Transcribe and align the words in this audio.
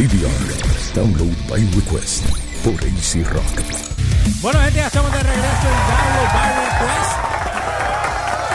DVR. 0.00 0.48
Download 0.94 1.36
by 1.46 1.60
request 1.76 2.24
por 2.64 2.72
AC 2.72 3.22
Rock. 3.34 3.60
Bueno, 4.40 4.58
gente, 4.60 4.76
ya 4.78 4.86
estamos 4.86 5.12
de 5.12 5.18
regreso 5.18 5.66
en 5.68 5.76
Download 5.90 6.32
by 6.32 6.50
Request. 6.64 7.12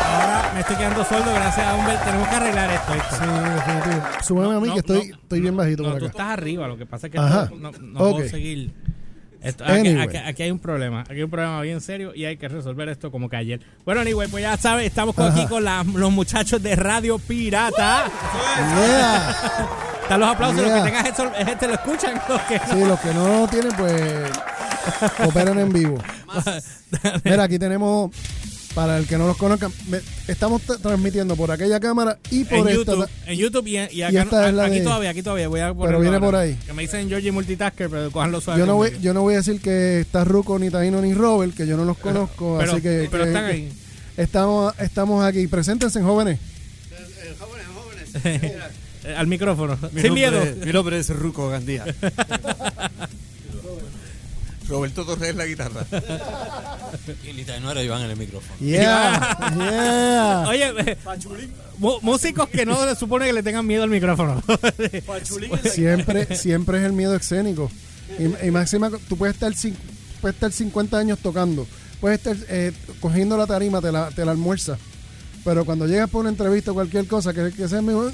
Ahora 0.10 0.52
me 0.56 0.60
estoy 0.62 0.76
quedando 0.76 1.06
sordo 1.06 1.34
gracias 1.36 1.68
a 1.68 1.76
Humbert. 1.76 2.04
Tenemos 2.04 2.28
que 2.30 2.36
arreglar 2.36 2.72
esto. 2.72 2.94
¿viste? 2.94 3.16
Sí, 3.16 3.54
definitivo. 3.54 4.04
Súbeme 4.24 4.56
a 4.56 4.60
mí 4.60 4.68
No, 4.70 4.74
que 4.74 4.80
estoy, 4.80 5.08
no, 5.10 5.16
estoy 5.18 5.40
bien 5.42 5.56
bajito 5.56 5.84
No, 5.84 5.90
por 5.92 6.00
tú 6.00 6.06
acá. 6.06 6.12
estás 6.14 6.30
arriba. 6.40 6.68
Lo 6.68 6.78
que 6.80 6.86
pasa 6.88 7.08
es 7.08 7.12
que 7.12 7.20
Ajá. 7.20 7.50
no, 7.56 7.72
no, 7.80 8.00
Ok. 8.00 8.16
puedo 8.16 8.30
seguir. 8.30 8.74
Esto- 9.44 9.64
aquí, 9.66 9.74
Anyway. 9.74 10.02
aquí- 10.08 10.18
aquí 10.18 10.44
hay 10.44 10.50
un 10.52 10.58
problema. 10.58 11.02
Aquí 11.02 11.14
hay 11.14 11.24
un 11.24 11.30
problema 11.30 11.62
bien 11.62 11.80
serio 11.80 12.16
y 12.16 12.26
hay 12.26 12.38
que 12.38 12.48
resolver 12.48 12.90
esto 12.90 13.12
como 13.12 13.30
que 13.30 13.36
ayer. 13.36 13.60
Bueno, 13.86 14.02
anyway, 14.02 14.28
pues 14.30 14.42
ya 14.42 14.58
sabes, 14.58 14.88
estamos 14.88 15.14
con- 15.14 15.32
aquí 15.32 15.46
con 15.46 15.64
la- 15.64 15.84
los 15.94 16.12
muchachos 16.12 16.64
de 16.64 16.76
Radio 16.76 17.20
Pirata. 17.20 18.06
Yeah. 18.58 19.36
Están 20.06 20.20
los 20.20 20.30
aplausos. 20.30 20.62
Los 20.62 20.68
Yeah. 20.68 20.84
que 20.84 20.92
tengan 20.92 21.06
eso, 21.08 21.32
gente 21.46 21.68
lo 21.68 21.74
escuchan. 21.74 22.22
Los 22.30 22.42
que 22.42 22.58
no. 22.60 22.74
Sí, 22.74 22.86
los 22.86 23.00
que 23.00 23.14
no 23.14 23.40
lo 23.42 23.48
tienen, 23.48 23.72
pues 23.76 24.30
operan 25.28 25.60
en 25.60 25.74
vivo. 25.74 25.98
Mira, 27.24 27.44
aquí 27.44 27.58
tenemos, 27.58 28.12
para 28.76 28.98
el 29.00 29.08
que 29.08 29.18
no 29.18 29.26
los 29.26 29.36
conozca, 29.38 29.70
me- 29.88 30.02
estamos 30.28 30.62
transmitiendo 30.62 31.36
por 31.36 31.50
aquella 31.52 31.80
cámara 31.80 32.20
y 32.30 32.42
en 32.42 32.46
por 32.48 32.58
esta. 32.70 32.72
YouTube, 32.74 33.10
en 33.26 33.38
YouTube 33.38 33.68
y, 33.68 33.78
y 33.78 34.02
acá 34.04 34.22
esta 34.24 34.42
no- 34.42 34.48
es 34.48 34.54
la 34.54 34.66
aquí 34.66 34.76
de- 34.80 34.84
todavía, 34.84 35.10
aquí 35.10 35.24
todavía 35.24 35.48
voy 35.48 35.60
a 35.62 35.74
ponerlo 35.74 36.00
viene 36.02 36.16
ahora. 36.18 36.28
por 36.28 36.36
ahí. 36.36 36.56
Que 36.66 36.74
me 36.74 36.84
dicen 36.84 37.08
Georgie 37.10 37.32
Multitasker, 37.32 37.90
pero 37.90 38.12
cojanlo 38.12 38.42
suave. 38.42 38.60
Yo 38.60 38.66
no, 38.68 38.76
voy, 38.76 38.96
yo 39.02 39.14
no 39.14 39.22
voy 39.22 39.34
a 39.34 39.38
decir 39.38 39.60
que 39.60 40.02
está 40.02 40.24
Ruco, 40.24 40.60
ni 40.60 40.70
Taino, 40.70 41.02
ni 41.02 41.14
Robert, 41.16 41.56
que 41.56 41.66
yo 41.66 41.78
no 41.78 41.86
los 41.86 41.98
conozco, 41.98 42.58
Pero- 42.60 42.74
así 42.74 42.82
que, 42.82 43.08
pero 43.10 43.24
que- 43.24 43.30
están 43.32 43.46
que 43.48 43.52
ahí. 43.54 43.74
Estamos, 44.18 44.74
estamos 44.80 45.26
aquí. 45.26 45.48
Preséntense, 45.48 46.02
jóvenes. 46.02 46.40
Eh, 48.24 48.58
Al 49.18 49.28
micrófono. 49.28 49.78
Mi 49.92 50.02
Sin 50.02 50.14
miedo. 50.14 50.42
es- 50.42 50.58
mi 50.58 50.72
nombre 50.74 50.98
es 51.00 51.10
Ruco 51.10 51.50
Gandía. 51.50 51.86
Roberto 54.68 55.06
Torres 55.06 55.36
la 55.36 55.46
guitarra. 55.46 55.86
Y 57.24 57.46
no 57.62 57.72
era 57.72 57.84
Iván 57.84 58.02
en 58.04 58.12
el 58.12 58.18
micrófono. 58.18 58.54
Yeah, 58.60 59.38
yeah. 59.58 60.46
Oye, 60.48 60.74
eh, 60.92 60.98
músicos 62.02 62.50
que 62.50 62.66
no 62.66 62.84
se 62.84 62.96
supone 62.96 63.26
que 63.28 63.34
le 63.34 63.44
tengan 63.44 63.66
miedo 63.66 63.84
al 63.84 63.90
micrófono. 63.90 64.42
siempre, 65.72 66.36
siempre 66.36 66.80
es 66.80 66.84
el 66.86 66.94
miedo 66.94 67.16
escénico. 67.16 67.70
Y, 68.18 68.48
y 68.48 68.52
máxima, 68.52 68.90
tú 69.08 69.18
puedes 69.18 69.36
estar, 69.36 69.54
puedes 70.22 70.36
estar 70.36 70.52
50 70.52 70.98
años 70.98 71.20
tocando, 71.20 71.68
puedes 72.00 72.18
estar 72.20 72.36
eh, 72.50 72.72
cogiendo 73.00 73.38
la 73.38 73.46
tarima, 73.48 73.82
te 73.82 73.92
la, 73.92 74.10
te 74.10 74.26
la 74.26 74.32
almuerza. 74.32 74.78
Pero 75.44 75.64
cuando 75.64 75.86
llegas 75.86 76.10
por 76.10 76.22
una 76.22 76.30
entrevista 76.30 76.72
o 76.72 76.74
cualquier 76.74 77.06
cosa, 77.08 77.34
que, 77.34 77.52
que 77.52 77.68
sea 77.68 77.82
mejor. 77.82 78.12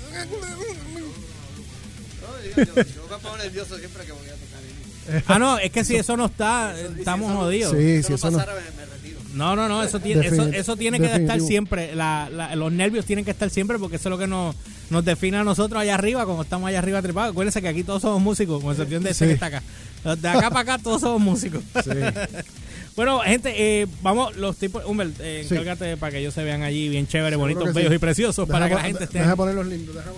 Yo 2.55 2.63
me 3.09 3.17
pongo 3.21 3.37
nervioso 3.37 3.77
siempre 3.77 4.03
que 4.05 4.11
voy 4.11 4.27
a 4.27 4.31
tocar. 4.33 5.23
ah, 5.27 5.39
no, 5.39 5.57
es 5.59 5.71
que 5.71 5.83
si 5.83 5.95
eso 5.95 6.15
no 6.17 6.25
está, 6.27 6.73
estamos 6.97 7.31
jodidos. 7.33 7.71
Sí, 7.77 8.03
sí, 8.03 8.13
eso 8.13 8.31
no. 8.31 8.37
me, 8.39 8.45
me 8.45 8.85
retiro. 8.85 9.19
No, 9.33 9.55
no, 9.55 9.67
no, 9.69 9.81
eso 9.83 9.99
tiene, 9.99 10.27
eso, 10.57 10.75
tiene 10.75 10.99
que 10.99 11.13
estar 11.13 11.39
siempre. 11.39 11.95
La, 11.95 12.29
la- 12.31 12.55
los 12.55 12.71
nervios 12.71 13.05
tienen 13.05 13.23
que 13.25 13.31
estar 13.31 13.49
siempre 13.49 13.79
porque 13.79 13.95
eso 13.95 14.09
es 14.09 14.11
lo 14.11 14.17
que 14.17 14.27
nos, 14.27 14.55
nos 14.89 15.05
define 15.05 15.37
a 15.37 15.43
nosotros 15.43 15.81
allá 15.81 15.95
arriba, 15.95 16.25
como 16.25 16.41
estamos 16.43 16.67
allá 16.67 16.79
arriba 16.79 17.01
trepados. 17.01 17.31
Acuérdense 17.31 17.61
que 17.61 17.67
aquí 17.69 17.83
todos 17.83 18.01
somos 18.01 18.21
músicos, 18.21 18.61
con 18.61 18.71
excepción 18.71 19.03
de 19.03 19.11
ese 19.11 19.25
Sí. 19.25 19.29
que 19.29 19.33
está 19.35 19.45
acá. 19.47 19.63
Los 20.03 20.21
De 20.21 20.27
acá 20.29 20.49
para 20.49 20.59
acá 20.73 20.77
todos 20.79 21.01
somos 21.01 21.21
músicos. 21.21 21.63
bueno, 22.95 23.19
gente, 23.19 23.53
eh, 23.81 23.87
vamos, 24.01 24.35
los 24.35 24.57
tipos, 24.57 24.83
Humbert, 24.85 25.13
eh, 25.19 25.45
Sí. 25.47 25.53
encárgate 25.55 25.95
para 25.97 26.11
que 26.11 26.17
ellos 26.19 26.33
se 26.33 26.43
vean 26.43 26.63
allí 26.63 26.89
bien 26.89 27.07
chévere, 27.07 27.35
bonitos, 27.37 27.63
que 27.65 27.69
sí. 27.71 27.75
bellos 27.77 27.93
y 27.93 27.99
preciosos, 27.99 28.49
para 28.49 28.67
que 28.67 28.75
la 28.75 28.81
Deja- 28.81 28.87
gente 28.89 29.03
esté, 29.05 29.19
Deja 29.19 29.35
ponerlos 29.35 29.65
lindos, 29.67 29.95
deja 29.95 30.09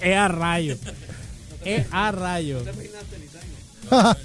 es 0.00 0.16
a 0.16 0.28
rayo. 0.28 0.76
Es 1.64 1.86
a 1.90 2.12
rayo. 2.12 2.62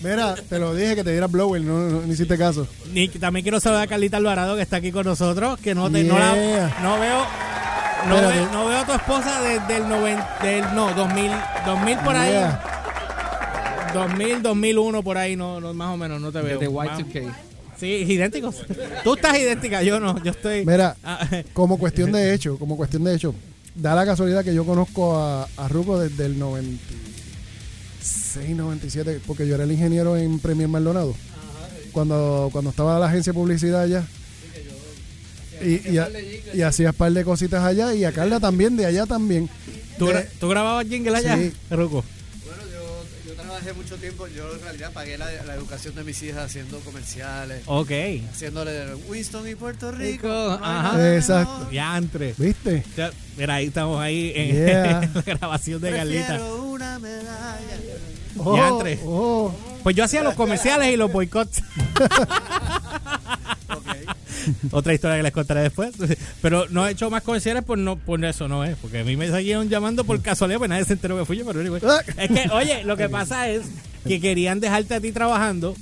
Mira, 0.00 0.36
te 0.48 0.58
lo 0.60 0.74
dije 0.76 0.94
que 0.94 1.02
te 1.02 1.10
diera 1.10 1.26
blower, 1.26 1.60
no, 1.60 1.88
no, 1.88 2.02
ni 2.02 2.12
hiciste 2.12 2.38
caso. 2.38 2.68
Ni- 2.92 3.08
también 3.08 3.42
quiero 3.42 3.58
saludar 3.58 3.82
a 3.82 3.86
Carlita 3.88 4.16
Alvarado 4.18 4.54
que 4.54 4.62
está 4.62 4.76
aquí 4.76 4.92
con 4.92 5.04
nosotros, 5.04 5.58
que 5.58 5.74
no, 5.74 5.90
te, 5.90 6.04
no, 6.04 6.16
la- 6.18 6.34
Yeah. 6.36 6.76
no 6.82 7.00
veo 7.00 7.26
no, 8.06 8.14
Espérate. 8.14 8.38
ve- 8.38 8.46
no 8.52 8.66
veo 8.68 8.78
a 8.78 8.86
tu 8.86 8.92
esposa 8.92 9.42
desde 9.42 9.76
el 9.82 9.88
90, 9.88 10.38
del, 10.40 10.64
no, 10.76 10.94
2000, 10.94 11.32
2000 11.66 11.98
por 11.98 12.14
ahí. 12.14 12.30
Yeah. 12.30 12.62
2000, 13.92 14.42
2001 14.42 15.02
por 15.02 15.18
ahí, 15.18 15.34
no, 15.34 15.60
no, 15.60 15.74
más 15.74 15.92
o 15.92 15.96
menos, 15.96 16.20
no 16.20 16.30
te 16.30 16.42
veo. 16.42 16.60
De 16.60 16.68
Más- 16.68 16.96
Y2K. 17.00 17.34
Sí, 17.76 17.86
idénticos. 18.08 18.62
Tú 19.02 19.14
estás 19.14 19.36
idéntica, 19.36 19.82
yo 19.82 19.98
no, 19.98 20.22
yo 20.22 20.30
estoy... 20.30 20.64
Mira, 20.64 20.94
Ah, 21.02 21.26
como 21.52 21.76
cuestión 21.76 22.12
de 22.12 22.34
hecho, 22.34 22.56
como 22.56 22.76
cuestión 22.76 23.02
de 23.02 23.14
hecho, 23.16 23.34
da 23.80 23.94
la 23.94 24.04
casualidad 24.04 24.44
que 24.44 24.54
yo 24.54 24.64
conozco 24.66 25.16
a, 25.18 25.48
a 25.56 25.68
Ruco 25.68 25.98
desde 25.98 26.26
el 26.26 26.38
96, 26.38 28.54
97, 28.56 29.20
porque 29.26 29.46
yo 29.46 29.54
era 29.54 29.64
el 29.64 29.72
ingeniero 29.72 30.16
en 30.16 30.38
Premier 30.40 30.68
Maldonado. 30.68 31.14
Cuando, 31.92 32.48
cuando 32.52 32.70
estaba 32.70 32.98
la 32.98 33.06
agencia 33.06 33.32
de 33.32 33.38
publicidad 33.38 33.82
allá. 33.82 34.04
Y, 35.62 35.90
y, 35.90 35.98
a- 35.98 36.08
y 36.54 36.62
hacías 36.62 36.94
par 36.94 37.12
de 37.12 37.24
cositas 37.24 37.64
allá 37.64 37.92
y 37.94 38.04
a 38.04 38.12
Carla 38.12 38.38
también, 38.38 38.76
de 38.76 38.86
allá 38.86 39.06
también. 39.06 39.48
¿tú, 39.98 40.06
De- 40.06 40.28
tú 40.38 40.48
grababas 40.48 40.86
jingle 40.86 41.16
allá, 41.16 41.36
Sí. 41.36 41.52
Ruco? 41.70 42.04
Trabajé 43.58 43.72
mucho 43.72 43.96
tiempo. 43.96 44.26
Yo 44.28 44.52
en 44.54 44.60
realidad 44.62 44.92
pagué 44.92 45.18
la, 45.18 45.26
la 45.44 45.54
educación 45.54 45.92
de 45.96 46.04
mis 46.04 46.22
hijas 46.22 46.44
haciendo 46.46 46.78
comerciales. 46.80 47.62
Ok. 47.66 47.90
Haciéndole 48.30 48.94
Winston 49.08 49.48
y 49.48 49.54
Puerto 49.56 49.90
Rico. 49.90 50.28
Ajá. 50.62 51.14
Exacto. 51.16 51.52
mejor. 51.54 51.70
Diantre. 51.70 52.34
¿Viste? 52.38 52.84
Ya, 52.96 53.10
Mira, 53.36 53.54
ahí 53.56 53.66
estamos 53.66 54.00
ahí 54.00 54.32
en, 54.34 54.56
Yeah. 54.68 55.02
en 55.02 55.14
la 55.14 55.22
grabación 55.22 55.80
de. 55.80 55.90
Prefiero 55.90 56.64
una 56.66 56.98
medalla. 57.00 57.58
Oh, 58.36 58.54
Diantre. 58.54 59.00
oh. 59.04 59.52
Pues 59.82 59.96
yo 59.96 60.04
hacía 60.04 60.22
los 60.22 60.34
comerciales 60.34 60.92
y 60.92 60.96
los 60.96 61.10
boicots. 61.10 61.60
Otra 64.70 64.94
historia 64.94 65.16
que 65.16 65.22
les 65.22 65.32
contaré 65.32 65.62
después. 65.62 65.92
Pero 66.42 66.66
no 66.70 66.86
he 66.86 66.92
hecho 66.92 67.10
más 67.10 67.22
comerciales 67.22 67.64
por 67.64 67.78
no 67.78 67.96
por 67.96 68.24
eso 68.24 68.48
no 68.48 68.64
es. 68.64 68.76
Porque 68.76 69.00
a 69.00 69.04
mí 69.04 69.16
me 69.16 69.30
seguían 69.30 69.68
llamando 69.68 70.04
por 70.04 70.20
casualidad, 70.22 70.58
pues 70.58 70.70
nadie 70.70 70.84
se 70.84 70.94
enteró 70.94 71.18
que 71.18 71.24
fui 71.24 71.36
yo. 71.38 71.44
Pero 71.46 71.60
anyway. 71.60 71.80
Es 72.16 72.28
que, 72.30 72.48
oye, 72.52 72.84
lo 72.84 72.96
que 72.96 73.08
pasa 73.08 73.48
es 73.48 73.62
que 74.06 74.20
querían 74.20 74.60
dejarte 74.60 74.94
a 74.94 75.00
ti 75.00 75.12
trabajando. 75.12 75.74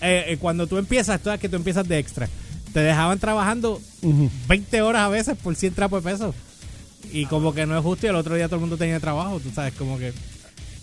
eh, 0.00 0.24
eh, 0.28 0.36
cuando 0.38 0.66
tú 0.66 0.78
empiezas, 0.78 1.20
sabes 1.22 1.40
que 1.40 1.48
tú 1.48 1.56
empiezas 1.56 1.86
de 1.88 1.98
extra. 1.98 2.28
Te 2.72 2.80
dejaban 2.80 3.18
trabajando 3.18 3.80
Ujú. 4.02 4.30
20 4.48 4.82
horas 4.82 5.02
a 5.02 5.08
veces 5.08 5.36
por 5.42 5.54
100 5.54 5.74
trapos 5.74 6.02
de 6.02 6.10
peso. 6.10 6.34
Y 7.12 7.26
como 7.26 7.52
que 7.52 7.66
no 7.66 7.76
es 7.76 7.82
justo 7.82 8.06
y 8.06 8.08
el 8.08 8.16
otro 8.16 8.34
día 8.34 8.46
todo 8.46 8.56
el 8.56 8.60
mundo 8.62 8.76
tenía 8.78 8.98
trabajo, 9.00 9.38
tú 9.40 9.50
sabes, 9.54 9.74
como 9.74 9.98
que... 9.98 10.12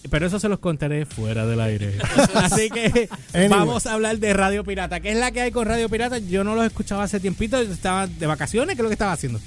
Pero 0.09 0.27
eso 0.27 0.39
se 0.39 0.47
los 0.49 0.59
contaré 0.59 1.05
fuera 1.05 1.45
del 1.45 1.59
aire. 1.59 1.97
Así 2.35 2.69
que 2.69 3.09
Anyway. 3.33 3.49
vamos 3.49 3.85
a 3.85 3.93
hablar 3.93 4.17
de 4.17 4.33
Radio 4.33 4.63
Pirata. 4.63 4.99
¿Qué 4.99 5.11
es 5.11 5.17
la 5.17 5.31
que 5.31 5.41
hay 5.41 5.51
con 5.51 5.65
Radio 5.67 5.89
Pirata? 5.89 6.17
Yo 6.19 6.43
no 6.43 6.55
los 6.55 6.65
escuchaba 6.65 7.03
hace 7.03 7.19
tiempito, 7.19 7.59
estaba 7.59 8.07
de 8.07 8.25
vacaciones, 8.27 8.75
¿qué 8.75 8.81
es 8.81 8.83
lo 8.83 8.89
que 8.89 8.93
estaba 8.93 9.11
haciendo? 9.11 9.39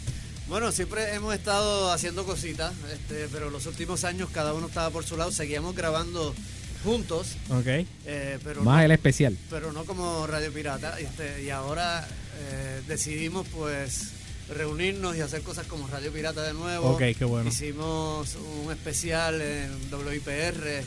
Bueno, 0.48 0.70
siempre 0.70 1.14
hemos 1.14 1.34
estado 1.34 1.90
haciendo 1.92 2.24
cositas, 2.26 2.74
este, 2.92 3.26
pero 3.32 3.48
los 3.48 3.64
últimos 3.66 4.04
años 4.04 4.28
cada 4.30 4.52
uno 4.52 4.66
estaba 4.66 4.90
por 4.90 5.04
su 5.04 5.16
lado. 5.16 5.32
Seguíamos 5.32 5.74
grabando 5.74 6.34
juntos, 6.84 7.36
Ok. 7.48 7.66
eh, 8.06 8.38
pero, 8.44 8.62
Más 8.62 8.78
no, 8.78 8.82
el 8.84 8.90
especial. 8.90 9.36
pero 9.48 9.72
no 9.72 9.84
como 9.84 10.26
Radio 10.26 10.52
Pirata. 10.52 10.98
Este, 11.00 11.42
y 11.44 11.48
ahora 11.50 12.06
eh, 12.38 12.82
decidimos 12.86 13.46
pues 13.48 14.10
reunirnos 14.48 15.16
y 15.16 15.20
hacer 15.20 15.42
cosas 15.42 15.66
como 15.66 15.86
Radio 15.88 16.12
Pirata 16.12 16.42
de 16.42 16.54
nuevo. 16.54 16.91
Ok, 16.91 17.03
qué 17.19 17.25
bueno. 17.25 17.48
Hicimos 17.48 18.36
un 18.64 18.72
especial 18.72 19.41
en 19.41 19.70
WIPR 19.92 20.66
eh, 20.69 20.84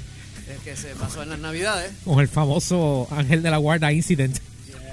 que 0.63 0.75
se 0.75 0.95
pasó 0.95 1.23
en 1.23 1.29
las 1.29 1.39
Navidades. 1.39 1.91
Con 2.03 2.19
el 2.19 2.27
famoso 2.27 3.07
Ángel 3.11 3.41
de 3.41 3.51
la 3.51 3.57
Guarda 3.57 3.91
Incident. 3.91 4.37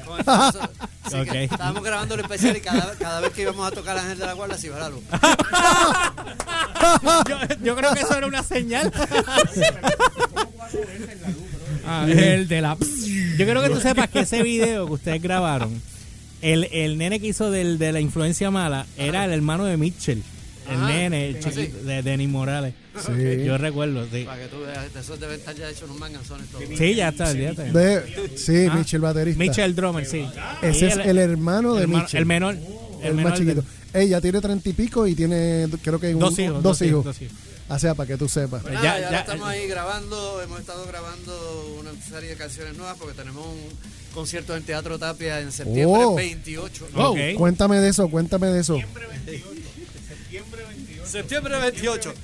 Con 0.07 0.19
el 0.19 0.25
famoso- 0.25 0.71
Así 1.03 1.17
que 1.17 1.21
Ok. 1.31 1.35
estábamos 1.53 1.83
grabando 1.83 2.15
el 2.15 2.21
especial 2.21 2.57
y 2.57 2.61
cada, 2.61 2.95
cada 2.95 3.21
vez 3.21 3.33
que 3.33 3.43
íbamos 3.43 3.67
a 3.67 3.73
tocar 3.73 3.99
Ángel 3.99 4.19
de 4.19 4.27
la 4.27 4.33
Guarda 4.35 4.57
se 4.57 4.69
iba 4.69 4.79
la 4.79 4.89
luz. 4.89 5.03
yo, 7.29 7.39
yo 7.65 7.77
creo 7.77 7.93
que 7.93 8.01
eso 8.01 8.17
era 8.17 8.27
una 8.27 8.43
señal. 8.43 8.91
Ángel 11.87 12.49
de 12.49 12.61
la... 12.63 12.77
Yo 12.79 13.45
quiero 13.45 13.63
que 13.63 13.69
tú 13.71 13.81
sepas 13.81 14.09
que 14.09 14.21
ese 14.21 14.43
video 14.43 14.87
que 14.87 14.93
ustedes 14.93 15.21
grabaron, 15.21 15.83
el, 16.43 16.65
el 16.73 16.99
nene 16.99 17.19
que 17.21 17.29
hizo 17.29 17.51
del, 17.51 17.79
de 17.79 17.93
la 17.93 18.01
influencia 18.01 18.51
mala 18.51 18.87
era 18.99 19.25
el 19.25 19.33
hermano 19.33 19.65
de 19.65 19.77
Mitchell. 19.77 20.23
El 20.69 20.77
Ajá. 20.77 20.87
nene, 20.89 21.29
el 21.31 21.37
¿Ah, 21.37 21.39
sí? 21.43 21.51
chiquito, 21.51 21.79
de 21.85 22.03
Denis 22.03 22.29
Morales. 22.29 22.75
Sí. 22.97 23.45
Yo 23.45 23.59
recuerdo, 23.59 24.07
sí. 24.13 24.23
Para 24.25 24.43
que 24.43 24.49
tú 24.49 24.61
veas, 24.61 24.95
de 24.95 25.01
esos 25.01 25.19
deben 25.19 25.41
estar 25.41 25.55
ya 25.57 25.69
hechos 25.69 25.83
unos 25.85 25.99
manganzones 25.99 26.47
todos. 26.49 26.65
Sí, 26.79 26.95
ya 26.95 27.09
está, 27.09 27.33
ya 27.33 27.51
está. 27.51 27.65
De, 27.65 28.03
sí, 28.37 28.67
Ah. 28.71 28.75
Mitchell 28.77 29.01
baterista. 29.01 29.43
Mitchell 29.43 29.75
Drummer, 29.75 30.07
sí. 30.07 30.25
Ese 30.63 30.87
es 30.89 30.97
el 30.99 31.19
hermano 31.19 31.75
de 31.75 31.83
hermano- 31.83 32.05
Mitchell. 32.05 32.21
El 32.21 32.27
menor. 32.27 32.55
El, 32.55 33.09
el 33.09 33.15
menor 33.15 33.31
más 33.33 33.39
chiquito. 33.41 33.65
Ella 33.93 34.21
tiene 34.21 34.41
treinta 34.41 34.69
y 34.69 34.73
pico 34.73 35.07
y 35.07 35.15
tiene, 35.17 35.67
creo 35.83 35.99
que 35.99 36.15
un- 36.15 36.21
Dos 36.21 36.39
hijos. 36.39 36.63
Dos 36.63 36.81
hijos. 36.83 37.05
dos 37.05 37.21
hijos. 37.23 37.37
O 37.75 37.79
sea, 37.79 37.95
para 37.95 38.07
que 38.07 38.17
tú 38.17 38.29
sepas. 38.29 38.63
Pues 38.63 38.75
Ya- 38.75 38.83
nada, 38.83 39.01
ya, 39.01 39.11
ya- 39.11 39.21
estamos 39.21 39.49
ahí 39.49 39.67
grabando, 39.67 40.43
hemos 40.43 40.61
estado 40.61 40.87
grabando 40.87 41.77
una 41.81 41.91
serie 42.03 42.31
de 42.31 42.37
canciones 42.37 42.77
nuevas 42.77 42.97
porque 42.99 43.15
tenemos 43.15 43.47
un 43.47 43.61
concierto 44.15 44.55
en 44.57 44.63
Teatro 44.63 44.99
Tapia 44.99 45.41
en 45.41 45.51
septiembre 45.53 46.05
Oh. 46.05 46.15
28. 46.15 46.89
Ok. 46.95 47.19
Cuéntame 47.39 47.79
de 47.81 47.89
eso, 47.89 48.09
cuéntame 48.11 48.49
de 48.49 48.61
eso. 48.61 48.79
Septiembre 51.05 51.59
28. 51.59 52.15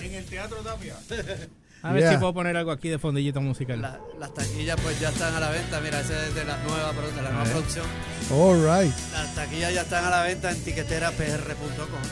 En 0.00 0.14
el 0.14 0.24
Teatro 0.24 0.58
Tapia. 0.58 0.96
A 1.82 1.92
ver 1.92 2.02
Yeah. 2.02 2.12
si 2.12 2.18
puedo 2.18 2.34
poner 2.34 2.56
algo 2.56 2.72
aquí 2.72 2.88
de 2.88 2.98
fondillito 2.98 3.40
musical. 3.40 3.80
La- 3.80 4.00
las 4.18 4.34
taquillas 4.34 4.76
pues 4.82 4.98
ya 4.98 5.10
están 5.10 5.32
a 5.34 5.38
la 5.40 5.50
venta. 5.50 5.80
Mira, 5.80 6.00
ese 6.00 6.12
es 6.26 6.34
de 6.34 6.44
la 6.44 6.56
nueva, 6.64 6.92
de 6.92 7.22
la 7.22 7.30
nueva 7.30 7.44
producción. 7.44 7.86
All 8.32 8.56
right. 8.64 8.92
Las 9.12 9.32
taquillas 9.36 9.72
ya 9.72 9.82
están 9.82 10.04
a 10.04 10.10
la 10.10 10.22
venta 10.24 10.50
en 10.50 10.60
tiqueterapr.com. 10.64 12.02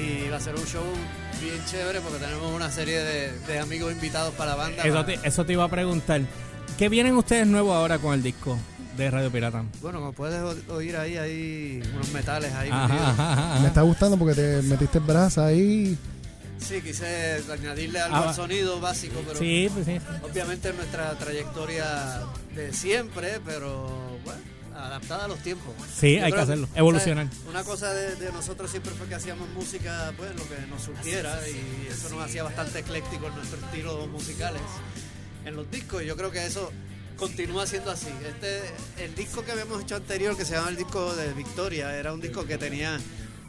Y 0.00 0.28
va 0.28 0.36
a 0.36 0.40
ser 0.40 0.54
un 0.54 0.64
show 0.64 0.84
bien 1.40 1.64
chévere 1.66 2.00
porque 2.00 2.18
tenemos 2.18 2.52
una 2.54 2.70
serie 2.70 2.98
de, 3.00 3.32
de 3.46 3.58
amigos 3.58 3.92
invitados 3.92 4.34
para 4.34 4.50
la 4.52 4.56
banda. 4.56 4.82
Eso 4.84 5.04
te, 5.04 5.18
eso 5.22 5.44
te 5.44 5.52
iba 5.52 5.64
a 5.64 5.68
preguntar. 5.68 6.20
¿Qué 6.78 6.88
vienen 6.88 7.16
ustedes 7.16 7.46
nuevos 7.46 7.74
ahora 7.74 7.98
con 7.98 8.14
el 8.14 8.22
disco 8.22 8.56
de 8.96 9.10
Radio 9.10 9.30
Pirata? 9.30 9.64
Bueno, 9.80 9.98
como 10.00 10.12
puedes 10.12 10.40
oír 10.68 10.96
ahí, 10.96 11.16
hay 11.16 11.82
unos 11.94 12.12
metales 12.12 12.52
ahí. 12.54 12.68
Ajá, 12.70 12.86
metidos. 12.88 13.08
ajá, 13.10 13.32
ajá. 13.52 13.60
Me 13.60 13.68
está 13.68 13.82
gustando 13.82 14.16
porque 14.18 14.34
te 14.34 14.62
metiste 14.62 14.98
el 14.98 15.04
brazo 15.04 15.44
ahí. 15.44 15.96
Sí, 16.58 16.80
quise 16.82 17.40
añadirle 17.52 18.00
algo 18.00 18.16
Ah, 18.16 18.28
al 18.30 18.34
sonido 18.34 18.80
básico, 18.80 19.20
pero 19.24 19.38
Sí, 19.38 19.70
pues 19.72 19.86
sí. 19.86 19.98
obviamente 20.28 20.72
nuestra 20.72 21.12
trayectoria 21.12 22.20
de 22.56 22.72
siempre, 22.72 23.40
pero 23.44 24.17
adaptada 24.86 25.24
a 25.24 25.28
los 25.28 25.38
tiempos. 25.40 25.74
Sí, 25.98 26.16
Yo 26.16 26.24
hay 26.24 26.32
que 26.32 26.38
hacerlo, 26.40 26.66
¿sabes? 26.66 26.78
evolucionar. 26.78 27.26
Una 27.48 27.64
cosa 27.64 27.92
de, 27.92 28.16
de 28.16 28.32
nosotros 28.32 28.70
siempre 28.70 28.92
fue 28.92 29.06
que 29.08 29.14
hacíamos 29.14 29.48
música, 29.50 30.12
pues 30.16 30.34
lo 30.34 30.48
que 30.48 30.66
nos 30.68 30.82
surgiera 30.82 31.38
y 31.48 31.88
eso 31.92 32.08
nos 32.10 32.22
hacía 32.24 32.42
bastante 32.42 32.78
ecléctico 32.80 33.26
en 33.26 33.34
nuestros 33.36 33.62
estilos 33.62 34.08
musicales 34.08 34.62
en 35.44 35.56
los 35.56 35.70
discos 35.70 36.02
y 36.02 36.06
yo 36.06 36.16
creo 36.16 36.30
que 36.30 36.44
eso 36.46 36.70
continúa 37.16 37.66
siendo 37.66 37.90
así. 37.90 38.08
Este, 38.26 38.62
el 39.04 39.14
disco 39.14 39.44
que 39.44 39.52
habíamos 39.52 39.82
hecho 39.82 39.96
anterior, 39.96 40.36
que 40.36 40.44
se 40.44 40.54
llama 40.54 40.68
el 40.68 40.76
disco 40.76 41.14
de 41.14 41.32
Victoria, 41.34 41.96
era 41.96 42.12
un 42.12 42.20
disco 42.20 42.44
que 42.46 42.58
tenía 42.58 42.98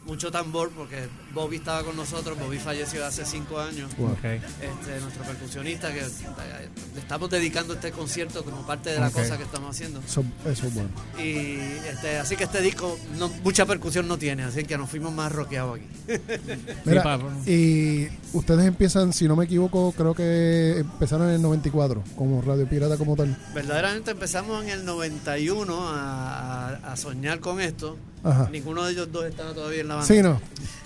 mucho 0.04 0.30
tambor 0.30 0.70
porque 0.70 1.08
Bobby 1.34 1.56
estaba 1.56 1.82
con 1.84 1.96
nosotros, 1.96 2.38
Bobby 2.38 2.58
falleció 2.58 3.04
hace 3.06 3.24
cinco 3.24 3.58
años. 3.60 3.90
Ok. 3.98 4.24
Este, 4.24 5.00
nuestro 5.00 5.22
percusionista 5.24 5.92
que 5.92 6.00
eh, 6.00 6.68
le 6.94 7.00
estamos 7.00 7.30
dedicando 7.30 7.74
este 7.74 7.92
concierto 7.92 8.44
como 8.44 8.66
parte 8.66 8.90
de 8.90 8.98
la 9.00 9.10
cosa 9.10 9.36
que 9.36 9.44
estamos 9.44 9.70
haciendo. 9.76 10.00
Eso, 10.00 10.24
eso 10.46 10.66
es 10.66 10.74
bueno. 10.74 10.88
Y 11.18 11.56
este, 11.88 12.18
así 12.18 12.36
que 12.36 12.44
este 12.44 12.60
disco 12.60 12.98
no, 13.18 13.28
mucha 13.44 13.64
percusión 13.66 14.08
no 14.08 14.18
tiene, 14.18 14.42
así 14.42 14.64
que 14.64 14.76
nos 14.76 14.90
fuimos 14.90 15.12
más 15.12 15.30
rockeados 15.32 15.78
aquí. 15.78 15.86
Mira, 16.84 17.18
y 17.46 18.08
ustedes 18.32 18.66
empiezan, 18.66 19.12
si 19.12 19.28
no 19.28 19.36
me 19.36 19.44
equivoco, 19.44 19.92
creo 19.92 20.14
que 20.14 20.78
empezaron 20.78 21.28
en 21.28 21.34
el 21.36 21.42
94, 21.42 22.02
como 22.16 22.42
Radio 22.42 22.68
Pirata 22.68 22.96
como 22.96 23.16
tal. 23.16 23.36
Verdaderamente 23.54 24.10
empezamos 24.12 24.62
en 24.64 24.70
el 24.70 24.84
91 24.84 25.88
a, 25.88 26.68
a- 26.70 26.92
a 26.92 26.96
soñar 26.96 27.40
con 27.40 27.60
esto. 27.60 27.96
Ajá. 28.22 28.48
Ninguno 28.50 28.84
de 28.84 28.92
ellos 28.92 29.10
dos 29.10 29.24
estaba 29.24 29.54
todavía 29.54 29.80
en 29.80 29.88
la 29.88 29.94
banda. 29.96 30.06
Sí, 30.14 30.20
no. 30.22 30.40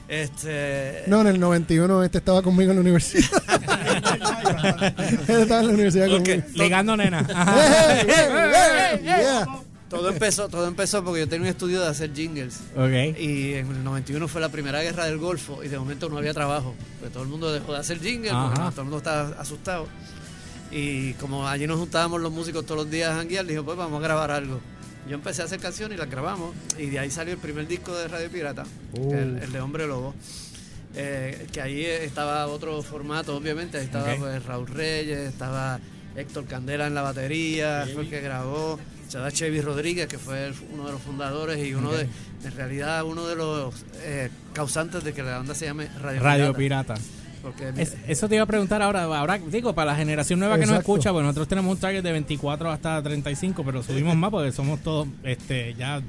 Este, 0.08 1.04
No, 1.06 1.22
en 1.22 1.28
el 1.28 1.40
91 1.40 2.04
este 2.04 2.18
estaba 2.18 2.42
conmigo 2.42 2.70
en 2.70 2.76
la 2.76 2.80
universidad. 2.82 3.42
Él 5.28 5.40
estaba 5.42 5.60
en 5.60 5.66
la 5.68 5.72
universidad 5.72 6.08
conmigo. 6.08 6.42
Ligando, 6.54 6.96
nena. 6.96 7.20
Ajá. 7.34 7.54
¡Hey, 8.00 8.06
hey, 8.06 8.98
hey! 9.00 9.00
Yeah. 9.02 9.46
todo 9.88 10.10
empezó, 10.10 10.48
todo 10.48 10.66
empezó 10.66 11.02
porque 11.04 11.20
yo 11.20 11.28
tenía 11.28 11.44
un 11.44 11.48
estudio 11.48 11.80
de 11.80 11.88
hacer 11.88 12.12
jingles. 12.12 12.60
Y 13.18 13.54
en 13.54 13.68
el 13.70 13.84
91 13.84 14.28
fue 14.28 14.40
la 14.40 14.50
primera 14.50 14.82
guerra 14.82 15.06
del 15.06 15.18
Golfo 15.18 15.62
y 15.64 15.68
de 15.68 15.78
momento 15.78 16.08
no 16.08 16.18
había 16.18 16.34
trabajo. 16.34 16.74
Pues 17.00 17.12
todo 17.12 17.22
el 17.22 17.28
mundo 17.28 17.52
dejó 17.52 17.72
de 17.72 17.78
hacer 17.78 17.98
jingles 18.00 18.32
porque 18.32 18.58
todo 18.58 18.82
el 18.82 18.84
mundo 18.84 18.98
estaba 18.98 19.40
asustado. 19.40 19.86
Y 20.70 21.12
como 21.14 21.46
allí 21.46 21.66
nos 21.66 21.78
juntábamos 21.78 22.20
los 22.20 22.32
músicos 22.32 22.66
todos 22.66 22.82
los 22.82 22.90
días 22.90 23.12
a 23.12 23.16
janguear, 23.16 23.46
dijo, 23.46 23.64
pues 23.64 23.76
vamos 23.78 24.00
a 24.00 24.02
grabar 24.02 24.32
algo. 24.32 24.60
Yo 25.08 25.14
empecé 25.16 25.42
a 25.42 25.44
hacer 25.44 25.60
canciones 25.60 25.96
y 25.96 25.98
las 26.00 26.10
grabamos. 26.10 26.54
Y 26.78 26.86
de 26.86 26.98
ahí 26.98 27.10
salió 27.10 27.34
el 27.34 27.38
primer 27.40 27.66
disco 27.66 27.94
de 27.96 28.08
Radio 28.08 28.30
Pirata, 28.30 28.64
es 28.94 29.00
el, 29.12 29.38
el 29.42 29.52
de 29.52 29.60
Hombre 29.60 29.86
Lobo. 29.86 30.14
Eh, 30.96 31.46
que 31.52 31.60
ahí 31.60 31.84
estaba 31.84 32.46
otro 32.46 32.80
formato, 32.82 33.36
obviamente. 33.36 33.78
Ahí 33.78 33.84
estaba 33.84 34.14
pues, 34.16 34.44
Raúl 34.44 34.68
Reyes, 34.68 35.18
estaba 35.18 35.80
Héctor 36.16 36.46
Candela 36.46 36.86
en 36.86 36.94
la 36.94 37.02
batería, 37.02 37.86
fue 37.92 38.04
el 38.04 38.10
que 38.10 38.20
grabó. 38.20 38.78
Estaba 39.06 39.30
Chevy 39.30 39.60
Rodríguez, 39.60 40.06
que 40.08 40.18
fue 40.18 40.46
el- 40.46 40.54
uno 40.72 40.86
de 40.86 40.92
los 40.92 41.02
fundadores 41.02 41.64
y 41.64 41.74
uno 41.74 41.92
de, 41.92 42.08
en 42.44 42.52
realidad, 42.56 43.04
uno 43.04 43.26
de 43.26 43.36
los 43.36 43.74
eh, 44.02 44.30
causantes 44.52 45.04
de 45.04 45.12
que 45.12 45.22
la 45.22 45.36
banda 45.38 45.54
se 45.54 45.66
llame 45.66 45.88
Radio, 46.00 46.20
Radio 46.22 46.54
Pirata. 46.54 46.94
Pirata. 46.94 47.08
Porque 47.44 47.72
Es- 47.76 47.94
eso 48.08 48.28
te 48.28 48.34
iba 48.36 48.44
a 48.44 48.46
preguntar 48.46 48.80
ahora, 48.82 49.04
ahora 49.04 49.38
digo, 49.38 49.74
para 49.74 49.92
la 49.92 49.96
generación 49.96 50.38
nueva 50.40 50.58
que 50.58 50.64
nos 50.66 50.78
escucha, 50.78 51.12
pues 51.12 51.22
nosotros 51.22 51.46
tenemos 51.46 51.74
un 51.74 51.78
target 51.78 52.02
de 52.02 52.10
24 52.12 52.70
hasta 52.70 53.02
35, 53.02 53.62
pero 53.64 53.82
subimos 53.82 54.16
más 54.16 54.30
porque 54.30 54.50
somos 54.50 54.80
todos 54.82 55.06
este 55.22 55.74
ya 55.74 56.00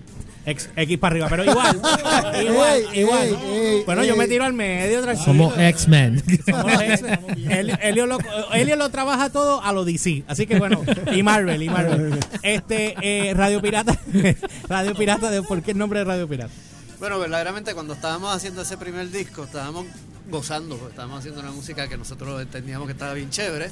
X, 0.45 0.69
X 0.75 0.97
para 0.99 1.11
arriba, 1.13 1.27
pero 1.29 1.43
igual, 1.43 1.75
igual, 2.47 2.83
Ey, 2.93 2.99
igual. 3.01 3.27
ey, 3.27 3.35
ey, 3.43 3.83
bueno, 3.85 4.03
yo 4.05 4.15
me 4.15 4.27
tiro 4.27 4.45
al 4.45 4.53
medio, 4.53 5.01
tranquilo. 5.01 5.25
Somos 5.25 5.57
X-Men. 5.57 6.23
Somos 6.45 6.71
los 6.71 6.81
X-Men. 6.83 7.51
Elio, 7.51 7.77
Elio 7.81 8.05
lo, 8.05 8.17
Elio 8.53 8.75
lo 8.77 8.89
trabaja 8.89 9.29
todo 9.29 9.61
a 9.61 9.73
lo 9.73 9.83
DC. 9.85 10.23
Así 10.27 10.45
que 10.47 10.57
bueno, 10.59 10.83
y 11.13 11.21
Marvel, 11.23 11.61
y 11.63 11.67
Marvel. 11.69 12.17
Este, 12.43 12.95
eh, 13.01 13.33
Radio 13.33 13.61
Pirata. 13.61 13.99
Radio 14.69 14.93
Pirata, 14.95 15.29
de, 15.31 15.41
¿por 15.41 15.61
qué 15.63 15.71
el 15.71 15.77
nombre 15.79 15.99
de 15.99 16.05
Radio 16.05 16.27
Pirata? 16.29 16.53
Bueno, 16.99 17.19
verdaderamente 17.19 17.73
cuando 17.73 17.93
estábamos 17.93 18.33
haciendo 18.33 18.61
ese 18.61 18.77
primer 18.77 19.09
disco, 19.11 19.43
estábamos 19.43 19.85
gozando, 20.30 20.75
porque 20.77 20.92
estábamos 20.92 21.19
haciendo 21.19 21.42
una 21.42 21.51
música 21.51 21.88
que 21.88 21.98
nosotros 21.98 22.42
entendíamos 22.42 22.88
que 22.88 22.94
estaba 22.94 23.13
bien 23.13 23.30
chévere. 23.30 23.72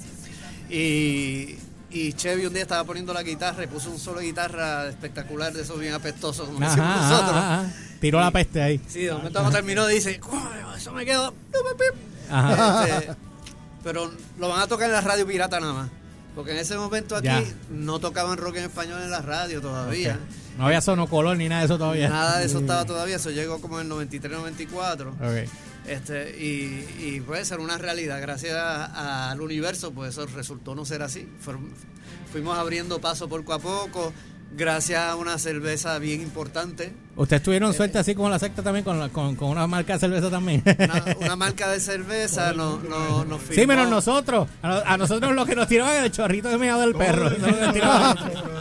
Y, 0.70 1.56
y 1.92 2.14
Chevy 2.14 2.46
un 2.46 2.54
día 2.54 2.64
estaba 2.64 2.84
poniendo 2.84 3.14
la 3.14 3.24
guitarra 3.24 3.64
y 3.64 3.68
puso 3.68 3.90
un 3.92 4.00
solo 4.00 4.20
de 4.20 4.26
guitarra 4.28 4.88
espectacular 4.88 5.54
de 5.54 5.62
esos 5.62 5.80
bien 5.80 5.94
apestosos, 5.94 6.48
como 6.48 6.60
decimos 6.60 6.88
nosotros. 6.88 7.30
ajá, 7.32 7.62
ajá. 7.62 7.74
Tiró 8.00 8.20
la 8.20 8.32
peste 8.32 8.62
ahí. 8.62 8.82
Sí, 8.88 9.02
de 9.04 9.14
momento 9.14 9.40
cuando 9.40 9.52
terminó 9.58 9.88
dice, 9.88 10.20
"Coño, 10.20 10.76
eso 10.76 10.92
me 10.92 11.06
quedó. 11.06 11.34
Este, 12.30 13.14
pero 13.84 14.12
lo 14.40 14.50
van 14.50 14.62
a 14.62 14.68
tocar 14.68 14.88
en 14.88 14.94
la 14.94 15.02
radio 15.02 15.26
pirata 15.28 15.60
nada 15.60 15.74
más. 15.74 15.90
Porque 16.36 16.52
en 16.52 16.58
ese 16.58 16.76
momento 16.78 17.16
aquí 17.16 17.28
Ya. 17.28 17.44
no 17.70 18.00
tocaban 18.00 18.38
rock 18.38 18.56
en 18.56 18.64
español 18.64 19.02
en 19.04 19.12
la 19.12 19.22
radio 19.22 19.62
todavía. 19.62 20.18
No 20.58 20.66
había 20.66 20.82
sonocolor 20.82 21.38
ni 21.38 21.48
nada 21.48 21.62
de 21.62 21.66
eso 21.66 21.78
todavía. 21.78 22.10
Nada 22.10 22.40
de 22.40 22.46
eso 22.48 22.60
estaba 22.60 22.86
todavía, 22.86 23.18
eso 23.18 23.30
llegó 23.30 23.62
como 23.62 23.76
en 23.78 23.84
el 23.84 23.90
93, 23.90 24.38
94. 24.40 25.12
Ok. 25.12 25.50
Este, 25.88 26.38
y, 26.42 26.88
y 27.18 27.22
puede 27.22 27.44
ser 27.46 27.60
una 27.60 27.78
realidad. 27.78 28.22
Gracias 28.22 28.56
a- 28.56 29.32
al 29.32 29.42
universo, 29.42 29.92
pues 29.92 30.12
eso 30.12 30.26
resultó 30.28 30.76
no 30.76 30.86
ser 30.86 31.02
así. 31.02 31.28
Fuimos 32.32 32.58
abriendo 32.58 33.00
paso 33.02 33.28
poco 33.30 33.54
a 33.54 33.60
poco, 33.60 34.14
gracias 34.56 35.02
a 35.02 35.16
una 35.16 35.38
cerveza 35.38 36.00
bien 36.00 36.22
importante. 36.22 36.94
¿Ustedes 37.16 37.44
tuvieron 37.44 37.74
suerte 37.76 38.00
así 38.00 38.16
como 38.16 38.28
la 38.30 38.40
secta 38.40 38.64
también 38.64 38.84
con, 38.84 38.98
la- 39.00 39.10
con, 39.10 39.36
con 39.36 39.50
una 39.50 39.68
marca 39.68 39.94
de 39.94 40.00
cerveza 40.00 40.32
también? 40.32 40.64
Una, 40.66 41.04
una 41.20 41.36
marca 41.36 41.70
de 41.70 41.80
cerveza 41.80 42.54
no, 42.56 42.80
no, 42.80 43.24
nos 43.26 43.42
Sí, 43.42 43.48
firmó. 43.54 43.74
menos 43.76 43.90
nosotros. 43.90 44.48
A, 44.64 44.68
no- 44.68 44.82
a 44.86 44.98
nosotros 44.98 45.34
lo 45.36 45.46
que 45.46 45.56
nos 45.56 45.68
tiraban 45.68 46.04
el 46.04 46.12
chorrito 46.12 46.50
de 46.50 46.58
meado 46.58 46.82
del 46.82 46.96
perro. 46.96 47.30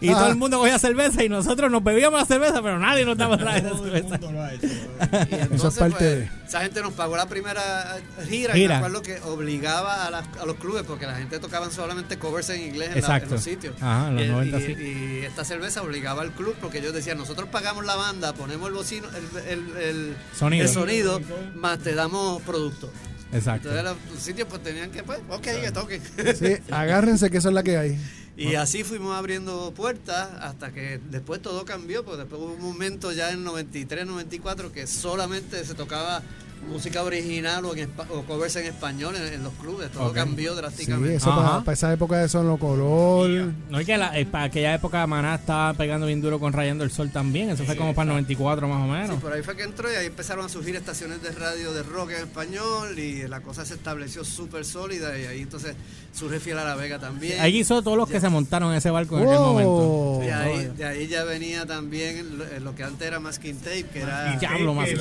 y 0.00 0.08
todo 0.10 0.28
el 0.28 0.36
mundo 0.36 0.58
cogía 0.58 0.78
cerveza 0.78 1.22
y 1.24 1.28
nosotros 1.28 1.70
nos 1.70 1.82
bebíamos 1.82 2.20
la 2.20 2.26
cerveza, 2.26 2.62
pero 2.62 2.78
nadie 2.78 3.04
nos 3.04 3.16
daba 3.16 3.36
la 3.36 3.60
Todo 3.62 3.84
el 3.84 3.90
cerveza. 3.92 4.08
mundo 4.18 4.32
lo 4.32 4.42
ha 4.42 4.54
hecho. 4.54 4.66
Y 5.30 5.34
entonces, 5.34 5.72
es 5.72 5.78
parte 5.78 5.96
pues, 5.98 6.00
de- 6.00 6.30
Esa 6.46 6.60
gente 6.62 6.82
nos 6.82 6.92
pagó 6.92 7.16
la 7.16 7.26
primera 7.28 7.96
gira, 8.28 8.54
Gira. 8.54 8.58
y 8.58 8.68
me 8.68 8.74
acuerdo 8.74 9.02
que 9.02 9.20
obligaba 9.20 10.06
a, 10.06 10.10
las- 10.10 10.26
a 10.40 10.46
los 10.46 10.56
clubes, 10.56 10.82
porque 10.84 11.06
la 11.06 11.14
gente 11.16 11.38
tocaban 11.38 11.70
solamente 11.70 12.18
covers 12.18 12.50
en 12.50 12.62
inglés 12.62 12.88
en, 12.88 12.94
la- 12.94 12.98
Exacto. 13.00 13.26
en 13.28 13.34
los 13.34 13.42
sitios. 13.44 13.74
Ajá, 13.80 14.08
en 14.08 14.16
los 14.16 14.24
y, 14.24 14.28
90 14.28 14.58
y- 14.60 14.62
sí. 14.66 14.72
y 14.82 15.24
esta 15.24 15.44
cerveza 15.44 15.82
obligaba 15.82 16.22
al 16.22 16.32
club, 16.32 16.54
porque 16.60 16.78
ellos 16.78 16.92
decían, 16.94 17.18
nosotros 17.18 17.48
pagamos 17.50 17.84
la 17.84 17.96
banda, 17.96 18.32
ponemos 18.34 18.68
el 18.68 18.74
bocino, 18.74 19.06
el, 19.08 19.48
el- 19.48 19.76
el- 19.82 20.16
Sonido. 20.36 20.64
el 20.64 20.68
sonido, 20.72 21.20
más 21.54 21.78
te 21.78 21.94
damos 21.94 22.40
producto. 22.42 22.90
Exacto. 23.32 23.68
Entonces 23.68 23.84
los, 24.06 24.14
los 24.14 24.22
sitios 24.22 24.48
pues 24.48 24.62
tenían 24.62 24.90
que, 24.90 25.02
pues, 25.02 25.18
ok, 25.28 25.42
que 25.42 25.70
toquen. 25.70 26.02
Sí, 26.34 26.56
agárrense 26.72 27.30
que 27.30 27.36
eso 27.38 27.48
es 27.48 27.54
la 27.54 27.62
que 27.62 27.76
hay. 27.76 27.98
Y 28.38 28.54
así 28.54 28.84
fuimos 28.84 29.16
abriendo 29.16 29.72
puertas 29.74 30.28
hasta 30.40 30.70
que 30.72 31.00
después 31.10 31.42
todo 31.42 31.64
cambió, 31.64 32.04
pues 32.04 32.18
después 32.18 32.40
hubo 32.40 32.52
un 32.52 32.62
momento 32.62 33.10
ya 33.10 33.32
en 33.32 33.42
93, 33.42 34.06
94 34.06 34.70
que 34.70 34.86
solamente 34.86 35.64
se 35.64 35.74
tocaba 35.74 36.22
música 36.68 37.02
original 37.02 37.64
o, 37.64 37.74
en 37.76 37.90
o 38.10 38.22
covers 38.22 38.56
en 38.56 38.66
español 38.66 39.14
en, 39.16 39.32
en 39.34 39.42
los 39.42 39.52
clubes, 39.54 39.90
todo 39.90 40.06
Ok. 40.08 40.14
cambió 40.14 40.52
Sí, 40.52 40.56
drásticamente. 40.58 41.16
eso 41.16 41.30
Ajá. 41.32 41.60
para, 41.64 41.72
esa 41.74 41.92
época 41.92 42.16
de 42.18 42.28
Solo 42.28 42.56
Color. 42.58 43.52
No, 43.70 43.80
y 43.80 43.84
que 43.84 43.96
la- 43.96 44.18
eh, 44.18 44.26
para 44.26 44.44
aquella 44.44 44.74
época 44.74 45.06
Maná 45.06 45.36
estaba 45.36 45.74
pegando 45.74 46.06
bien 46.06 46.20
duro 46.20 46.38
con 46.40 46.52
Rayando 46.52 46.84
el 46.84 46.90
Sol 46.90 47.10
también. 47.10 47.50
Eso 47.50 47.64
fue 47.64 47.76
como 47.76 47.94
para 47.94 48.04
el 48.04 48.08
94 48.10 48.68
más 48.68 48.78
o 48.82 48.84
Sí, 48.84 48.90
menos. 49.00 49.20
por 49.22 49.32
ahí 49.32 49.42
fue 49.42 49.56
que 49.56 49.62
entró 49.62 49.92
y 49.92 49.96
ahí 49.96 50.06
empezaron 50.06 50.44
a 50.44 50.48
surgir 50.48 50.76
estaciones 50.76 51.22
de 51.22 51.30
radio 51.32 51.72
de 51.72 51.82
rock 51.82 52.10
en 52.10 52.22
español 52.24 52.98
y 52.98 53.26
la 53.28 53.40
cosa 53.40 53.64
se 53.64 53.74
estableció 53.74 54.24
súper 54.24 54.64
sólida 54.64 55.18
y 55.18 55.24
ahí 55.26 55.40
entonces 55.42 55.74
surge 56.12 56.40
Fiel 56.40 56.58
a 56.58 56.64
la 56.64 56.74
Vega 56.74 56.98
también. 56.98 57.40
Ahí 57.40 57.58
hizo 57.58 57.80
todos 57.82 57.96
los 57.96 58.08
que 58.08 58.20
se 58.20 58.28
montaron 58.28 58.70
en 58.72 58.78
ese 58.78 58.90
barco 58.90 59.18
en 59.18 59.24
aquel 59.26 59.38
momento. 59.38 60.18
de, 60.20 60.32
ahí, 60.32 60.72
de 60.76 60.84
ahí 60.84 61.06
ya 61.06 61.24
venía 61.24 61.64
también 61.66 62.38
lo, 62.38 62.44
lo 62.60 62.74
que 62.74 62.82
antes 62.84 63.06
era 63.06 63.20
Masking 63.20 63.56
Tape, 63.58 63.84
que 63.92 64.00
era... 64.00 64.36
Diablo, 64.38 64.74
más. 64.74 64.88
Eh, 64.88 64.96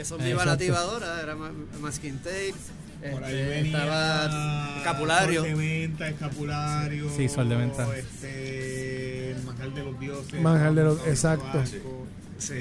Que 0.00 0.04
son 0.06 0.16
Viva 0.18 0.30
Exacto. 0.44 0.50
Nativa 0.52 0.80
ahora, 0.80 1.20
era 1.22 1.36
Ma- 1.36 1.52
Masking 1.82 2.16
Tape, 2.20 2.54
Por 3.12 3.22
ahí 3.22 3.34
este, 3.36 3.48
venía 3.50 3.78
estaba 3.78 4.76
Escapulario. 4.78 5.40
Sol 5.42 5.50
de 5.50 5.54
Venta, 5.54 6.08
Escapulario. 6.08 7.10
Sí, 7.14 7.28
Sol 7.28 7.48
de 7.50 7.56
Venta. 7.56 7.96
Este, 7.98 9.30
el 9.32 9.42
Manjar 9.42 9.70
de 9.74 9.84
los 9.84 10.00
Dioses. 10.00 10.40
Manjar 10.40 10.74
de 10.74 10.84
los- 10.84 10.96
Pablo 10.96 11.10
exacto. 11.12 11.44
Tabasco. 11.52 12.06
Sí. 12.38 12.54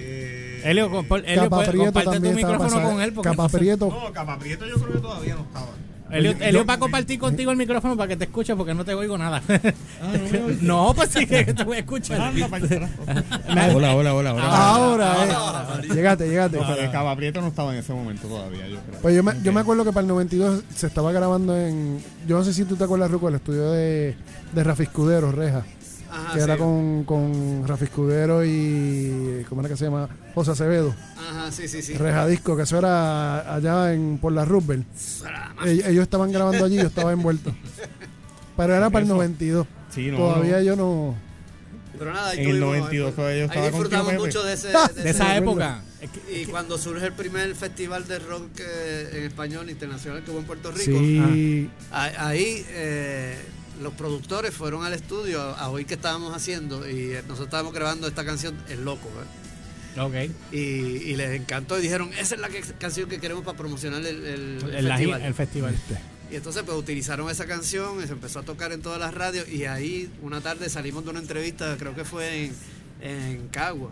Elio, 0.65 0.91
compa- 0.91 1.23
Elio, 1.25 1.43
Capa 1.43 1.59
Prieto 1.63 1.85
comparte 1.85 2.03
tu 2.09 2.11
también 2.11 2.35
estaba 2.35 2.53
micrófono 2.53 2.75
pasando. 2.75 2.89
con 2.91 3.01
él. 3.01 3.13
Porque 3.13 3.29
Capa 3.29 3.43
no 3.43 3.49
sé- 3.49 3.57
Prieto. 3.57 3.87
No, 3.89 4.11
Capa 4.11 4.37
Prieto 4.39 4.65
yo 4.67 4.75
creo 4.75 4.91
que 4.93 4.99
todavía 4.99 5.35
no 5.35 5.41
estaba. 5.43 5.67
Elio, 6.11 6.31
Elio 6.31 6.61
yo- 6.61 6.65
va 6.65 6.73
a 6.73 6.79
compartir 6.79 7.19
contigo 7.19 7.51
el 7.51 7.57
micrófono 7.57 7.95
para 7.95 8.07
que 8.07 8.17
te 8.17 8.25
escuche 8.25 8.55
porque 8.55 8.73
no 8.73 8.83
te 8.85 8.93
oigo 8.93 9.17
nada. 9.17 9.41
Ah, 10.01 10.13
no 10.13 10.29
me 10.31 10.43
oís. 10.43 10.61
no, 10.61 10.93
pues 10.95 11.09
sí 11.11 11.25
que 11.25 11.43
te 11.53 11.63
voy 11.63 11.77
a 11.77 11.79
escuchar. 11.81 12.31
Hola, 13.75 13.95
hola, 13.95 14.13
hola, 14.15 14.33
hola. 14.33 14.69
Ahora, 14.69 15.15
eh. 15.83 15.87
Llegate, 15.93 16.27
llegate. 16.27 16.57
No, 16.57 16.63
pero 16.67 16.91
Capa 16.91 17.15
Prieto 17.15 17.41
no 17.41 17.47
estaba 17.47 17.73
en 17.73 17.79
ese 17.79 17.93
momento 17.93 18.27
todavía, 18.27 18.67
yo 18.67 18.77
creo. 18.79 18.99
Pues 19.01 19.15
yo 19.15 19.23
me, 19.23 19.33
yo 19.43 19.51
me 19.53 19.61
acuerdo 19.61 19.83
que 19.85 19.91
para 19.91 20.01
el 20.01 20.07
92 20.07 20.63
se 20.75 20.87
estaba 20.87 21.11
grabando 21.11 21.55
en. 21.57 21.99
Yo 22.27 22.37
no 22.37 22.43
sé 22.43 22.53
si 22.53 22.65
tú 22.65 22.75
te 22.75 22.83
acuerdas, 22.83 23.11
Ruco, 23.11 23.29
el 23.29 23.35
estudio 23.35 23.71
de, 23.71 24.15
de 24.53 24.63
Rafi 24.63 24.83
Escudero, 24.83 25.31
Reja. 25.31 25.63
Ajá, 26.11 26.33
que 26.33 26.39
era 26.39 26.53
Ah, 26.53 26.57
sí. 26.57 26.61
con, 26.63 27.03
con 27.05 27.67
Rafi 27.67 27.83
Escudero 27.85 28.43
y. 28.45 29.45
¿Cómo 29.47 29.61
era 29.61 29.69
que 29.69 29.77
se 29.77 29.85
llama? 29.85 30.09
José 30.33 30.51
Acevedo. 30.51 30.95
Ajá, 31.17 31.51
sí, 31.51 31.67
sí, 31.67 31.81
sí. 31.81 31.93
Reja 31.93 32.25
Disco, 32.27 32.55
que 32.57 32.63
eso 32.63 32.77
era 32.77 33.53
allá 33.55 33.93
en 33.93 34.17
por 34.19 34.31
la 34.33 34.45
Roosevelt. 34.45 34.87
Ellos, 35.65 35.85
ellos 35.85 36.03
estaban 36.03 36.31
grabando 36.31 36.65
allí, 36.65 36.77
yo 36.77 36.87
estaba 36.87 37.11
envuelto. 37.13 37.53
Pero 38.57 38.75
era 38.75 38.89
para 38.89 39.03
el 39.03 39.09
92. 39.09 39.67
Sí, 39.93 40.07
no, 40.11 40.17
Todavía 40.17 40.57
no. 40.57 40.63
yo 40.63 40.75
no. 40.75 41.15
Pero 41.97 42.13
nada, 42.13 42.29
ahí 42.29 42.39
En 42.39 42.49
el 42.49 42.59
tuvimos- 42.59 42.77
92 42.77 43.15
todavía 43.15 43.37
yo 43.37 43.43
Ahí 43.43 43.47
estaba 43.49 43.71
con 43.71 43.79
disfrutamos 43.81 44.13
mucho 44.13 44.43
de 44.43 44.53
ese, 44.53 44.67
de 44.67 44.73
de 44.73 44.99
ese- 45.01 45.09
esa 45.09 45.37
época. 45.37 45.81
Es 46.01 46.09
que- 46.11 46.41
Y 46.41 46.45
cuando 46.45 46.77
surge 46.77 47.05
el 47.05 47.13
primer 47.13 47.53
festival 47.55 48.07
de 48.07 48.19
rock 48.19 48.47
eh, 48.59 49.09
en 49.15 49.23
español 49.23 49.69
internacional 49.69 50.23
que 50.23 50.31
hubo 50.31 50.39
en 50.39 50.45
Puerto 50.45 50.71
Rico, 50.71 50.83
Sí. 50.97 51.69
a- 51.91 52.27
ahí 52.27 52.65
eh, 52.69 53.37
los 53.81 53.93
productores 53.93 54.53
fueron 54.53 54.83
al 54.85 54.93
estudio 54.93 55.41
a, 55.41 55.69
oír 55.69 55.85
qué 55.85 55.93
estábamos 55.95 56.35
haciendo 56.35 56.87
y 56.89 57.11
eh, 57.13 57.21
nosotros 57.23 57.47
estábamos 57.47 57.73
grabando 57.73 58.07
esta 58.07 58.25
canción 58.25 58.55
El 58.69 58.83
Loco. 58.85 59.07
¿eh? 59.07 59.99
Ok. 59.99 60.31
Y, 60.53 60.57
y 60.57 61.15
les 61.15 61.31
encantó 61.39 61.79
y 61.79 61.81
dijeron, 61.81 62.11
esa 62.19 62.35
es 62.35 62.41
la 62.41 62.49
que- 62.49 62.61
canción 62.79 63.09
que 63.09 63.19
queremos 63.19 63.43
para 63.43 63.57
promocionar 63.57 64.01
el, 64.05 64.25
el- 64.25 64.59
el 64.75 64.87
festival. 64.87 65.21
el 65.21 65.33
festival. 65.33 65.75
Y 66.31 66.35
entonces 66.35 66.61
pues 66.63 66.77
utilizaron 66.77 67.29
esa 67.29 67.45
canción 67.47 68.03
y 68.03 68.05
se 68.07 68.13
empezó 68.13 68.39
a 68.39 68.43
tocar 68.43 68.71
en 68.71 68.81
todas 68.81 68.99
las 68.99 69.13
radios 69.13 69.47
y 69.49 69.65
ahí 69.65 70.11
una 70.21 70.41
tarde 70.41 70.69
salimos 70.69 71.03
de 71.03 71.09
una 71.09 71.19
entrevista, 71.19 71.75
creo 71.79 71.95
que 71.95 72.05
fue 72.05 72.45
en, 72.45 72.53
en 73.01 73.47
Cagua. 73.47 73.91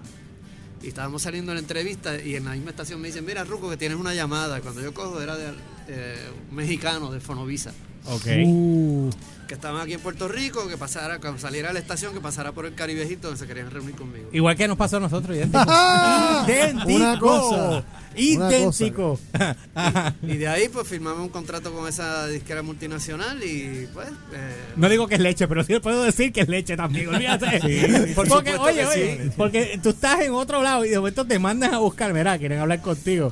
Y 0.84 0.90
estábamos 0.90 1.24
saliendo 1.24 1.52
de 1.52 1.56
la 1.56 1.62
entrevista 1.62 2.22
y 2.22 2.36
en 2.36 2.46
la 2.46 2.52
misma 2.52 2.70
estación 2.70 3.02
me 3.02 3.08
dicen, 3.08 3.26
mira 3.26 3.44
Ruco 3.44 3.68
que 3.70 3.78
tienes 3.78 3.98
una 3.98 4.14
llamada. 4.14 4.62
Cuando 4.62 4.82
yo 4.82 4.94
cojo 4.94 5.20
era 5.20 5.36
de 5.36 5.52
eh, 5.88 6.16
un 6.52 6.56
mexicano 6.56 7.12
de 7.12 7.20
Fonovisa, 7.20 7.74
Ok. 8.08 8.26
Uh, 8.46 9.10
que 9.48 9.54
estaban 9.54 9.82
aquí 9.82 9.94
en 9.94 10.02
Puerto 10.02 10.28
Rico, 10.28 10.68
que 10.68 10.78
pasara, 10.78 11.20
cuando 11.20 11.40
saliera 11.40 11.70
a 11.70 11.74
la 11.74 11.80
estación, 11.80 12.14
que 12.14 12.20
pasara 12.20 12.52
por 12.52 12.66
el 12.66 12.74
Caribejito 12.76 13.28
donde 13.30 13.40
se 13.40 13.48
querían 13.48 13.72
reunir 13.72 13.96
conmigo. 13.96 14.30
Igual 14.34 14.58
que 14.58 14.68
nos 14.68 14.78
pasó 14.78 14.98
a 14.98 15.00
nosotros, 15.00 15.36
idéntico. 15.38 15.64
idéntico. 16.48 16.96
Una 16.96 17.20
cosa. 17.20 17.84
Idéntico. 18.16 19.20
Y 20.24 20.36
de 20.38 20.48
ahí 20.48 20.68
pues 20.70 20.88
firmamos 20.88 21.22
un 21.22 21.30
contrato 21.30 21.72
con 21.72 21.88
esa 21.88 22.28
disquera 22.28 22.62
multinacional 22.62 23.42
y 23.44 23.88
pues... 23.94 24.08
eh, 24.34 24.56
No 24.76 24.90
digo 24.90 25.08
que 25.08 25.16
es 25.16 25.22
leche, 25.22 25.48
pero 25.48 25.64
sí 25.64 25.80
puedo 25.80 26.04
decir 26.04 26.34
que 26.34 26.42
es 26.42 26.48
leche 26.50 26.76
también, 26.76 27.08
olvídate. 27.08 28.12
por 28.16 28.28
porque, 28.28 28.56
oye, 28.56 28.80
que 28.82 28.86
oye, 28.86 29.24
sí. 29.24 29.32
porque 29.38 29.80
tú 29.82 29.90
estás 29.90 30.22
en 30.22 30.34
otro 30.34 30.62
lado 30.62 30.84
y 30.84 30.90
de 30.90 30.98
momento 30.98 31.26
te 31.26 31.40
mandan 31.40 31.74
a 31.74 31.78
buscar, 31.80 32.14
mira, 32.14 32.38
quieren 32.38 32.60
hablar 32.60 32.82
contigo. 32.82 33.32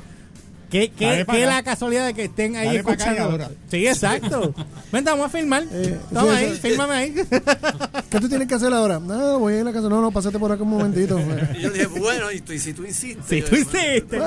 ¿Qué, 0.69 0.91
qué, 0.91 1.25
qué 1.29 1.45
la 1.45 1.63
casualidad 1.63 2.05
de 2.05 2.13
que 2.13 2.25
estén 2.25 2.55
ahí 2.55 2.65
Dale 2.67 2.79
escuchando? 2.79 3.23
ahora. 3.23 3.49
Sí, 3.69 3.87
exacto. 3.87 4.53
Vente, 4.91 5.09
vamos 5.11 5.27
a 5.27 5.29
filmar. 5.29 5.63
Eh, 5.71 5.97
Toma 6.13 6.37
sí, 6.39 6.45
ahí, 6.45 6.57
fírmame 6.61 6.93
ahí. 6.93 7.13
¿Qué 8.09 8.19
tú 8.19 8.27
tienes 8.29 8.47
que 8.47 8.55
hacer 8.55 8.73
ahora? 8.73 8.99
No, 8.99 9.39
voy 9.39 9.53
a 9.53 9.55
ir 9.57 9.61
a 9.61 9.65
la 9.65 9.73
casa. 9.73 9.89
No, 9.89 10.01
no, 10.01 10.11
pásate 10.11 10.39
por 10.39 10.51
acá 10.51 10.63
un 10.63 10.69
momentito. 10.69 11.19
y 11.57 11.61
yo 11.61 11.69
dije, 11.69 11.85
bueno, 11.87 12.31
y, 12.31 12.41
tú, 12.41 12.53
y 12.53 12.59
si 12.59 12.73
tú 12.73 12.83
insistes... 12.85 13.25
Si 13.27 13.41
tú 13.41 13.55
hiciste. 13.55 14.19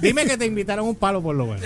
Dime 0.00 0.24
que 0.26 0.36
te 0.36 0.46
invitaron 0.46 0.86
un 0.86 0.94
palo 0.94 1.22
por 1.22 1.34
lo 1.36 1.46
menos. 1.46 1.62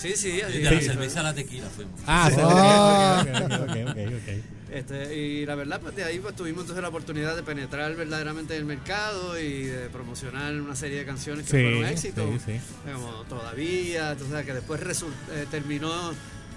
Sí, 0.00 0.12
sí. 0.16 0.40
Y 0.54 0.58
de 0.58 0.70
la 0.70 0.80
cerveza 0.80 1.20
a 1.20 1.22
la 1.24 1.34
tequila 1.34 1.66
fuimos. 1.74 1.94
Ah, 2.06 2.30
sí, 2.30 2.40
Ah. 2.42 3.24
ok, 3.24 3.52
ok, 3.52 3.52
ok, 3.52 3.76
ok, 3.90 4.12
ok. 4.14 4.55
Este, 4.76 5.16
y 5.16 5.46
la 5.46 5.54
verdad, 5.54 5.80
pues 5.80 5.96
de 5.96 6.04
ahí 6.04 6.18
pues, 6.18 6.36
tuvimos 6.36 6.62
entonces 6.62 6.82
la 6.82 6.88
oportunidad 6.90 7.34
de 7.34 7.42
penetrar 7.42 7.94
verdaderamente 7.96 8.54
en 8.54 8.60
el 8.60 8.66
mercado 8.66 9.38
y 9.40 9.64
de 9.64 9.88
promocionar 9.88 10.52
una 10.60 10.76
serie 10.76 10.98
de 10.98 11.04
canciones 11.06 11.46
que 11.46 11.50
Sí, 11.56 11.62
fueron 11.62 11.86
éxitos. 11.86 12.42
sí, 12.44 12.52
sí. 12.58 12.92
Como 12.92 13.22
todavía, 13.24 14.12
entonces 14.12 14.44
que 14.44 14.52
después 14.52 14.80
eh, 14.82 15.46
terminó 15.50 16.12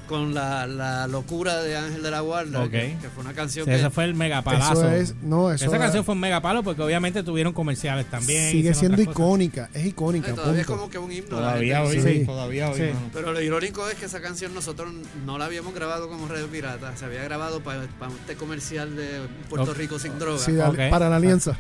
con 0.10 0.34
la, 0.34 0.68
la 0.68 1.08
locura 1.08 1.62
de 1.64 1.78
Ángel 1.78 2.04
de 2.04 2.12
la 2.12 2.20
Guarda, 2.20 2.64
que, 2.70 2.98
que 3.02 3.08
fue 3.10 3.24
una 3.24 3.34
canción 3.34 3.64
Sí, 3.66 3.72
que 3.72 3.78
ese 3.78 3.90
fue 3.90 4.04
el 4.04 4.16
megapalazo. 4.16 4.74
Eso 4.74 4.92
es. 4.92 5.16
No, 5.22 5.52
eso 5.52 5.66
Esa 5.66 5.76
es- 5.76 5.82
canción 5.82 6.04
fue 6.04 6.16
un 6.16 6.20
megapalo 6.20 6.64
porque 6.64 6.82
obviamente 6.82 7.24
tuvieron 7.24 7.54
comerciales 7.54 8.08
también. 8.10 8.52
sigue 8.52 8.74
siendo 8.74 8.98
cosas. 8.98 9.12
icónica. 9.14 9.70
Es 9.74 9.86
icónica. 9.86 10.32
eh, 10.32 10.34
todavía 10.34 10.62
es 10.62 10.68
como 10.68 10.90
que 10.90 10.98
un 10.98 11.12
himno. 11.12 11.30
Todavía 11.30 11.84
hoy, 11.84 12.02
Sí. 12.02 12.20
sí. 12.20 12.26
todavía 12.26 12.70
hoy. 12.70 12.78
Sí. 12.78 12.90
Pero 13.14 13.32
lo 13.32 13.42
irónico 13.42 13.88
es 13.88 13.96
que 13.96 14.06
esa 14.08 14.20
canción 14.20 14.54
nosotros 14.54 14.92
no 15.26 15.38
la 15.38 15.46
habíamos 15.46 15.74
grabado 15.74 16.10
como 16.10 16.28
Radio 16.28 16.48
Pirata, 16.48 16.98
se 16.98 17.06
había 17.06 17.24
grabado 17.24 17.62
para, 17.62 17.84
para 18.00 18.12
un 18.12 18.18
té 18.20 18.36
comercial 18.36 18.96
de 18.96 19.22
Puerto. 19.50 19.74
Rico 19.74 20.00
sin 20.00 20.18
droga. 20.20 20.40
Sí. 20.40 20.54
Para 20.90 21.10
la 21.10 21.18
alianza. 21.18 21.56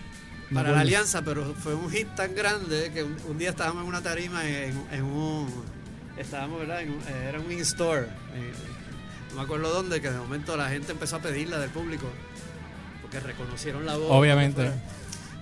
Me 0.49 0.55
para 0.55 0.71
la 0.71 0.79
alianza, 0.79 1.21
pero 1.21 1.53
fue 1.59 1.75
un 1.75 1.91
hit 1.91 2.07
tan 2.15 2.33
grande 2.33 2.89
que 2.91 3.03
un, 3.03 3.15
un 3.29 3.37
día 3.37 3.51
estábamos 3.51 3.83
en 3.83 3.87
una 3.89 4.01
tarima 4.01 4.43
en, 4.49 4.73
en 4.91 5.03
un 5.03 5.47
estábamos, 6.19 6.59
¿verdad? 6.59 6.81
En 6.81 6.91
un- 6.91 6.99
eh, 7.01 7.25
era 7.29 7.39
un 7.39 7.51
in-store, 7.51 8.07
en- 8.35 9.29
no 9.29 9.35
me 9.35 9.41
acuerdo 9.41 9.69
dónde, 9.69 10.01
que 10.01 10.09
de 10.11 10.17
momento 10.17 10.55
la 10.57 10.69
gente 10.69 10.91
empezó 10.91 11.17
a 11.17 11.19
pedirla 11.19 11.59
del 11.59 11.69
público, 11.69 12.07
porque 13.01 13.19
reconocieron 13.19 13.85
la 13.85 13.95
voz. 13.97 14.07
Obviamente. 14.11 14.71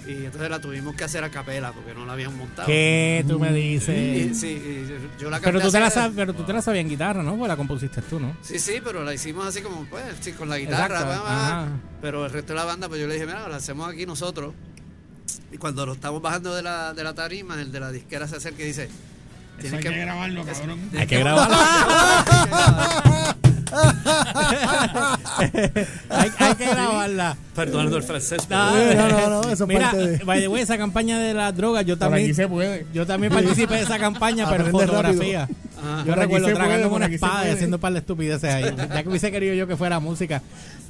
Y 0.06 0.24
entonces 0.24 0.50
la 0.50 0.62
tuvimos 0.62 0.96
que 0.96 1.04
hacer 1.04 1.22
a 1.26 1.30
capela 1.30 1.74
porque 1.74 1.94
no 1.94 2.06
la 2.06 2.14
habían 2.14 2.38
montado. 2.38 2.66
¿Qué 2.66 3.26
tú 3.28 3.40
me 3.40 3.50
Y, 3.52 3.72
dices? 3.74 4.38
sí, 4.40 4.48
y 4.48 5.22
yo 5.22 5.30
la 5.30 5.42
Pero 5.42 5.60
tú, 5.60 5.70
te 5.70 5.82
la 5.82 5.90
sabes, 5.90 6.14
pero 6.16 6.34
tú 6.34 6.44
te 6.44 6.54
la 6.54 6.62
sabías 6.62 6.84
en 6.84 6.90
guitarra, 6.90 7.24
¿no? 7.24 7.36
Pues 7.38 7.50
la 7.50 7.58
compusiste 7.58 8.02
tú, 8.04 8.18
¿no? 8.18 8.38
Sí, 8.42 8.58
sí, 8.58 8.80
pero 8.82 9.04
la 9.04 9.14
hicimos 9.14 9.46
así 9.46 9.62
como, 9.62 9.84
pues, 9.90 10.04
sí, 10.22 10.32
con 10.32 10.48
la 10.48 10.60
guitarra. 10.60 11.04
Va. 11.04 11.16
ajá. 11.18 11.68
Pero 12.02 12.26
el 12.26 12.32
resto 12.32 12.54
de 12.54 12.60
la 12.60 12.64
banda, 12.66 12.88
pues 12.88 13.02
yo 13.02 13.08
le 13.08 13.16
dije, 13.16 13.26
mira, 13.26 13.50
la 13.50 13.58
hacemos 13.58 13.90
aquí 13.92 14.06
nosotros. 14.06 14.54
Y 15.52 15.58
cuando 15.58 15.86
lo 15.86 15.94
estamos 15.94 16.22
bajando 16.22 16.56
de 16.56 16.62
la, 16.62 16.94
de 16.94 17.04
la 17.04 17.14
tarima, 17.14 17.62
el 17.62 17.72
de 17.74 17.80
la 17.82 17.92
disquera 17.92 18.30
se 18.30 18.38
acerca 18.38 18.64
y 18.64 18.68
dice, 18.68 18.88
Eso 19.60 19.62
tienes 19.62 19.86
hay 19.86 19.94
que 19.94 20.00
grabarlo, 20.02 20.46
cabrón. 20.46 20.80
Hay 20.98 21.08
que 21.08 21.20
grabarla. 21.20 23.06
hay, 26.10 26.32
hay 26.40 26.56
que 26.56 26.66
grabarla. 26.66 27.38
Perdonando 27.56 27.98
el 27.98 28.04
francés. 28.04 28.48
No, 28.50 28.76
No, 28.94 29.08
no, 29.10 29.30
no, 29.30 29.50
eso 29.50 29.64
es 29.64 29.68
Mira, 29.68 29.92
parte 29.92 29.98
de- 30.08 30.18
by 30.24 30.40
the 30.42 30.48
way, 30.48 30.62
esa 30.62 30.78
campaña 30.78 31.20
de 31.20 31.34
las 31.34 31.56
drogas, 31.56 31.86
yo 31.86 31.98
Por 31.98 32.08
aquí 32.08 32.14
también, 32.14 32.36
se 32.36 32.48
puede. 32.48 32.86
yo 32.94 33.06
también 33.06 33.34
participé 33.34 33.76
de 33.76 33.82
esa 33.82 34.00
campaña, 34.00 34.46
pero 34.50 34.64
en 34.68 34.70
Aprende 34.76 35.02
rápido. 35.02 35.48
Ajá. 35.94 36.06
Yo 36.06 36.16
recuerdo 36.16 36.90
por 36.90 36.98
una 36.98 37.06
espada 37.08 37.48
y 37.48 37.52
haciendo 37.52 37.80
par 37.80 37.94
de 37.94 38.00
estupideces 38.00 38.54
ahí. 38.54 38.64
Ya 38.90 39.04
que 39.04 39.10
hubiese 39.10 39.32
querido 39.32 39.54
yo 39.54 39.68
que 39.68 39.78
fuera 39.78 40.00
música. 40.00 40.42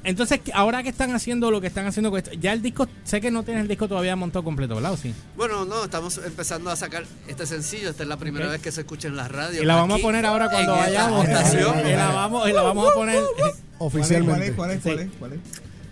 Entonces, 0.04 0.40
ahora 0.54 0.84
que 0.84 0.90
están 0.90 1.14
haciendo 1.14 1.52
lo 1.52 1.60
que 1.60 1.68
están 1.68 1.86
haciendo 1.86 2.12
con 2.12 2.20
esto, 2.20 2.32
ya 2.34 2.54
el 2.54 2.62
disco, 2.62 2.88
sé 3.04 3.20
que 3.20 3.32
no 3.32 3.44
tienes 3.44 3.64
el 3.64 3.68
disco 3.68 3.88
todavía 3.88 4.16
montado 4.16 4.44
completo, 4.44 4.76
¿verdad? 4.76 4.94
¿O 4.94 4.98
sí? 4.98 5.14
Bueno, 5.36 5.66
no, 5.66 5.84
estamos 5.84 6.20
empezando 6.24 6.70
a 6.70 6.76
sacar 6.76 7.04
este 7.28 7.46
sencillo. 7.46 7.90
Esta 7.90 8.04
es 8.04 8.10
la 8.10 8.18
primera 8.18 8.48
vez 8.48 8.62
que 8.62 8.72
se 8.72 8.82
escucha 8.82 9.08
en 9.08 9.16
la 9.18 9.28
radio. 9.28 9.62
Y 9.62 9.66
la 9.66 9.76
vamos 9.76 9.96
Aquí, 9.96 10.04
a 10.04 10.08
poner 10.08 10.26
ahora 10.26 10.50
cuando 10.50 10.74
vayamos. 10.74 11.28
estación, 11.28 11.80
Y 11.88 11.92
la 11.92 12.08
vamos, 12.12 12.50
y 12.50 12.54
la 12.54 12.62
vamos 12.62 12.90
a 12.90 12.94
poner. 12.94 13.16
eh, 13.18 13.22
¿Cuál 13.38 13.50
es? 13.50 13.56
Oficialmente. 13.80 14.54
¿Cuál 14.54 14.72
es? 14.72 14.82
¿Cuál 14.82 15.00
es? 15.00 15.10
¿Cuál 15.20 15.34
es? 15.34 15.40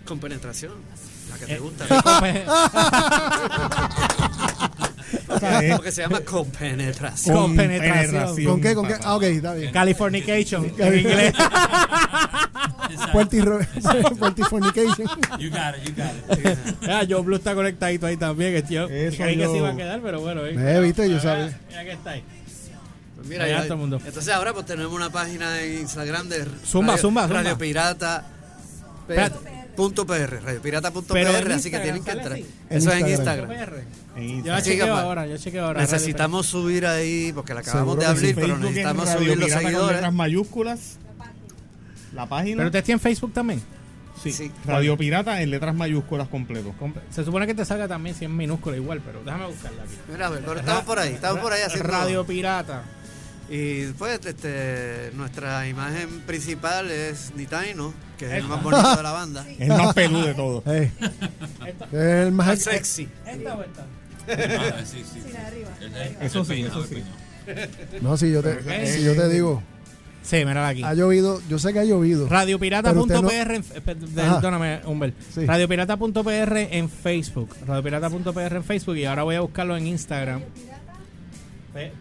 con 0.06 0.18
penetración. 0.20 0.72
La 1.30 1.36
que 1.38 1.44
Eh, 1.52 1.56
te 1.56 1.58
gusta. 1.58 1.84
Es 5.62 5.74
Porque 5.76 5.92
se 5.92 6.02
llama 6.02 6.20
compenetración. 6.20 7.36
Con 7.36 7.46
con 7.48 7.56
penetración. 7.56 8.10
penetración, 8.10 8.46
¿Con 8.46 8.60
qué? 8.60 8.74
¿Con 8.74 8.86
qué? 8.88 8.94
Ah, 9.02 9.16
ok, 9.16 9.22
está 9.24 9.54
bien. 9.54 9.72
Californication 9.72 10.72
en 10.78 10.98
inglés. 10.98 11.34
Puerti 13.12 13.40
Puertifornication. 14.18 15.08
You 15.38 15.50
got 15.50 15.74
it, 15.76 15.84
you 15.88 15.94
got 15.94 16.38
it. 16.46 16.58
Ah, 16.88 17.02
Joe 17.08 17.22
Blue 17.22 17.36
está 17.36 17.54
conectadito 17.54 18.06
ahí 18.06 18.16
también. 18.16 18.54
Eso 18.56 18.86
creí 18.88 19.36
que 19.36 19.42
yo- 19.42 19.52
se 19.52 19.58
iba 19.58 19.70
a 19.70 19.76
quedar, 19.76 20.00
pero 20.00 20.20
bueno. 20.20 20.44
eh. 20.46 20.80
Viste, 20.80 21.08
yo 21.10 21.20
sabía. 21.20 21.58
Mira 21.68 21.84
que 21.84 21.92
está 21.92 22.10
ahí. 22.10 22.24
Pues 23.16 23.28
mira, 23.28 23.48
ya- 23.48 23.62
todo 23.64 23.74
el 23.74 23.80
mundo. 23.80 24.00
entonces 24.04 24.32
ahora 24.32 24.52
pues 24.52 24.66
tenemos 24.66 24.92
una 24.92 25.10
página 25.10 25.60
en 25.62 25.80
Instagram 25.80 26.28
de 26.28 26.44
Zumba, 26.64 26.92
Radio, 26.92 27.02
zumba, 27.02 27.22
zumba. 27.22 27.26
Radio 27.42 27.58
Pirata 27.58 28.24
Espérate. 29.08 29.55
Punto 29.76 30.06
PR, 30.06 30.40
Radio 30.42 30.60
Pirata 30.62 30.90
punto 30.90 31.14
Pero 31.14 31.30
PR, 31.32 31.46
en 31.46 31.52
así 31.52 31.70
que 31.70 31.78
tienen 31.78 32.02
que 32.02 32.10
entrar. 32.10 32.32
así. 32.32 32.46
En 32.70 32.78
Eso 32.78 32.90
es 32.92 33.00
en 33.02 33.08
Instagram. 33.08 33.50
Yo 34.44 34.52
la 34.52 34.62
chequeo 34.62 34.96
ahora, 34.96 35.26
yo 35.26 35.36
chequeo 35.36 35.66
ahora. 35.66 35.80
Necesitamos 35.82 36.46
subir 36.46 36.86
ahí, 36.86 37.32
porque 37.34 37.54
la 37.54 37.60
acabamos 37.60 37.94
Seguro 37.94 38.00
de 38.00 38.06
abrir, 38.06 38.34
pero 38.34 38.56
necesitamos 38.58 39.08
subir 39.10 39.38
los 39.38 39.50
seguidores. 39.50 39.92
letras 39.96 40.12
mayúsculas. 40.12 40.96
La 42.14 42.26
página. 42.26 42.56
Pero 42.56 42.68
usted 42.68 42.78
está 42.78 42.92
en 42.92 43.00
Facebook 43.00 43.32
también. 43.34 43.62
sí. 44.22 44.32
sí. 44.32 44.50
Radio 44.64 44.96
Pirata 44.96 45.42
en 45.42 45.50
letras 45.50 45.74
mayúsculas 45.74 46.28
completo. 46.28 46.72
Comple- 46.80 47.02
Se 47.10 47.24
supone 47.24 47.46
que 47.46 47.54
te 47.54 47.64
salga 47.66 47.86
también 47.86 48.16
si 48.16 48.24
es 48.24 48.30
minúscula 48.30 48.76
igual, 48.76 49.02
pero 49.04 49.22
déjame 49.22 49.46
buscarla 49.46 49.82
aquí. 49.82 49.92
Mira, 50.10 50.26
a 50.26 50.30
ver, 50.30 50.42
pero 50.42 50.58
estamos 50.58 50.84
por 50.84 50.98
ahí, 50.98 51.12
estamos 51.12 51.40
por 51.40 51.52
ahí 51.52 51.62
haciendo. 51.62 51.88
Radio 51.90 52.24
Pirata. 52.26 52.82
Y 53.48 53.86
pues, 53.92 54.18
este, 54.26 55.10
nuestra 55.14 55.68
imagen 55.68 56.20
principal 56.26 56.90
es 56.90 57.32
Nitaino, 57.36 57.94
que 58.18 58.26
es 58.26 58.32
el 58.32 58.44
más 58.44 58.62
bonito 58.62 58.96
de 58.96 59.02
la 59.02 59.12
banda. 59.12 59.46
El 59.58 59.68
más 59.68 59.94
peludo 59.94 60.26
de 60.26 60.34
todos. 60.34 60.66
Es 60.66 60.90
el 61.92 62.32
más, 62.32 62.58
sexy. 62.60 63.08
¿Esta 63.24 63.54
o 63.54 63.62
esta? 63.62 63.86
Ah, 64.28 64.82
sí, 64.84 65.04
sí. 65.04 65.20
Sí, 65.24 65.32
la 65.32 65.40
de 65.40 65.46
arriba. 65.46 65.68
El- 65.80 65.94
el- 65.94 66.16
Eso 66.26 66.44
sí, 66.44 66.62
eso. 66.62 66.84
No, 68.02 68.16
si 68.16 68.32
yo 68.32 68.42
te, 68.42 68.86
si 68.92 69.04
yo 69.04 69.14
te 69.14 69.28
digo, 69.28 69.62
Sí, 70.22 70.38
mírala 70.38 70.66
aquí. 70.68 70.82
ha 70.82 70.94
llovido, 70.94 71.40
yo 71.48 71.60
sé 71.60 71.72
que 71.72 71.78
ha 71.78 71.84
llovido. 71.84 72.28
Radiopirata.pr, 72.28 73.52
en- 73.52 73.64
eh, 73.74 73.80
per- 73.80 73.96
perdóname, 73.96 74.80
Humbert. 74.84 75.14
Sí. 75.32 75.46
Radiopirata.pr 75.46 76.56
en 76.72 76.90
Facebook. 76.90 77.54
Radiopirata.pr 77.64 78.56
en 78.56 78.64
Facebook 78.64 78.96
y 78.96 79.04
ahora 79.04 79.22
voy 79.22 79.36
a 79.36 79.40
buscarlo 79.42 79.76
en 79.76 79.86
Instagram. 79.86 80.40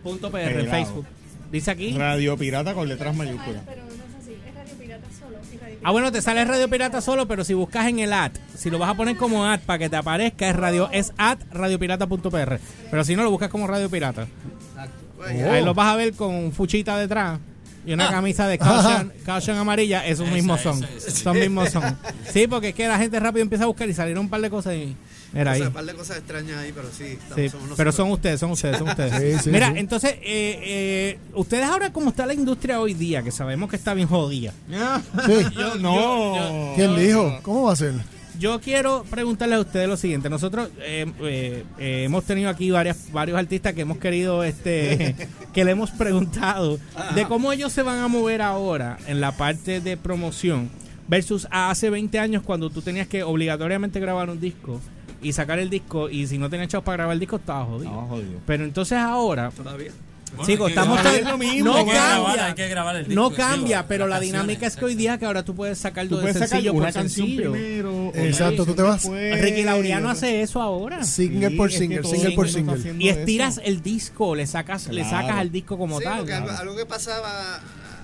Punto 0.02 0.32
.pr 0.32 0.40
en. 0.62 0.70
Facebook. 0.70 1.06
Dice 1.52 1.72
aquí. 1.72 1.94
Radio 1.98 2.38
Pirata 2.38 2.74
con 2.74 2.88
letras 2.88 3.16
mayúsculas. 3.16 3.62
Pero 3.66 3.84
no 3.84 3.90
es 3.92 4.24
así, 4.24 4.32
es 4.48 4.56
Radio 4.56 4.76
Pirata 4.78 5.08
solo. 5.20 5.38
y 5.54 5.58
Radio 5.58 5.80
Ah, 5.84 5.92
bueno, 5.92 6.08
te 6.12 6.20
Pirata 6.20 6.26
sale 6.32 6.46
Radio 6.46 6.70
Pirata 6.70 7.02
solo, 7.02 7.28
pero 7.28 7.44
si 7.44 7.54
buscas 7.54 7.88
en 7.88 8.00
el 8.00 8.14
ad, 8.14 8.32
si 8.58 8.70
lo 8.70 8.80
vas 8.80 8.90
a 8.90 8.94
poner 8.96 9.16
como 9.18 9.46
ad 9.46 9.60
para 9.66 9.80
que 9.80 9.90
te 9.90 9.96
aparezca, 9.96 10.50
es 10.50 10.56
radio 10.56 10.90
es 10.92 11.14
ad 11.18 11.38
radiopirata.pr. 11.52 12.60
Pero 12.92 13.04
si 13.04 13.16
no, 13.16 13.24
lo 13.24 13.32
buscas 13.32 13.50
como 13.50 13.68
Radio 13.68 13.90
Pirata. 13.90 14.24
Exacto. 14.70 14.94
Oh. 15.20 15.52
Ahí 15.52 15.64
lo 15.64 15.74
vas 15.74 15.88
a 15.88 15.96
ver 15.96 16.14
con 16.14 16.34
un 16.34 16.52
fuchita 16.52 16.98
detrás 16.98 17.40
y 17.86 17.94
una 17.94 18.10
camisa 18.10 18.48
de 18.48 18.58
caution, 18.58 19.14
caution 19.26 19.58
amarilla. 19.58 20.06
Esos 20.06 20.26
Esa, 20.28 20.36
mismos 20.36 20.60
esa, 20.60 20.74
son. 20.74 20.84
esa. 20.84 21.12
Son 21.12 21.40
mismos 21.40 21.70
son. 21.70 21.98
Sí, 22.32 22.48
porque 22.48 22.70
es 22.70 22.76
que 22.76 22.88
la 22.88 22.98
gente 22.98 23.20
rápido 23.20 23.44
empieza 23.44 23.64
a 23.64 23.68
buscar 23.68 23.88
y 23.88 23.94
salieron 23.94 24.26
un 24.26 24.30
par 24.30 24.42
de 24.42 24.50
cosas 24.50 24.74
y. 24.76 24.96
Era 25.34 25.52
o 25.52 25.54
ahí. 25.54 25.60
sea, 25.60 25.68
un 25.70 25.74
par 25.74 25.86
de 25.86 25.94
cosas 25.94 26.18
extrañas 26.18 26.58
ahí, 26.58 26.72
pero 26.74 26.88
sí. 26.96 27.04
estamos- 27.04 27.36
Sí, 27.36 27.50
somos 27.50 27.70
pero 27.78 27.92
son 27.92 28.12
ustedes, 28.12 28.40
son 28.40 28.52
ustedes, 28.52 28.78
son 28.78 28.88
ustedes. 28.90 29.12
Sí, 29.40 29.44
sí, 29.46 29.50
Mira, 29.50 29.72
sí. 29.72 29.80
entonces, 29.80 30.12
eh, 30.14 30.60
eh, 30.64 31.20
ustedes 31.34 31.66
ahora, 31.66 31.92
como 31.92 32.10
está 32.10 32.26
la 32.26 32.34
industria 32.34 32.80
hoy 32.80 32.94
día, 32.94 33.22
que 33.24 33.32
sabemos 33.32 33.70
que 33.70 33.76
está 33.76 33.94
bien 33.94 34.08
jodida, 34.08 34.54
Sí. 35.26 35.34
Yo- 35.58 35.76
no. 35.76 36.36
yo- 36.36 36.74
¿Quién 36.76 36.96
dijo? 36.98 37.40
¿Cómo 37.42 37.64
va 37.64 37.74
a 37.74 37.76
ser? 37.76 37.94
Yo 38.38 38.60
quiero 38.60 39.06
preguntarle 39.10 39.56
a 39.56 39.60
ustedes 39.62 39.88
lo 39.88 39.96
siguiente. 39.96 40.30
Nosotros 40.30 40.68
eh, 40.82 41.06
eh, 41.22 41.64
eh, 41.80 42.04
hemos 42.04 42.26
tenido 42.26 42.50
aquí 42.50 42.70
varias, 42.70 43.10
varios 43.14 43.38
artistas 43.40 43.74
que 43.74 43.82
hemos 43.82 43.98
querido, 43.98 44.44
este, 44.44 45.16
que 45.54 45.64
le 45.64 45.72
hemos 45.72 45.92
preguntado 45.92 46.78
de 47.16 47.26
cómo 47.28 47.54
ellos 47.54 47.72
se 47.72 47.82
van 47.82 48.00
a 48.00 48.10
mover 48.10 48.42
ahora 48.42 48.98
en 49.08 49.22
la 49.22 49.32
parte 49.38 49.80
de 49.80 49.96
promoción 49.96 50.70
versus 51.08 51.48
a 51.50 51.70
hace 51.70 51.90
20 51.90 52.20
años 52.20 52.44
cuando 52.44 52.70
tú 52.70 52.82
tenías 52.82 53.08
que 53.08 53.24
obligatoriamente 53.24 54.02
grabar 54.02 54.30
un 54.30 54.42
disco 54.42 54.82
y 55.26 55.34
sacar 55.34 55.60
el 55.60 55.70
disco 55.70 56.10
y 56.10 56.28
si 56.28 56.38
no 56.38 56.50
tenías 56.50 56.70
chavos 56.70 56.86
para 56.86 56.98
grabar 56.98 57.14
el 57.14 57.20
disco 57.20 57.38
estaba 57.38 57.66
jodido. 57.66 57.92
No, 57.92 58.08
jodido. 58.08 58.40
Pero 58.46 58.64
entonces 58.64 58.98
ahora, 58.98 59.52
Todavía. 59.52 59.92
Bueno, 60.38 60.68
estamos 60.68 61.00
lo 61.24 61.38
mismo, 61.38 61.66
no 61.72 61.76
hay 61.78 61.86
que 61.86 61.92
grabar, 61.92 62.26
cambia. 62.26 62.46
hay 62.48 62.54
que 62.56 62.68
grabar 62.68 62.96
el 62.98 63.06
disco, 63.06 63.22
No 63.22 63.30
digo, 63.30 63.38
cambia, 63.42 63.88
pero 63.88 64.06
la 64.08 64.16
canciones, 64.16 64.34
dinámica 64.42 64.68
es 64.68 64.76
que 64.76 64.84
hoy 64.84 64.96
día 64.96 65.18
que 65.18 65.26
ahora 65.26 65.46
tú 65.46 65.56
puedes 65.56 65.78
sacar 65.78 66.08
Tú 66.08 66.16
de 66.18 66.22
puedes 66.24 66.36
sacar 66.36 66.50
sencillo 66.50 66.74
una 66.74 66.86
por 66.88 66.94
canción 66.94 67.28
sencillo. 67.28 67.52
primero. 67.54 68.08
otra 68.10 68.26
Exacto, 68.26 68.66
tú 68.66 68.74
te 68.74 68.82
vas- 68.82 69.02
después, 69.04 69.42
Ricky 69.42 69.64
Laureano 69.64 70.10
hace 70.10 70.42
eso 70.42 70.62
ahora. 70.62 71.06
Single 71.06 71.50
Sí, 71.52 71.56
por 71.56 71.70
es 71.70 71.74
que 71.76 71.80
single, 71.80 72.02
todo 72.02 72.12
single 72.12 72.30
el 72.30 72.36
por 72.36 72.46
mundo 72.46 72.60
está 72.60 72.60
single. 72.60 72.80
haciendo 72.82 73.06
Y 73.06 73.10
estiras 73.10 73.54
eso. 73.60 73.62
el 73.66 73.82
disco, 73.82 74.36
le 74.36 74.46
sacas, 74.48 74.88
le 74.88 75.02
Claro. 75.04 75.10
sacas 75.18 75.38
al 75.40 75.52
disco 75.54 75.78
como 75.78 76.00
sí, 76.00 76.04
tal. 76.04 76.18
porque 76.18 76.34
algo, 76.34 76.50
algo 76.52 76.76
que 76.76 76.86
pasaba 76.86 77.62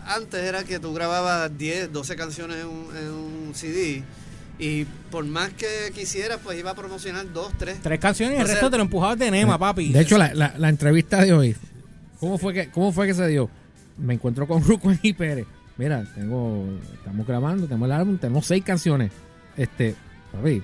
antes 0.07 0.41
era 0.41 0.63
que 0.63 0.79
tú 0.79 0.93
grababas 0.93 1.51
10, 1.57 1.91
12 1.91 2.15
canciones 2.15 2.57
en 2.61 2.67
un, 2.67 2.95
en 2.95 3.11
un 3.11 3.51
CD 3.55 4.03
y 4.61 4.85
por 5.09 5.25
más 5.25 5.49
que 5.53 5.91
quisieras, 5.93 6.39
pues 6.43 6.59
iba 6.59 6.69
a 6.69 6.75
promocionar 6.75 7.25
dos, 7.33 7.51
tres. 7.57 7.79
Tres 7.81 7.99
canciones 7.99 8.37
y 8.37 8.41
el 8.41 8.47
resto 8.47 8.69
te 8.69 8.77
lo 8.77 8.83
empujabas 8.83 9.17
de 9.17 9.31
Nema, 9.31 9.57
papi. 9.57 9.91
De 9.91 10.01
hecho, 10.01 10.19
la, 10.19 10.33
la, 10.35 10.53
la 10.55 10.69
entrevista 10.69 11.23
de 11.23 11.33
hoy, 11.33 11.55
¿cómo 12.19 12.37
fue 12.37 12.53
que, 12.53 12.69
cómo 12.69 12.91
fue 12.91 13.07
que 13.07 13.15
se 13.15 13.27
dio? 13.27 13.49
Me 13.97 14.13
encuentro 14.13 14.47
con 14.47 14.63
Ruco 14.67 14.93
y 15.01 15.13
Pérez. 15.13 15.47
Mira, 15.77 16.05
tengo, 16.13 16.63
estamos 16.93 17.25
grabando, 17.25 17.65
tenemos 17.65 17.87
el 17.87 17.91
álbum, 17.93 18.17
tenemos 18.19 18.45
seis 18.45 18.63
canciones. 18.63 19.11
Este, 19.57 19.95
papi, 20.31 20.61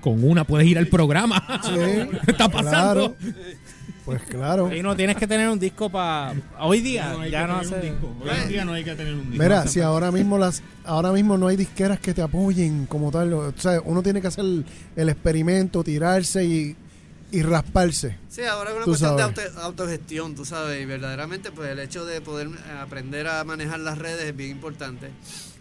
con 0.00 0.24
una 0.24 0.42
puedes 0.42 0.66
ir 0.66 0.76
al 0.76 0.88
programa. 0.88 1.60
Sí, 1.62 1.74
¿Qué 2.24 2.32
está 2.32 2.48
pasando? 2.48 3.14
Claro. 3.14 3.34
Pues 4.08 4.22
claro. 4.22 4.74
y 4.74 4.82
no 4.82 4.96
tienes 4.96 5.16
que 5.16 5.26
tener 5.26 5.50
un 5.50 5.58
disco 5.58 5.90
para. 5.90 6.32
Hoy 6.60 6.80
día 6.80 7.12
No 7.12 7.20
hay 7.20 7.30
ya 7.30 7.42
que 7.42 7.52
no 7.52 7.58
tener 7.60 7.68
un 7.68 7.78
hace. 7.78 7.90
disco. 7.90 8.16
Hoy 8.22 8.30
en 8.42 8.48
día 8.48 8.64
no 8.64 8.72
hay 8.72 8.82
que 8.84 8.94
tener 8.94 9.12
un 9.12 9.30
disco. 9.30 9.42
Mira, 9.42 9.66
si 9.66 9.80
ahora 9.82 10.10
mismo 10.10 10.38
las 10.38 10.62
ahora 10.86 11.12
mismo 11.12 11.36
no 11.36 11.46
hay 11.48 11.56
disqueras 11.56 12.00
que 12.00 12.14
te 12.14 12.22
apoyen 12.22 12.86
como 12.86 13.10
tal, 13.10 13.34
o 13.34 13.52
sea, 13.58 13.82
uno 13.84 14.02
tiene 14.02 14.22
que 14.22 14.28
hacer 14.28 14.44
el, 14.46 14.64
el 14.96 15.08
experimento, 15.10 15.84
tirarse 15.84 16.42
y, 16.42 16.74
y 17.30 17.42
rasparse. 17.42 18.16
Sí, 18.28 18.42
ahora 18.42 18.70
es 18.70 18.76
una 18.76 18.84
cuestión 18.86 19.16
de 19.16 19.22
auto- 19.22 19.60
autogestión, 19.60 20.34
tú 20.34 20.44
sabes, 20.44 20.80
y 20.80 20.84
verdaderamente 20.86 21.50
pues 21.50 21.70
el 21.70 21.78
hecho 21.78 22.04
de 22.06 22.20
poder 22.20 22.46
eh, 22.48 22.52
aprender 22.80 23.26
a 23.28 23.44
manejar 23.44 23.80
las 23.80 23.98
redes 23.98 24.24
es 24.24 24.36
bien 24.36 24.50
importante. 24.50 25.10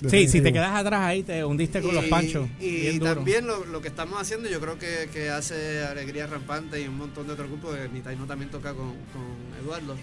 Sí, 0.10 0.28
si 0.28 0.42
te 0.42 0.54
quedas 0.54 0.76
atrás 0.76 1.02
ahí, 1.02 1.24
te 1.24 1.44
hundiste 1.44 1.82
con 1.82 1.96
los 1.96 2.06
panchos. 2.06 2.48
Y 2.60 3.00
también 3.00 3.48
lo, 3.48 3.66
lo 3.66 3.82
que 3.82 3.88
estamos 3.88 4.22
haciendo, 4.22 4.48
yo 4.48 4.60
creo 4.62 4.78
que, 4.78 5.10
que 5.12 5.30
hace 5.32 5.84
Alegría 5.86 6.28
Rampante 6.28 6.80
y 6.82 6.88
un 6.88 6.98
montón 6.98 7.26
de 7.28 7.34
otros 7.34 7.48
grupos, 7.50 7.76
que 7.76 7.90
Mitaino 7.90 8.26
también 8.26 8.52
toca 8.52 8.74
con, 8.74 8.90
con 8.92 9.26
Eduardo, 9.62 9.96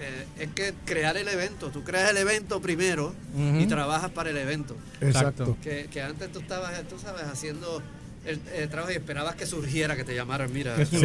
eh, 0.00 0.26
es 0.40 0.48
que 0.50 0.74
crear 0.84 1.16
el 1.16 1.28
evento. 1.28 1.70
Tú 1.70 1.84
creas 1.84 2.10
el 2.10 2.16
evento 2.16 2.60
primero 2.60 3.14
y 3.60 3.64
trabajas 3.66 4.10
para 4.10 4.30
el 4.30 4.36
evento. 4.36 4.76
Exacto. 5.00 5.56
Que, 5.62 5.86
que 5.90 6.02
antes 6.02 6.32
tú 6.32 6.40
estabas, 6.40 6.72
tú 6.88 6.98
sabes, 6.98 7.22
haciendo 7.22 7.80
el, 8.24 8.40
el 8.56 8.68
trabajo 8.68 8.92
y 8.92 8.96
esperabas 8.96 9.34
que 9.34 9.46
surgiera, 9.46 9.96
que 9.96 10.04
te 10.04 10.14
llamaran, 10.14 10.52
mira. 10.52 10.76
Sí, 10.86 10.96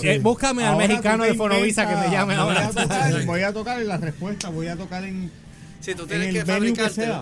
un- 0.00 0.06
eh, 0.06 0.18
búscame 0.20 0.64
al 0.64 0.76
mexicano 0.76 1.24
de 1.24 1.34
Fonovisa 1.34 1.88
que 1.88 1.96
me 1.96 2.10
llame 2.14 2.34
voy 2.34 2.42
ahora. 2.42 2.66
a 2.66 2.70
tocar- 2.70 3.24
Voy 3.26 3.42
a 3.42 3.52
tocar 3.52 3.80
en 3.80 3.88
la 3.88 3.96
respuesta, 3.96 4.48
voy 4.50 4.68
a 4.68 4.76
tocar 4.76 5.04
en. 5.04 5.30
Sí, 5.80 5.94
tú 5.94 6.02
en 6.02 6.08
tienes 6.08 6.34
que 6.34 6.44
fabricarte. 6.44 7.12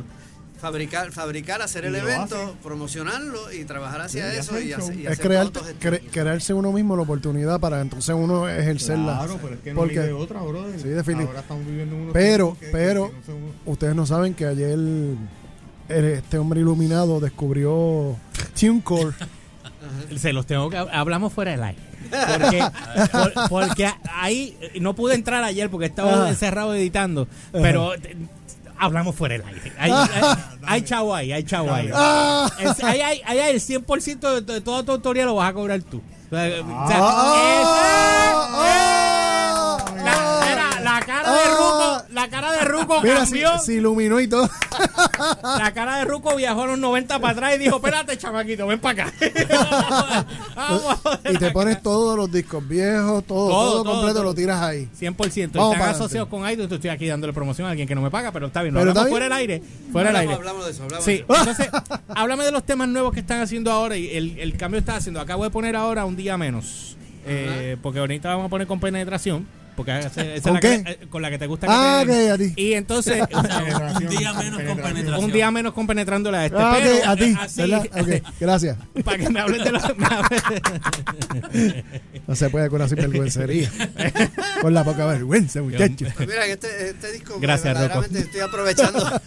Fabricar, 0.61 1.11
fabricar, 1.11 1.61
hacer 1.61 1.85
el 1.87 1.97
evento, 1.97 2.41
hace. 2.41 2.53
promocionarlo 2.63 3.53
y 3.53 3.65
trabajar 3.65 4.03
hacia 4.03 4.31
Sí, 4.31 4.37
y 4.37 4.39
eso 4.39 4.61
y, 4.61 4.69
show. 4.71 4.79
hacer- 4.81 4.97
y 5.01 5.07
Es 5.09 5.19
crear, 5.19 5.49
cre- 5.49 6.03
crearse 6.13 6.55
uno 6.55 6.71
mismo 6.71 6.95
la 6.95 7.03
oportunidad 7.03 7.59
para 7.59 7.81
entonces 7.81 8.15
uno 8.17 8.49
ejercerla. 8.49 9.17
Claro, 9.19 9.39
pero 9.43 9.55
es 9.55 9.61
que 9.61 9.71
no 9.75 9.81
Porque- 9.81 9.99
hay 9.99 10.07
de 10.07 10.13
otra, 10.13 10.41
brother. 10.41 10.81
Sí, 10.81 10.87
definitivo. 10.87 11.31
Ahora 11.31 11.41
estamos 11.41 11.67
viviendo 11.67 11.97
en 11.97 12.03
unos 12.03 12.13
Pero, 12.13 12.57
pero, 12.71 13.13
no 13.27 13.73
ustedes 13.73 13.97
no 13.97 14.07
saben 14.07 14.35
que 14.35 14.47
ayer 14.47 14.79
este 15.99 16.39
hombre 16.39 16.61
iluminado 16.61 17.21
descubrió 17.21 18.17
TuneCore. 18.59 19.15
Se 20.17 20.33
los 20.33 20.47
tengo 20.47 20.71
que 20.71 20.77
hablamos 20.77 21.33
fuera 21.33 21.51
del 21.53 21.63
aire. 21.63 21.83
Porque, 22.11 22.65
por- 23.11 23.49
porque 23.49 23.91
ahí 24.15 24.57
no 24.81 24.95
pude 24.95 25.15
entrar 25.15 25.43
ayer 25.45 25.71
porque 25.71 25.87
estaba 25.87 26.29
encerrado 26.29 26.75
editando. 26.75 27.27
Pero 27.53 27.93
hablamos 28.79 29.15
fuera 29.15 29.37
del 29.39 29.47
aire. 29.47 29.73
Hay, 29.79 29.91
hay, 29.93 30.23
hay 30.67 30.83
chavo 30.83 31.15
ahí, 31.15 31.33
hay 31.33 31.45
chavo 31.45 31.73
ahí. 31.73 31.91
¡Ah! 31.95 32.51
Ahí 32.83 33.01
hay, 33.01 33.39
el 33.55 33.61
100% 33.61 34.35
de, 34.45 34.53
de 34.55 34.61
toda 34.61 34.83
tu 34.85 34.93
autoría 34.93 35.25
lo 35.25 35.37
vas 35.37 35.51
a 35.51 35.53
cobrar 35.55 35.81
tú. 35.83 36.03
O 36.31 36.35
sea, 36.35 36.47
o 36.63 36.89
sea, 36.89 36.99
la 42.23 42.29
cara 42.31 42.53
de 42.53 42.65
Ruco 42.65 43.01
Mira, 43.03 43.27
se, 43.27 43.41
cambió. 43.41 43.59
se 43.59 43.75
iluminó 43.75 44.21
y 44.21 44.29
todo. 44.29 44.49
La 45.59 45.73
cara 45.75 45.99
de 45.99 46.05
Ruco 46.05 46.35
viajó 46.37 46.63
a 46.63 46.67
los 46.69 46.79
90 46.79 47.19
para 47.19 47.33
atrás 47.33 47.55
y 47.57 47.59
dijo, 47.59 47.77
espérate, 47.77 48.17
chamaquito, 48.17 48.67
ven 48.67 48.81
para 48.81 49.05
acá. 49.09 49.15
Vamos 50.57 50.99
y 51.25 51.37
te 51.39 51.47
acá". 51.47 51.53
pones 51.53 51.83
todos 51.83 52.17
los 52.17 52.31
discos 52.31 52.67
viejos, 52.67 53.25
todo, 53.25 53.49
Todo, 53.49 53.49
todo, 53.73 53.83
todo, 53.83 53.93
completo, 53.93 54.15
todo. 54.15 54.25
lo 54.25 54.35
tiras 54.35 54.61
ahí. 54.63 54.89
100%. 54.99 55.51
Vamos 55.55 55.75
Están 55.75 55.89
asociados 55.91 56.29
con 56.29 56.49
iTunes. 56.49 56.71
Estoy 56.71 56.91
aquí 56.91 57.07
dándole 57.07 57.33
promoción 57.33 57.67
a 57.67 57.71
alguien 57.71 57.89
que 57.89 57.95
no 57.95 58.03
me 58.03 58.11
paga, 58.11 58.33
pero 58.33 58.47
está 58.47 58.63
bien. 58.63 58.75
Lo 58.75 58.81
Pero 58.81 58.91
hablamos 58.91 59.11
fuera 59.11 59.25
del 59.27 59.33
aire. 59.33 59.63
Fuera 59.91 60.09
del 60.11 60.17
aire. 60.17 60.35
hablamos 60.35 60.65
de 60.65 60.71
eso, 60.71 60.83
hablamos 60.85 61.05
Sí, 61.05 61.13
de 61.13 61.19
eso. 61.19 61.35
entonces, 61.39 61.69
háblame 62.09 62.45
de 62.45 62.53
los 62.53 62.65
temas 62.65 62.89
nuevos 62.89 63.13
que 63.13 63.21
están 63.21 63.41
haciendo 63.41 63.71
ahora 63.73 63.97
y 63.97 64.09
el, 64.17 64.39
el 64.39 64.57
cambio 64.57 64.77
que 64.79 64.81
está 64.81 64.97
haciendo. 64.97 65.21
Acabo 65.21 65.45
de 65.45 65.51
poner 65.51 65.77
ahora 65.77 66.05
un 66.05 66.17
día 66.17 66.37
menos. 66.37 66.97
Eh, 67.25 67.77
porque 67.83 68.01
ahorita 68.01 68.29
vamos 68.31 68.47
a 68.47 68.49
poner 68.49 68.67
con 68.67 68.81
penetración. 68.81 69.47
Porque 69.77 69.99
esa, 69.99 70.09
esa 70.09 70.23
es 70.35 70.43
¿Con 70.43 70.55
la 70.55 70.61
que- 70.61 70.83
qué? 70.85 70.91
eh, 70.91 70.99
con 71.09 71.23
la 71.23 71.31
que 71.31 71.39
te 71.39 71.47
gusta 71.47 71.67
que 71.67 71.73
Ah, 71.75 72.03
te- 72.07 72.27
ok, 72.27 72.31
a 72.35 72.39
ti. 72.39 72.53
Y 72.57 72.73
entonces, 72.75 73.23
o 73.33 73.43
sea, 73.43 73.97
Un 73.99 74.07
día 74.09 74.33
menos 74.35 74.63
con 74.63 74.77
penetración. 74.77 75.25
un 75.25 75.33
día 75.33 75.51
menos 75.51 75.73
con 75.73 75.87
penetrándole 75.87 76.37
a 76.37 76.45
este. 76.47 76.59
Ah, 76.61 76.77
pero, 76.79 76.97
ok, 76.97 77.07
a 77.07 77.17
ti, 77.17 77.37
así, 77.41 78.23
gracias. 78.39 78.77
para 79.05 79.19
que 79.19 79.31
me 79.31 79.41
hablen 79.41 79.65
de 79.65 79.73
los. 79.73 79.83
No 82.27 82.37
se 82.37 82.51
puede 82.51 82.69
con 82.69 82.81
una 82.81 82.89
sinvergüencería. 82.89 83.71
con 84.61 84.75
la 84.75 84.85
poca 84.85 85.07
vergüenza, 85.07 85.61
muchachos. 85.63 86.09
Pues 86.17 86.29
mira, 86.29 86.47
este, 86.47 86.91
este 86.91 87.13
disco 87.13 87.39
Gracias, 87.41 87.75
verdaderamente 87.75 88.21
estoy 88.21 88.41
aprovechando. 88.41 89.21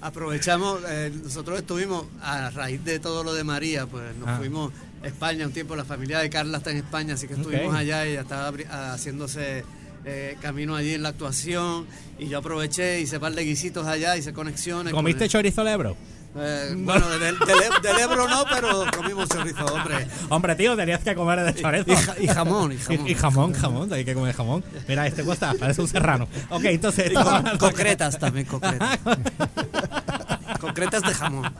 aprovechamos, 0.00 0.80
eh, 0.88 1.12
nosotros 1.22 1.58
estuvimos 1.58 2.06
a 2.22 2.50
raíz 2.50 2.84
de 2.84 2.98
todo 2.98 3.24
lo 3.24 3.34
de 3.34 3.44
María, 3.44 3.86
pues 3.86 4.04
nos 4.16 4.28
Ah. 4.28 4.36
fuimos 4.38 4.72
España 5.02 5.46
un 5.46 5.52
tiempo, 5.52 5.76
la 5.76 5.84
familia 5.84 6.18
de 6.18 6.28
Carla 6.30 6.58
está 6.58 6.70
en 6.70 6.78
España, 6.78 7.14
así 7.14 7.26
que 7.28 7.34
estuvimos 7.34 7.68
Ok. 7.68 7.74
allá 7.80 8.06
y 8.06 8.10
ella 8.12 8.22
estaba 8.22 8.50
abri- 8.50 8.66
haciéndose 8.68 9.64
eh, 10.04 10.36
camino 10.40 10.74
allí 10.76 10.94
en 10.94 11.02
la 11.02 11.10
actuación 11.10 11.86
y 12.18 12.28
yo 12.28 12.38
aproveché, 12.38 13.00
hice 13.00 13.20
par 13.20 13.32
de 13.34 13.44
guisitos 13.44 13.86
allá, 13.86 14.16
hice 14.16 14.32
conexiones. 14.32 14.92
con 14.92 15.00
¿Comiste 15.00 15.24
el- 15.24 15.30
chorizo 15.30 15.62
lebro? 15.64 15.96
eh, 16.36 16.74
bueno, 16.76 17.08
del, 17.10 17.38
del, 17.38 17.38
del 17.82 17.98
Ebro 18.00 18.28
no, 18.28 18.44
pero 18.52 18.84
comimos 18.96 19.28
chorizo, 19.28 19.64
hombre. 19.66 20.06
Hombre, 20.28 20.54
tío, 20.56 20.76
tenías 20.76 21.00
que 21.02 21.14
comer 21.14 21.40
de 21.42 21.54
chorizo. 21.60 22.14
Y, 22.20 22.24
y 22.24 22.28
jamón, 22.28 22.72
y 22.72 22.76
jamón. 22.78 23.06
Y, 23.06 23.10
y 23.10 23.14
jamón, 23.14 23.52
jamón, 23.54 23.92
hay 23.92 24.04
que 24.04 24.14
comer 24.14 24.34
jamón. 24.34 24.62
Mira, 24.86 25.06
este 25.06 25.24
cuesta, 25.24 25.54
parece 25.58 25.80
un 25.80 25.88
serrano. 25.88 26.28
Ok, 26.50 26.64
entonces. 26.64 27.12
Con- 27.12 27.58
concretas 27.58 28.18
también, 28.18 28.46
concretas. 28.46 28.98
concretas 30.60 31.02
de 31.02 31.14
jamón. 31.14 31.52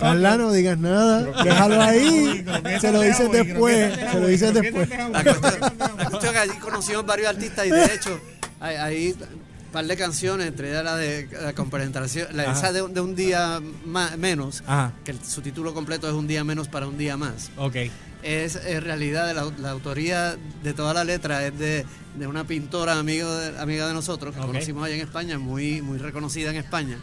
Carla, 0.01 0.37
no 0.37 0.51
digas 0.51 0.77
nada. 0.77 1.43
Déjalo 1.43 1.81
ahí. 1.81 2.45
Se 2.79 2.91
lo 2.91 3.01
dices 3.01 3.31
después. 3.31 3.93
Se 4.11 4.19
lo 4.19 4.27
dices 4.27 4.53
después. 4.53 4.89
Es 4.91 6.29
que 6.31 6.37
allí 6.37 6.53
conocimos 6.59 7.05
varios 7.05 7.29
artistas 7.29 7.65
y 7.65 7.69
de 7.69 7.85
hecho 7.85 8.19
un 8.61 9.71
par 9.73 9.85
de 9.85 9.95
canciones, 9.95 10.47
entre 10.47 10.69
ellas 10.69 10.83
la 10.83 10.97
de 10.97 11.29
la 11.41 11.53
compenetración, 11.53 12.27
la 12.33 12.51
esa 12.51 12.73
de, 12.73 12.81
un- 12.81 12.93
de 12.93 12.99
un 12.99 13.15
día 13.15 13.61
ma- 13.85 14.17
menos, 14.17 14.63
Ajá. 14.67 14.91
que 15.05 15.11
el- 15.11 15.23
su 15.23 15.41
título 15.41 15.73
completo 15.73 16.07
es 16.09 16.13
Un 16.13 16.27
día 16.27 16.43
menos 16.43 16.67
para 16.67 16.87
un 16.87 16.97
día 16.97 17.15
más. 17.15 17.51
Ok. 17.55 17.75
Es 18.21 18.57
en 18.57 18.81
realidad 18.83 19.25
de 19.27 19.33
la, 19.33 19.45
la 19.59 19.69
autoría 19.71 20.35
de 20.61 20.73
toda 20.73 20.93
la 20.93 21.05
letra 21.05 21.47
es 21.47 21.57
de, 21.57 21.85
de 22.19 22.27
una 22.27 22.43
pintora 22.43 22.99
amigo 22.99 23.33
de- 23.33 23.57
amiga 23.59 23.87
de 23.87 23.93
nosotros 23.93 24.35
que 24.35 24.41
conocimos 24.41 24.83
allá 24.85 24.95
en 24.95 25.01
España, 25.01 25.39
muy, 25.39 25.81
muy 25.81 25.97
reconocida 25.97 26.49
en 26.49 26.57
España. 26.57 26.97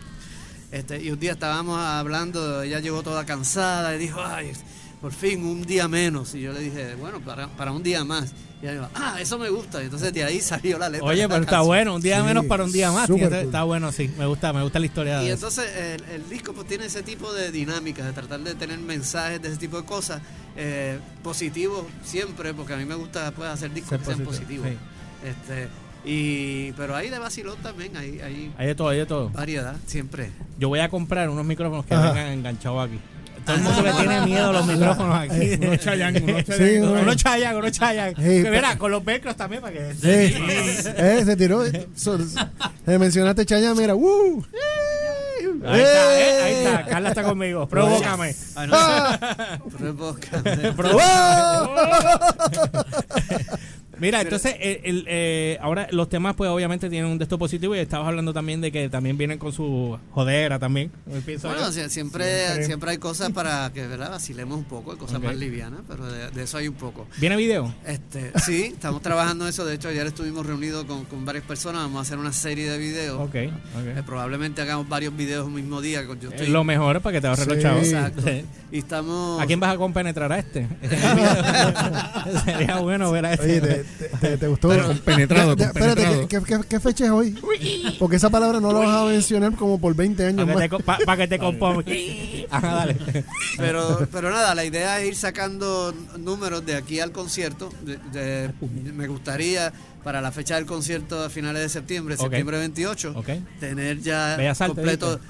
Este, 0.71 1.03
y 1.03 1.11
un 1.11 1.19
día 1.19 1.33
estábamos 1.33 1.79
hablando, 1.81 2.63
ella 2.63 2.81
llegó 2.81 3.03
toda 3.03 3.25
cansada 3.25 3.95
y 3.95 3.99
dijo, 3.99 4.21
ay, 4.23 4.53
por 5.01 5.13
fin 5.13 5.45
un 5.45 5.63
día 5.65 5.89
menos. 5.89 6.35
Y 6.35 6.43
yo 6.43 6.53
le 6.53 6.61
dije, 6.61 6.95
bueno, 6.97 7.21
para, 7.21 7.49
para 7.49 7.73
un 7.73 7.83
día 7.83 8.05
más. 8.05 8.33
Y 8.61 8.65
ella 8.67 8.73
dijo, 8.73 8.89
ah, 8.95 9.17
eso 9.21 9.39
me 9.39 9.49
gusta. 9.49 9.81
Y 9.81 9.85
entonces 9.87 10.13
de 10.13 10.25
ahí 10.25 10.41
salió 10.43 10.77
la 10.79 10.89
letra. 10.91 11.07
Oye, 11.07 11.27
pero 11.29 11.41
está 11.41 11.51
canción. 11.53 11.67
bueno, 11.69 11.95
un 11.95 12.03
día 12.03 12.19
Sí, 12.21 12.27
menos 12.27 12.45
para 12.47 12.65
un 12.65 12.73
día 12.73 12.93
más. 12.93 13.07
cool. 13.09 13.23
Está 13.23 13.63
bueno, 13.63 13.93
sí. 13.93 14.11
Me 14.19 14.27
gusta, 14.27 14.53
me 14.53 14.63
gusta 14.63 14.79
la 14.79 14.87
historia 14.87 15.23
Y 15.23 15.29
de 15.29 15.33
eso. 15.33 15.47
entonces 15.49 15.75
el, 15.77 16.05
el 16.17 16.29
disco 16.29 16.53
pues 16.53 16.67
tiene 16.67 16.85
ese 16.87 17.03
tipo 17.03 17.33
de 17.33 17.51
dinámicas, 17.51 18.05
de 18.05 18.13
tratar 18.13 18.41
de 18.41 18.55
tener 18.55 18.79
mensajes 18.79 19.41
de 19.41 19.49
ese 19.49 19.57
tipo 19.59 19.79
de 19.81 19.87
cosas, 19.87 20.21
eh, 20.57 20.99
positivos 21.23 21.85
siempre, 22.05 22.53
porque 22.53 22.75
a 22.75 22.77
mí 22.77 22.85
me 22.85 22.97
gusta 22.97 23.31
pues, 23.31 23.49
hacer 23.49 23.73
discos 23.73 23.91
Ser 23.91 24.01
que 24.01 24.05
sean 24.07 24.19
positivo, 24.25 24.65
positivos. 24.65 24.83
Este, 25.25 25.69
y, 26.09 26.73
pero 26.73 26.97
hay 26.97 27.11
de 27.11 27.19
vacilón 27.19 27.57
también, 27.63 27.97
hay, 27.97 28.21
hay 28.21 28.53
Hay 28.59 28.67
de 28.69 28.75
todo, 28.75 28.89
hay 28.89 28.99
de 28.99 29.07
todo. 29.07 29.29
variedad, 29.31 29.77
siempre. 29.87 30.31
Yo 30.59 30.69
voy 30.69 30.81
a 30.81 30.89
comprar 30.89 31.29
unos 31.29 31.45
micrófonos 31.45 31.85
que 31.87 31.95
Ajá. 31.95 32.13
vengan 32.13 32.33
enganchados 32.33 32.89
aquí. 32.89 32.99
Todo 33.47 33.57
el 33.57 33.63
mundo 33.63 33.83
le 33.83 33.93
tiene 33.93 34.21
miedo 34.27 34.51
a 34.51 34.53
los 34.53 34.67
micrófonos 34.67 35.15
aquí. 35.17 35.55
Unos 35.65 35.79
chayán, 35.79 36.17
unos 36.23 36.45
uno- 36.49 37.01
Unos 37.03 37.17
chayan, 37.17 37.57
unos 37.57 37.73
chayan. 37.73 38.15
Sí, 38.17 38.23
Que 38.23 38.41
pero- 38.43 38.55
mira, 38.57 38.77
con 38.79 38.91
los 38.91 39.05
velcros 39.05 39.37
también 39.37 39.63
para 39.63 39.73
que... 39.73 39.95
Sí. 39.95 40.35
Eh, 40.97 41.23
se 41.25 41.37
tiró. 41.37 41.63
So- 41.97 42.19
se 42.85 42.99
mencionaste 42.99 43.47
Chaya, 43.47 43.75
mira. 43.75 43.95
¡uh! 43.95 44.45
Ahí 45.67 45.81
está, 45.81 46.21
eh, 46.21 46.43
ahí 46.43 46.55
está. 46.55 46.85
Carla 46.87 47.09
está 47.09 47.23
conmigo. 47.23 47.67
Provócame. 47.69 48.35
Ah, 48.57 48.67
no, 48.67 48.73
¡Ah! 48.77 49.59
provoca. 49.79 50.43
Mira, 54.01 54.21
entonces, 54.21 54.55
el, 54.61 54.81
el, 54.85 55.05
eh, 55.09 55.59
ahora 55.61 55.89
los 55.91 56.09
temas, 56.09 56.35
pues 56.37 56.51
obviamente 56.51 56.89
tienen 56.91 57.11
un 57.11 57.19
de 57.19 57.25
estos 57.25 57.39
positivo 57.39 57.75
y 57.75 57.79
estabas 57.79 58.09
hablando 58.09 58.33
también 58.33 58.61
de 58.61 58.71
que 58.73 58.89
también 58.89 59.17
vienen 59.19 59.39
con 59.39 59.53
su 59.53 59.99
jodera 60.13 60.59
también. 60.59 60.91
Pienso 61.27 61.49
Bueno, 61.49 61.71
siempre, 61.73 62.65
siempre, 62.65 62.91
hay 62.93 62.99
cosas 62.99 63.31
para 63.33 63.71
que 63.73 63.87
¿verdad? 63.87 64.11
vacilemos 64.11 64.57
un 64.59 64.65
poco, 64.65 64.93
hay 64.93 64.99
cosas 64.99 65.21
más 65.21 65.37
livianas, 65.37 65.81
pero 65.89 66.07
de, 66.11 66.31
de 66.31 66.43
eso 66.43 66.59
hay 66.59 66.69
un 66.69 66.75
poco. 66.75 67.07
¿Viene 67.19 67.37
video? 67.37 67.73
Este, 67.87 68.33
sí, 68.45 68.65
estamos 68.75 69.03
trabajando 69.03 69.47
eso. 69.49 69.65
De 69.65 69.75
hecho, 69.75 69.89
ayer 69.89 70.07
estuvimos 70.07 70.47
reunidos 70.47 70.85
con, 70.85 71.05
con 71.05 71.25
varias 71.25 71.45
personas. 71.45 71.83
Vamos 71.83 71.99
a 71.99 72.03
hacer 72.03 72.19
una 72.19 72.33
serie 72.33 72.71
de 72.71 72.79
videos. 72.79 73.21
Ok, 73.21 73.35
Eh, 73.35 73.51
ok. 73.99 74.05
probablemente 74.05 74.63
hagamos 74.63 74.89
varios 74.89 75.17
videos 75.17 75.47
el 75.47 75.53
mismo 75.55 75.81
día. 75.81 76.07
con- 76.07 76.19
Yo 76.21 76.29
Es 76.29 76.35
estoy, 76.35 76.49
lo 76.53 76.65
mejor 76.65 77.01
para 77.01 77.15
que 77.15 77.21
te 77.21 77.27
ahorres 77.27 77.47
los 77.47 77.57
Sí. 77.57 77.63
chavos. 77.63 77.85
Exacto. 77.87 78.23
Sí. 78.23 78.45
Y 78.73 78.79
estamos. 78.79 79.41
¿A 79.41 79.47
quién 79.47 79.61
vas 79.61 79.75
a 79.75 79.77
compenetrar 79.79 80.33
a 80.33 80.39
este? 80.39 80.67
Sería 82.45 82.77
bueno 82.81 83.11
ver 83.11 83.27
a 83.27 83.33
este. 83.35 83.45
Oye, 83.47 83.61
¿te, 83.61 83.85
te, 83.99 84.09
te- 84.09 84.37
te 84.39 84.47
gustó? 84.49 84.69
Compenetrado, 84.69 85.57
Ya, 85.57 85.65
ya, 85.65 85.67
espérate. 85.69 86.27
¿qué, 86.29 86.41
qué, 86.43 86.61
qué 86.69 86.81
fecha 86.81 87.05
es 87.07 87.11
hoy? 87.11 87.39
Porque 87.99 88.17
esa 88.17 88.31
palabra 88.31 88.61
no 88.61 88.73
la 88.73 88.79
vas 88.81 88.89
a 89.03 89.05
mencionar 89.07 89.55
como 89.55 89.81
por 89.81 89.95
20 89.95 90.25
años 90.27 90.47
Para 90.47 90.55
más. 90.59 90.69
que, 90.69 90.77
te, 90.77 90.83
pa- 90.83 90.99
pa' 91.05 91.17
que 91.17 91.29
te 91.29 91.39
compongas. 91.39 91.85
Ajá, 92.51 92.75
dale. 92.75 92.97
Pero, 93.57 94.07
pero 94.13 94.31
nada, 94.31 94.55
la 94.55 94.65
idea 94.65 95.01
es 95.01 95.09
ir 95.09 95.17
sacando 95.17 95.95
números 96.19 96.65
de 96.67 96.77
aquí 96.77 97.01
al 97.01 97.13
concierto. 97.13 97.71
De- 97.85 97.99
de- 98.13 98.53
me 98.95 99.07
gustaría 99.09 99.73
para 100.05 100.21
la 100.21 100.33
fecha 100.33 100.55
del 100.55 100.65
concierto 100.67 101.23
a 101.23 101.29
finales 101.29 101.63
de 101.63 101.69
septiembre, 101.69 102.17
septiembre 102.17 102.59
28, 102.59 103.13
Ok. 103.17 103.29
tener 103.61 104.01
ya 104.01 104.37
Bellas 104.37 104.59
completo. 104.59 105.21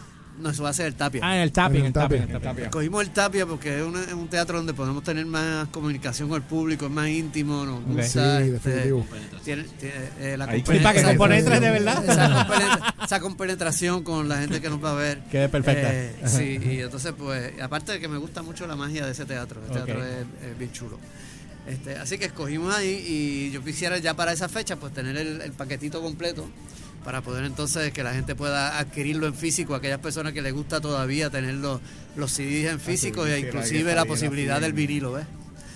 No, 0.41 0.51
eso 0.51 0.63
va 0.63 0.71
a 0.71 0.73
ser 0.73 0.87
el 0.87 0.95
Tapia. 0.95 1.21
Ah, 1.25 1.37
en 1.37 1.43
el 1.43 1.53
Tapia, 1.53 1.79
en 1.79 1.83
el 1.83 1.87
el 1.89 1.93
Tapia. 1.93 2.19
Tapia. 2.19 2.31
en 2.31 2.37
el 2.37 2.43
Tapia. 2.43 2.71
Cogimos 2.71 3.03
el 3.03 3.11
Tapia 3.11 3.47
porque 3.47 3.77
es, 3.79 3.83
una- 3.83 4.03
es 4.05 4.13
un 4.13 4.29
teatro 4.29 4.57
donde 4.59 4.73
podemos 4.75 5.03
tener 5.03 5.27
más 5.27 5.69
comunicación 5.69 6.29
con 6.29 6.37
el 6.37 6.43
público, 6.47 6.87
es 6.87 6.91
más 6.93 7.09
íntimo, 7.09 7.65
nos 7.65 7.85
gusta. 7.85 8.03
Sí, 8.05 8.19
este, 8.19 8.71
definitivo. 8.71 9.07
tiene- 9.45 9.65
tiene, 9.79 9.95
eh, 10.21 10.37
la 10.37 10.45
Ahí- 10.45 10.63
para 10.63 10.93
que 10.95 11.03
compenetres 11.03 11.61
de 11.61 11.71
verdad. 11.71 12.05
Esa, 12.05 12.29
compenetra- 12.47 12.95
esa 13.05 13.21
compenetración 13.21 14.03
con 14.05 14.29
la 14.29 14.39
gente 14.39 14.61
que 14.61 14.69
nos 14.71 14.83
va 14.85 14.93
a 14.93 14.95
ver. 14.95 15.19
Quede 15.31 15.49
perfecta. 15.49 15.93
Eh, 15.93 16.15
sí, 16.27 16.59
y 16.63 16.81
entonces, 16.81 17.13
pues, 17.19 17.53
aparte 17.61 17.93
de 17.93 18.01
que 18.01 18.09
me 18.09 18.19
gusta 18.19 18.43
mucho 18.43 18.67
la 18.67 18.77
magia 18.77 19.05
de 19.07 19.13
ese 19.13 19.25
teatro, 19.25 19.61
el 19.67 19.73
teatro 19.73 20.05
es, 20.05 20.19
es 20.51 20.59
bien 20.59 20.73
chulo. 20.73 20.99
Este, 21.67 21.97
así 21.97 22.17
que 22.17 22.25
escogimos 22.27 22.75
ahí 22.75 23.05
y 23.07 23.51
yo 23.51 23.63
quisiera 23.63 23.99
ya 23.99 24.15
para 24.15 24.33
esa 24.33 24.49
fecha, 24.49 24.77
pues, 24.77 24.95
tener 24.95 25.17
el, 25.19 25.41
el 25.43 25.53
paquetito 25.53 26.01
completo 26.01 26.47
para 27.09 27.23
poder 27.23 27.47
entonces 27.47 27.91
que 27.91 28.03
la 28.03 28.13
gente 28.13 28.35
pueda 28.35 28.79
adquirirlo 28.79 29.27
en 29.29 29.33
físico, 29.35 29.75
aquellas 29.75 29.99
personas 29.99 30.35
que 30.35 30.43
les 30.43 30.53
gusta 30.53 30.79
todavía 30.79 31.31
tener 31.31 31.55
los, 31.55 31.81
los 32.17 32.31
CDs 32.31 32.71
en 32.71 32.79
físico 32.81 33.25
sí, 33.25 33.31
e 33.31 33.39
inclusive 33.39 33.95
la- 33.95 34.05
posibilidad 34.05 34.61
del 34.61 34.75
vinilo, 34.75 35.13
¿ves? 35.13 35.25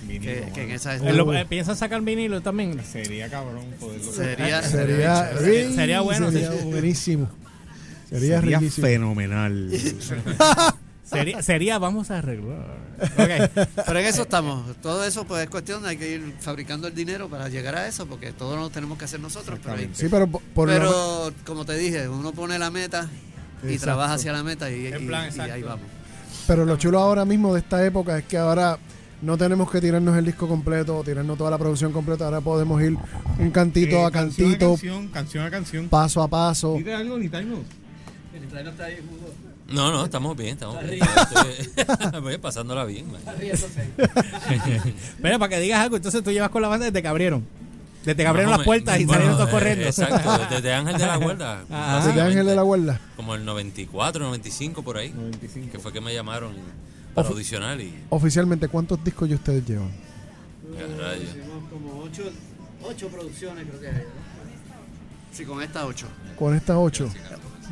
Vinilo, 0.07 0.25
Que, 0.31 0.41
mano. 0.43 0.53
que 0.53 0.63
en 0.65 0.71
esa 0.73 0.95
Eh, 0.97 1.01
eh, 1.41 1.47
¿Piensas 1.49 1.79
sacar 1.79 2.03
vinilo 2.03 2.43
también? 2.43 2.79
Sería 2.85 3.31
cabrón 3.31 3.65
poderlo 3.81 4.13
sería, 4.13 4.61
Sería, 4.63 5.39
Sería- 5.39 5.73
sería 5.75 6.01
bueno, 6.03 6.31
Sería 6.31 6.51
buenísimo. 6.51 7.31
Sería, 8.11 8.41
Sería 8.43 8.61
fenomenal. 8.61 9.71
Sería, 11.13 11.43
sería 11.43 11.79
vamos 11.79 12.11
a 12.11 12.19
arreglar. 12.19 12.67
Ok. 13.01 13.67
Pero 13.87 13.99
en 13.99 14.07
eso 14.07 14.23
estamos. 14.23 14.77
Todo 14.83 15.05
eso 15.05 15.25
pues 15.25 15.43
es 15.45 15.51
cuestión 15.51 15.83
de 15.83 15.91
hay 15.91 15.97
que 15.97 16.11
ir 16.15 16.35
fabricando 16.41 16.89
el 16.89 16.95
dinero 16.95 17.29
para 17.29 17.49
llegar 17.49 17.75
a 17.77 17.87
eso, 17.89 18.07
porque 18.07 18.33
todo 18.33 18.57
lo 18.57 18.71
tenemos 18.71 18.99
que 18.99 19.05
hacer 19.05 19.21
nosotros. 19.21 19.59
Pero, 19.63 19.75
hay- 19.77 19.91
Sí, 19.93 20.07
pero 20.11 20.27
por, 20.29 20.69
lo- 20.69 21.33
como 21.45 21.65
te 21.65 21.77
dije, 21.77 22.09
uno 22.09 22.33
pone 22.33 22.59
la 22.59 22.71
meta 22.71 23.09
y 23.63 23.67
Exacto. 23.67 23.85
trabaja 23.85 24.15
hacia 24.15 24.33
la 24.33 24.43
meta 24.43 24.71
y, 24.71 24.87
En 24.87 25.05
y- 25.05 25.07
plan, 25.07 25.25
y 25.25 25.29
exacto. 25.29 25.53
ahí 25.53 25.63
vamos. 25.63 25.87
Pero 26.47 26.65
lo 26.65 26.77
chulo 26.77 26.99
ahora 26.99 27.25
mismo 27.25 27.53
de 27.55 27.61
esta 27.61 27.85
época 27.85 28.19
es 28.19 28.25
que 28.25 28.37
ahora 28.39 28.79
no 29.21 29.39
tenemos 29.39 29.71
que 29.71 29.81
tirarnos 29.81 30.17
el 30.19 30.25
disco 30.25 30.49
completo 30.49 30.97
o 30.99 31.05
tirarnos 31.05 31.39
toda 31.39 31.51
la 31.51 31.59
producción 31.59 31.93
completa. 31.93 32.25
Ahora 32.25 32.41
podemos 32.41 32.83
ir 32.83 32.97
un 33.39 33.51
cantito 33.53 33.97
Eh, 33.97 34.05
a 34.07 34.11
canción 34.11 34.51
cantito, 34.51 34.71
canción, 34.71 35.09
canción 35.09 35.45
a 35.47 35.51
canción. 35.51 35.89
paso 35.89 36.21
a 36.23 36.27
paso. 36.29 36.75
Dite 36.77 36.93
algo, 36.93 37.19
ni 37.19 37.27
algo. 37.35 37.63
No, 39.73 39.91
no, 39.91 40.05
estamos 40.05 40.37
bien, 40.37 40.51
estamos 40.51 40.83
bien. 40.89 41.01
Estoy- 41.03 42.21
Voy 42.23 42.39
pasándola 42.39 42.85
bien. 42.85 43.11
man. 43.11 43.21
Pero 45.23 45.39
para 45.39 45.49
que 45.49 45.61
digas 45.61 45.81
algo, 45.81 45.97
entonces 45.97 46.23
tú 46.23 46.31
llevas 46.31 46.51
con 46.51 46.63
la 46.63 46.69
banda 46.69 46.87
desde 46.87 47.03
que 47.03 47.09
abrieron. 47.09 47.45
Desde 48.05 48.17
que 48.17 48.27
abrieron 48.27 48.51
las 48.51 48.59
me- 48.61 48.65
puertas 48.65 48.99
y 49.01 49.05
bueno, 49.05 49.21
salieron 49.23 49.37
todos 49.37 49.49
eh, 49.49 49.53
corriendo. 49.53 49.85
Exacto, 49.87 50.47
desde 50.55 50.75
Ángel 50.75 50.99
de 50.99 51.07
la 51.07 51.17
Guarda. 51.17 51.65
Desde. 52.05 52.21
Ángel 52.21 52.47
de 52.47 52.57
la 52.57 52.63
Guarda. 52.63 53.01
Como 53.17 53.35
el 53.35 53.45
94, 53.45 54.25
95 54.25 54.83
por 54.83 54.97
ahí. 54.99 55.15
Que 55.71 55.79
fue 55.79 55.93
que 55.93 56.01
me 56.01 56.13
llamaron 56.13 56.53
para 57.15 57.29
Ofi- 57.29 57.33
audicionar 57.33 57.81
y. 57.81 57.95
Oficialmente, 58.11 58.69
¿cuántos 58.69 59.03
discos 59.05 59.29
ya 59.29 59.37
ustedes 59.37 59.65
llevan? 59.67 59.91
Hicimos 60.73 61.71
como 61.71 62.03
ocho, 62.03 62.23
ocho 62.83 63.09
producciones, 63.09 63.67
creo 63.69 63.81
que 63.81 63.89
hay. 63.89 64.03
Sí, 65.33 65.45
con 65.45 65.63
estas 65.63 65.85
ocho. 65.85 66.07
Con 66.37 66.55
estas 66.57 66.77
ocho. 66.79 67.09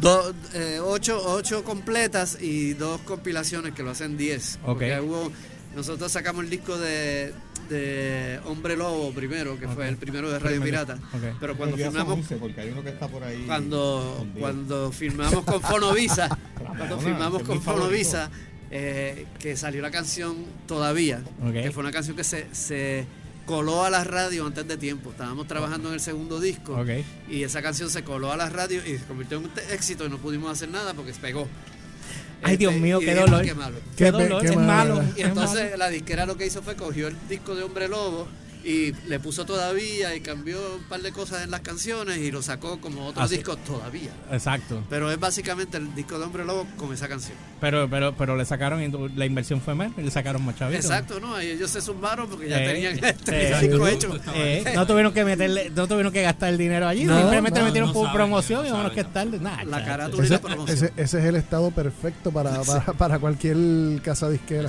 Do- 0.00 0.34
eh, 0.54 0.78
ocho, 0.82 1.20
ocho 1.32 1.64
completas 1.64 2.38
y 2.40 2.72
dos 2.74 3.00
compilaciones 3.02 3.74
que 3.74 3.82
lo 3.82 3.90
hacen 3.90 4.16
diez. 4.16 4.56
Ok. 4.62 4.66
Porque 4.68 5.00
hubo, 5.00 5.32
nosotros 5.74 6.10
sacamos 6.10 6.44
el 6.44 6.50
disco 6.50 6.78
de, 6.78 7.32
de 7.68 8.40
Hombre 8.46 8.76
Lobo 8.76 9.12
primero, 9.12 9.58
que 9.58 9.68
fue 9.68 9.88
el 9.88 9.96
primero 9.96 10.30
de 10.30 10.38
Radio 10.38 10.62
Pirata. 10.62 10.98
Pero 11.38 11.56
cuando 11.56 11.76
firmamos 11.76 12.14
11, 12.18 12.36
porque 12.36 12.60
hay 12.62 12.70
uno 12.70 12.82
que 12.82 12.90
está 12.90 13.08
por 13.08 13.22
ahí. 13.24 13.44
cuando, 13.46 14.26
cuando 14.38 14.90
firmamos 14.92 15.44
con 15.44 15.60
Fonovisa, 15.60 16.38
cuando 16.76 16.98
firmamos 17.00 17.42
con. 17.42 17.60
Fonovisa, 17.60 18.30
eh, 18.70 19.26
que 19.38 19.56
salió 19.56 19.82
la 19.82 19.90
canción 19.90 20.36
Todavía, 20.66 21.22
que 21.52 21.70
fue 21.72 21.82
una 21.82 21.92
canción 21.92 22.16
que 22.16 22.24
se, 22.24 22.46
se 22.52 23.04
coló 23.50 23.84
a 23.84 23.90
la 23.90 24.04
radio 24.04 24.46
antes 24.46 24.66
de 24.66 24.76
tiempo. 24.76 25.10
Estábamos 25.10 25.48
trabajando 25.48 25.88
en 25.88 25.94
el 25.94 26.00
segundo 26.00 26.38
disco 26.40 26.84
y 27.28 27.42
esa 27.42 27.60
canción 27.60 27.90
se 27.90 28.04
coló 28.04 28.30
a 28.30 28.36
la 28.36 28.48
radio 28.48 28.80
y 28.86 28.96
se 28.96 29.04
convirtió 29.04 29.38
en 29.38 29.44
un 29.46 29.50
éxito 29.72 30.06
y 30.06 30.08
no 30.08 30.18
pudimos 30.18 30.52
hacer 30.52 30.68
nada 30.68 30.94
porque 30.94 31.12
se 31.12 31.20
pegó. 31.20 31.48
Ay, 32.42 32.56
Dios 32.56 32.72
Este, 32.72 32.82
mío, 32.82 33.00
qué 33.00 33.12
dolor. 33.14 33.44
Qué 33.44 33.54
malo. 33.54 33.76
Qué 33.96 34.10
dolor, 34.12 34.40
qué 34.42 34.48
es 34.50 34.56
malo. 34.56 35.02
Y 35.16 35.22
entonces 35.22 35.76
la 35.76 35.88
disquera 35.88 36.26
lo 36.26 36.36
que 36.36 36.46
hizo 36.46 36.62
fue 36.62 36.76
cogió 36.76 37.08
el 37.08 37.16
disco 37.28 37.56
de 37.56 37.64
Hombre 37.64 37.88
Lobo 37.88 38.28
y 38.64 38.92
le 39.08 39.18
puso 39.20 39.46
todavía 39.46 40.14
y 40.14 40.20
cambió 40.20 40.58
un 40.76 40.82
par 40.84 41.00
de 41.00 41.12
cosas 41.12 41.42
en 41.44 41.50
las 41.50 41.60
canciones 41.60 42.18
y 42.18 42.30
lo 42.30 42.42
sacó 42.42 42.80
como 42.80 43.06
otro 43.06 43.22
Así. 43.22 43.36
disco 43.36 43.56
todavía. 43.56 44.10
Exacto. 44.30 44.82
Pero 44.90 45.10
es 45.10 45.18
básicamente 45.18 45.78
el 45.78 45.94
disco 45.94 46.18
de 46.18 46.24
Hombre 46.26 46.44
Lobo 46.44 46.66
con 46.76 46.92
esa 46.92 47.08
canción. 47.08 47.36
Pero, 47.60 47.88
pero, 47.88 48.14
pero 48.16 48.36
le 48.36 48.44
sacaron, 48.44 48.80
la 49.16 49.26
inversión 49.26 49.60
fue 49.60 49.74
menos 49.74 49.94
y 49.98 50.02
le 50.02 50.10
sacaron 50.10 50.44
más 50.44 50.56
chavitos. 50.56 50.84
Exacto, 50.84 51.20
¿no? 51.20 51.40
Y 51.42 51.46
ellos 51.46 51.70
se 51.70 51.80
zumbaron 51.80 52.28
porque 52.28 52.48
ya 52.48 52.62
Eh, 52.62 52.66
tenían 52.72 52.98
eh, 53.04 53.16
tenían 53.24 53.54
el 53.64 53.70
disco 53.70 53.86
hecho. 53.88 54.20
Eh, 54.34 54.64
no 54.74 54.86
tuvieron 54.86 55.12
que 55.12 55.24
meterle, 55.24 55.70
no 55.70 55.86
tuvieron 55.88 56.12
que 56.12 56.22
gastar 56.22 56.50
el 56.50 56.58
dinero 56.58 56.86
allí, 56.86 57.04
No, 57.04 57.18
simplemente 57.18 57.60
no, 57.60 57.66
metieron 57.66 57.88
no 57.90 57.94
por 57.94 58.06
saben, 58.06 58.16
promoción 58.16 58.66
y 58.66 58.70
vámonos 58.70 58.92
que 58.92 59.04
tarde. 59.04 59.38
Nah, 59.40 59.64
La 59.64 59.84
carátula 59.84 60.22
y 60.22 60.26
Ese, 60.26 60.34
la 60.34 60.40
promoción. 60.40 60.76
ese- 60.76 60.92
ese 60.96 61.18
es 61.18 61.24
el 61.24 61.36
estado 61.36 61.70
perfecto 61.70 62.30
para, 62.30 62.62
para, 62.62 62.84
para 62.92 63.18
cualquier 63.18 63.56
casa 64.02 64.28
disquera. 64.28 64.68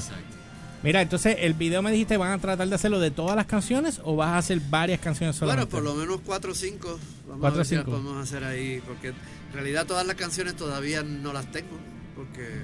Mira, 0.83 1.01
entonces 1.01 1.35
el 1.39 1.53
video 1.53 1.81
me 1.81 1.91
dijiste, 1.91 2.17
¿van 2.17 2.31
a 2.31 2.37
tratar 2.39 2.67
de 2.67 2.73
hacerlo 2.75 2.99
de 2.99 3.11
todas 3.11 3.35
las 3.35 3.45
canciones 3.45 4.01
o 4.03 4.15
vas 4.15 4.29
a 4.29 4.37
hacer 4.39 4.59
varias 4.69 4.99
canciones 4.99 5.39
Bueno, 5.39 5.51
solamente? 5.53 5.71
por 5.71 5.83
lo 5.83 5.93
menos 5.95 6.21
cuatro 6.25 6.53
o 6.53 6.55
cinco. 6.55 6.99
Vamos 7.27 7.39
Cuatro 7.41 7.55
a 7.61 7.63
ver 7.63 7.65
cinco. 7.67 7.91
podemos 7.91 8.17
hacer 8.23 8.43
ahí. 8.43 8.81
Porque 8.87 9.09
en 9.09 9.15
realidad 9.53 9.85
todas 9.85 10.05
las 10.07 10.15
canciones 10.15 10.55
todavía 10.55 11.03
no 11.03 11.33
las 11.33 11.51
tengo. 11.51 11.77
Porque 12.15 12.63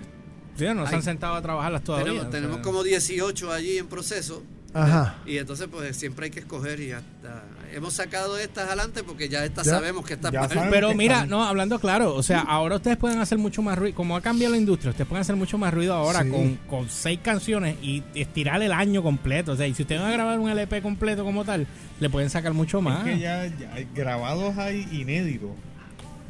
Sí, 0.56 0.66
no 0.74 0.88
se 0.88 0.96
han 0.96 1.04
sentado 1.04 1.36
a 1.36 1.42
trabajarlas 1.44 1.84
todavía. 1.84 2.06
tenemos, 2.06 2.28
o 2.28 2.30
tenemos 2.32 2.56
sea. 2.56 2.64
como 2.64 2.84
18 2.84 3.52
allí 3.54 3.78
en 3.78 3.86
proceso. 3.88 4.42
Ajá. 4.74 5.18
Y 5.26 5.38
entonces 5.38 5.68
pues 5.72 5.96
siempre 5.96 6.26
hay 6.26 6.32
que 6.32 6.40
escoger 6.40 6.80
y 6.80 6.92
hasta 6.94 7.44
hemos 7.74 7.94
sacado 7.94 8.38
estas 8.38 8.68
adelante 8.68 9.04
porque 9.04 9.30
ya 9.30 9.44
estas 9.46 9.66
Ya. 9.66 9.74
sabemos 9.74 10.06
que 10.06 10.14
estas. 10.14 10.32
Pero 10.70 10.94
mira, 10.94 11.16
están- 11.16 11.30
no, 11.30 11.44
hablando 11.44 11.80
claro, 11.80 12.16
o 12.16 12.24
sea, 12.24 12.42
ahora 12.42 12.76
ustedes 12.78 12.98
pueden 12.98 13.20
hacer 13.20 13.38
mucho 13.38 13.62
más 13.62 13.78
ruido, 13.78 13.96
como 13.96 14.16
ha 14.16 14.22
cambiado 14.22 14.54
la 14.54 14.60
industria, 14.60 14.92
ustedes 14.92 15.08
pueden 15.08 15.22
hacer 15.22 15.36
mucho 15.36 15.58
más 15.58 15.74
ruido 15.74 15.94
ahora 15.94 16.24
Sí. 16.24 16.30
con, 16.30 16.56
con 16.70 16.90
seis 16.90 17.20
canciones 17.22 17.76
y 17.82 18.04
estirar 18.16 18.62
el 18.62 18.72
año 18.72 19.02
completo. 19.04 19.52
O 19.54 19.56
sea, 19.56 19.68
y 19.68 19.74
si 19.74 19.82
ustedes 19.84 20.02
van 20.02 20.12
a 20.12 20.14
grabar 20.14 20.40
un 20.40 20.50
LP 20.50 20.82
completo 20.82 21.24
como 21.24 21.46
tal, 21.46 21.68
le 22.00 22.10
pueden 22.10 22.30
sacar 22.30 22.54
mucho 22.54 22.82
más. 22.82 23.06
Es 23.08 23.14
que 23.16 23.20
ya, 23.20 23.46
ya 23.48 23.74
hay 23.74 23.88
grabados 23.94 24.58
hay 24.58 24.88
inéditos. 24.92 25.50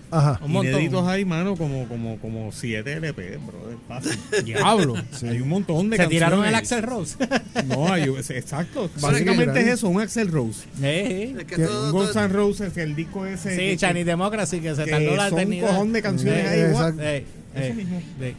Ajá. 0.10 0.40
Un 0.44 0.52
montón. 0.52 0.74
Inéditos 0.76 1.08
hay, 1.08 1.26
mano, 1.26 1.56
como, 1.56 1.88
como, 1.88 2.18
como 2.20 2.52
7 2.52 2.94
LP, 2.94 3.38
bro. 3.38 3.78
Fácil. 3.88 4.18
Diablo. 4.46 4.96
Hay 5.24 5.42
un 5.42 5.50
montón 5.50 5.90
de 5.90 5.98
Se 5.98 6.04
canciones. 6.04 6.10
tiraron 6.10 6.46
el 6.46 6.56
Axel 6.56 6.84
Rose. 6.84 7.16
No, 7.66 7.92
hay, 7.92 8.04
exacto. 8.04 8.90
Básicamente 9.02 9.60
es 9.62 9.68
eso, 9.68 9.90
un 9.90 10.00
Axel 10.00 10.32
Rose. 10.32 10.66
Eh, 10.82 11.34
Es 11.38 11.46
que 11.46 11.56
Que- 11.56 11.66
todo- 11.66 11.86
Un 11.88 11.92
todo- 11.92 12.04
Guns 12.06 12.16
N' 12.16 12.28
Roses, 12.30 12.78
el 12.78 12.96
disco 12.96 13.26
ese. 13.26 13.52
sí, 13.52 13.58
que- 13.58 13.78
Chinese 13.78 14.06
Democracy, 14.06 14.60
que 14.62 14.76
se 14.76 14.86
que 14.86 14.92
tardó 14.92 15.16
la 15.16 15.26
son 15.30 15.34
un 15.34 15.40
eternidad. 15.40 15.68
cojón 15.70 15.94
de 15.94 16.02
canciones 16.02 16.46
Eh, 16.46 16.50
ahí. 16.50 16.60
exacto. 16.72 17.02
Eh, 17.02 17.26
eh, 17.56 17.74
mismo. 17.74 18.02
eh. 18.22 18.36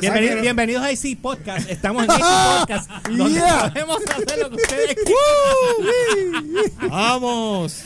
Bienvenido- 0.00 0.30
saco- 0.32 0.42
bienvenidos 0.42 0.82
a 0.82 0.92
IC 0.92 1.16
Podcast. 1.20 1.70
Estamos 1.70 2.04
en 2.04 2.10
IC 2.10 2.18
Podcast, 2.60 2.90
donde 3.08 3.34
Yeah. 3.34 3.70
podemos 3.72 3.98
hacer 4.06 4.38
lo 4.40 4.50
que 4.50 4.56
ustedes 4.56 4.96
¡Vamos! 6.88 7.82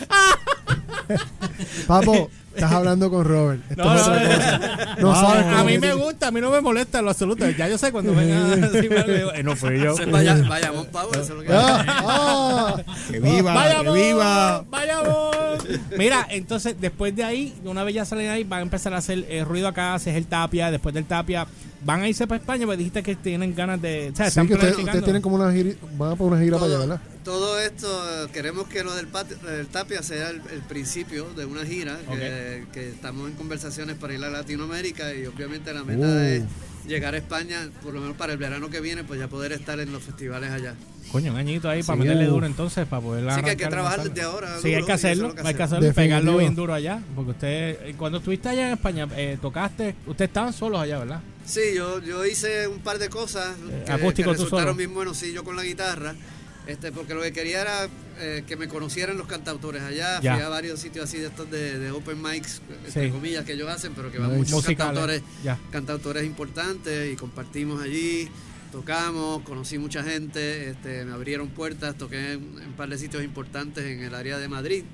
Papo, 1.86 2.30
estás 2.58 2.72
hablando 2.72 3.10
con 3.10 3.24
Robert. 3.24 3.62
Esto 3.70 3.84
No, 3.84 3.94
es 3.94 4.06
no, 4.06 4.12
otra 4.12 4.28
no. 4.28 4.34
cosa. 4.36 4.96
No 5.00 5.14
sabes 5.14 5.46
A 5.46 5.64
mí 5.64 5.78
me 5.78 5.94
gusta, 5.94 6.28
a 6.28 6.30
mí 6.30 6.40
no 6.40 6.50
me 6.50 6.60
molesta 6.60 6.98
en 6.98 7.04
lo 7.04 7.10
absoluto. 7.12 7.48
Ya 7.50 7.68
yo 7.68 7.78
sé 7.78 7.92
cuando 7.92 8.14
venga 8.14 8.54
eh, 9.34 9.42
no 9.42 9.56
fui 9.56 9.80
yo. 9.80 9.94
Vaya, 10.10 10.36
vayamos, 10.48 10.86
Pau, 10.86 11.08
eso 11.12 11.20
es 11.22 11.28
lo 11.30 11.42
que 11.42 11.48
Ah, 11.52 11.84
ah. 11.86 12.82
¡Que 13.10 13.20
viva! 13.20 13.54
¡Vayamos! 13.54 13.94
¡Que 13.94 14.02
viva! 14.02 14.64
¡Vayamos! 14.68 15.36
Mira, 15.96 16.26
entonces 16.30 16.76
después 16.80 17.14
de 17.14 17.24
ahí, 17.24 17.54
una 17.64 17.84
vez 17.84 17.94
ya 17.94 18.04
salen 18.04 18.30
ahí, 18.30 18.44
van 18.44 18.60
a 18.60 18.62
empezar 18.62 18.92
a 18.94 18.98
hacer 18.98 19.24
eh, 19.28 19.44
ruido 19.44 19.68
acá, 19.68 19.94
haces 19.94 20.14
el 20.16 20.26
tapia, 20.26 20.70
después 20.70 20.94
del 20.94 21.04
tapia, 21.04 21.46
van 21.84 22.02
a 22.02 22.08
irse 22.08 22.26
para 22.26 22.40
España, 22.40 22.64
porque 22.66 22.78
dijiste 22.78 23.02
que 23.02 23.16
tienen 23.16 23.54
ganas 23.54 23.80
de. 23.80 24.10
O 24.12 24.16
sea, 24.16 24.26
Sí, 24.26 24.28
están 24.30 24.46
que 24.48 24.54
ustedes, 24.54 25.04
tienen 25.04 25.22
como 25.22 25.36
una 25.36 25.52
gira, 25.52 25.70
van 25.96 26.12
a 26.12 26.16
por 26.16 26.32
una 26.32 26.40
gira 26.42 26.58
para 26.58 26.66
allá, 26.66 26.76
todo, 26.76 26.88
¿verdad? 26.88 27.00
todo 27.24 27.60
esto, 27.60 28.28
queremos 28.32 28.66
que 28.68 28.82
lo 28.84 28.94
del, 28.94 29.06
patio- 29.06 29.36
del 29.38 29.66
Tapia 29.66 30.02
sea 30.02 30.30
el, 30.30 30.40
el 30.52 30.60
principio 30.62 31.26
de 31.36 31.44
una 31.44 31.64
gira, 31.64 31.98
que, 32.10 32.64
que 32.72 32.88
estamos 32.90 33.28
en 33.28 33.36
conversaciones 33.36 33.96
para 33.96 34.14
ir 34.14 34.24
a 34.24 34.30
Latinoamérica 34.30 35.12
y 35.14 35.26
obviamente 35.26 35.72
la 35.74 35.84
meta 35.84 36.06
Uh. 36.06 36.18
es 36.18 36.42
llegar 36.86 37.12
a 37.14 37.18
España, 37.18 37.68
por 37.82 37.92
lo 37.92 38.00
menos 38.00 38.16
para 38.16 38.32
el 38.32 38.38
verano 38.38 38.70
que 38.70 38.80
viene, 38.80 39.04
pues 39.04 39.20
ya 39.20 39.28
poder 39.28 39.52
estar 39.52 39.78
en 39.78 39.92
los 39.92 40.02
festivales 40.02 40.50
allá. 40.50 40.74
Coño, 41.12 41.32
un 41.32 41.38
añito 41.38 41.68
ahí 41.68 41.82
para 41.82 41.98
meterle 41.98 42.24
duro 42.26 42.46
entonces, 42.46 42.86
para 42.86 43.02
poder 43.02 43.28
Así 43.28 43.42
que 43.42 43.50
hay 43.50 43.56
que 43.56 43.66
trabajar 43.66 44.02
desde 44.04 44.22
ahora. 44.22 44.58
Sí, 44.62 44.74
hay 44.74 44.84
que 44.84 44.92
hacerlo, 44.92 45.34
que 45.34 45.46
hay 45.46 45.54
que 45.54 45.62
hacerlo, 45.62 45.86
y 45.86 45.92
pegarlo 45.92 46.36
bien 46.38 46.54
duro 46.54 46.72
allá. 46.74 47.02
Porque 47.14 47.30
usted, 47.32 47.48
eh, 47.88 47.94
cuando 47.98 48.18
estuviste 48.18 48.48
allá 48.48 48.68
en 48.68 48.72
España, 48.74 49.06
eh, 49.16 49.36
tocaste, 49.40 49.94
ustedes 50.06 50.28
estaban 50.28 50.52
solos 50.54 50.80
allá, 50.80 50.98
¿verdad? 50.98 51.20
Sí, 51.48 51.60
yo, 51.74 52.00
yo 52.02 52.26
hice 52.26 52.68
un 52.68 52.80
par 52.80 52.98
de 52.98 53.08
cosas 53.08 53.56
que, 53.86 53.90
acústico 53.92 54.30
que 54.32 54.36
tú 54.36 54.42
resultaron 54.44 54.68
solo. 54.68 54.74
bien 54.76 54.92
buenos, 54.92 55.16
sí, 55.16 55.32
yo 55.32 55.44
con 55.44 55.56
la 55.56 55.64
guitarra. 55.64 56.14
Este, 56.66 56.92
porque 56.92 57.14
lo 57.14 57.22
que 57.22 57.32
quería 57.32 57.62
era 57.62 57.88
eh, 58.18 58.44
que 58.46 58.54
me 58.56 58.68
conocieran 58.68 59.16
los 59.16 59.26
cantautores 59.26 59.82
allá. 59.82 60.20
Ya. 60.20 60.34
Fui 60.34 60.42
a 60.44 60.50
varios 60.50 60.78
sitios 60.78 61.06
así 61.08 61.16
de 61.16 61.28
estos 61.28 61.50
de, 61.50 61.78
de 61.78 61.90
open 61.90 62.20
mics, 62.22 62.60
entre 62.84 63.06
Sí. 63.06 63.10
comillas, 63.10 63.46
que 63.46 63.54
ellos 63.54 63.70
hacen, 63.70 63.94
pero 63.94 64.12
que 64.12 64.18
van 64.18 64.36
muchos 64.36 64.62
cantautores, 64.66 65.22
ya. 65.42 65.58
cantautores 65.72 66.24
importantes 66.26 67.10
y 67.10 67.16
compartimos 67.16 67.82
allí, 67.82 68.28
tocamos, 68.70 69.40
conocí 69.44 69.78
mucha 69.78 70.02
gente, 70.04 70.68
este, 70.68 71.06
me 71.06 71.14
abrieron 71.14 71.48
puertas, 71.48 71.96
toqué 71.96 72.32
en, 72.34 72.42
en 72.60 72.66
un 72.66 72.74
par 72.76 72.90
de 72.90 72.98
sitios 72.98 73.24
importantes 73.24 73.84
en 73.86 74.02
el 74.02 74.14
área 74.14 74.36
de 74.36 74.48
Madrid. 74.48 74.84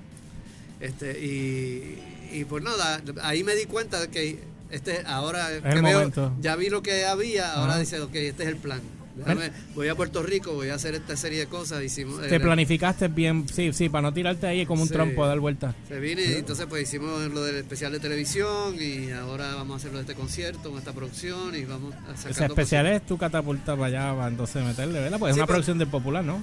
Este, 0.79 1.19
y, 1.19 1.99
y 2.33 2.45
pues 2.45 2.63
nada, 2.63 3.03
ahí 3.23 3.43
me 3.43 3.57
di 3.57 3.65
cuenta 3.65 4.01
de 4.01 4.09
que 4.11 4.39
este 4.75 5.03
ahora 5.07 5.49
que 5.63 5.81
veo, 5.81 6.11
ya 6.41 6.57
vi 6.57 6.69
lo 6.69 6.83
que 6.83 7.05
había, 7.07 7.53
ahora 7.55 7.79
dice, 7.79 8.01
ok, 8.01 8.15
este 8.15 8.43
es 8.45 8.49
el 8.49 8.57
plan. 8.57 8.81
Déjame- 9.17 9.53
voy 9.77 9.87
a 9.87 9.95
Puerto 9.95 10.25
Rico, 10.25 10.55
voy 10.55 10.71
a 10.71 10.75
hacer 10.75 10.97
esta 10.97 11.17
serie 11.17 11.39
de 11.39 11.47
cosas. 11.47 11.81
Hicimos, 11.85 12.21
Te 12.21 12.35
eh, 12.35 12.41
planificaste 12.41 13.07
bien, 13.07 13.47
sí, 13.49 13.73
sí, 13.73 13.89
para 13.89 14.03
no 14.03 14.13
tirarte 14.13 14.49
ahí 14.49 14.67
como 14.67 14.83
un 14.83 14.89
Sí. 14.89 14.95
trompo 14.95 15.23
a 15.25 15.29
dar 15.29 15.39
vuelta. 15.39 15.73
Se 15.87 16.01
vine 16.01 16.25
y 16.25 16.33
entonces 16.35 16.67
pues 16.69 16.83
hicimos 16.83 17.23
lo 17.33 17.45
del 17.45 17.55
especial 17.55 17.93
de 17.93 18.01
televisión 18.01 18.75
y 18.77 19.13
ahora 19.13 19.55
vamos 19.55 19.75
a 19.75 19.77
hacer 19.77 19.93
lo 19.93 19.99
de 19.99 20.03
este 20.03 20.15
concierto, 20.17 20.71
con 20.71 20.81
esta 20.81 20.93
producción 20.93 21.55
y 21.55 21.65
vamos 21.65 21.95
a 21.95 22.17
sacar 22.17 22.31
Ese 22.33 22.45
especial 22.47 22.87
es 22.89 23.07
tu 23.07 23.17
catapulta 23.17 23.77
para 23.77 23.87
allá, 23.87 24.17
para 24.17 24.29
entonces 24.29 24.65
meterle, 24.65 24.99
¿verdad? 25.01 25.21
Pues 25.21 25.31
es 25.31 25.37
una 25.37 25.47
pero- 25.47 25.55
producción 25.55 25.79
del 25.79 25.89
popular, 25.89 26.25
¿no? 26.25 26.43